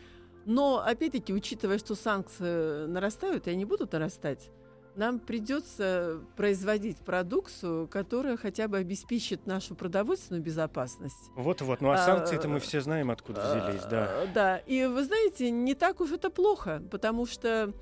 Но, 0.46 0.84
опять-таки, 0.86 1.34
учитывая, 1.34 1.80
что 1.80 1.96
санкции 1.96 2.86
нарастают, 2.86 3.48
и 3.48 3.52
они 3.52 3.66
будут 3.66 3.93
нарастать, 3.93 4.52
нам 4.96 5.20
придется 5.20 6.22
производить 6.36 6.98
продукцию, 6.98 7.88
которая 7.88 8.38
хотя 8.38 8.68
бы 8.68 8.78
обеспечит 8.78 9.46
нашу 9.46 9.76
продовольственную 9.76 10.41
безопасность. 10.41 11.32
Вот-вот, 11.36 11.82
ну 11.82 11.91
а 11.91 11.98
санкции-то 11.98 12.48
мы 12.48 12.60
все 12.60 12.82
знаем, 12.82 13.12
откуда 13.12 13.41
взялись, 13.41 13.84
да. 13.89 14.10
А, 14.10 14.28
да, 14.34 14.58
и 14.60 14.86
вы 14.86 15.04
знаете, 15.04 15.52
не 15.52 15.74
так 15.74 16.00
уж 16.00 16.12
это 16.12 16.30
плохо, 16.30 16.82
потому 16.91 17.26
что 17.26 17.74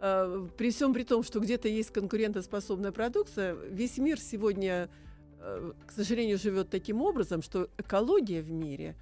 а, 0.00 0.48
при 0.56 0.70
всем 0.70 0.94
при 0.94 1.04
том, 1.04 1.22
что 1.22 1.40
где-то 1.40 1.68
есть 1.68 1.92
конкурентоспособная 1.92 2.92
продукция, 2.92 3.54
весь 3.54 3.98
мир 3.98 4.18
сегодня, 4.18 4.88
а, 5.40 5.72
к 5.86 5.92
сожалению, 5.92 6.38
живет 6.38 6.70
таким 6.70 7.02
образом, 7.02 7.42
что 7.42 7.68
экология 7.76 8.40
в 8.40 8.50
мире 8.50 8.96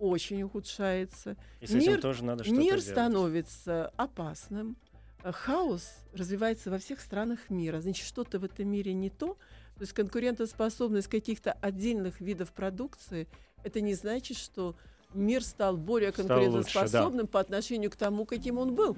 очень 0.00 0.42
ухудшается. 0.42 1.36
И 1.60 1.66
с 1.66 1.70
мир, 1.70 1.90
этим 1.92 2.00
тоже 2.00 2.24
надо 2.24 2.42
что-то 2.42 2.58
Мир 2.58 2.70
делать. 2.70 2.84
становится 2.84 3.92
опасным 3.96 4.76
хаос 5.22 5.98
развивается 6.14 6.70
во 6.70 6.78
всех 6.78 7.00
странах 7.00 7.50
мира. 7.50 7.80
Значит, 7.80 8.06
что-то 8.06 8.38
в 8.38 8.44
этом 8.44 8.68
мире 8.68 8.92
не 8.92 9.10
то. 9.10 9.36
То 9.76 9.82
есть 9.82 9.92
конкурентоспособность 9.92 11.08
каких-то 11.08 11.52
отдельных 11.52 12.20
видов 12.20 12.52
продукции, 12.52 13.28
это 13.64 13.80
не 13.80 13.94
значит, 13.94 14.36
что 14.36 14.76
мир 15.14 15.42
стал 15.42 15.76
более 15.76 16.12
конкурентоспособным 16.12 17.12
лучше, 17.12 17.22
да. 17.22 17.26
по 17.26 17.40
отношению 17.40 17.90
к 17.90 17.96
тому, 17.96 18.24
каким 18.24 18.58
он 18.58 18.74
был. 18.74 18.96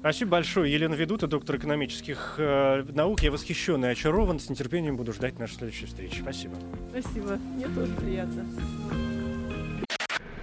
Спасибо 0.00 0.32
большое. 0.32 0.72
Елена 0.72 0.94
Ведута, 0.94 1.26
доктор 1.26 1.56
экономических 1.56 2.36
э, 2.38 2.84
наук. 2.92 3.22
Я 3.22 3.30
восхищен 3.30 3.84
и 3.84 3.88
очарован. 3.88 4.40
С 4.40 4.48
нетерпением 4.48 4.96
буду 4.96 5.12
ждать 5.12 5.38
нашей 5.38 5.56
следующей 5.56 5.86
встречи. 5.86 6.22
Спасибо. 6.22 6.54
Спасибо. 6.90 7.36
Мне 7.36 7.66
тоже 7.68 7.94
приятно. 7.96 8.46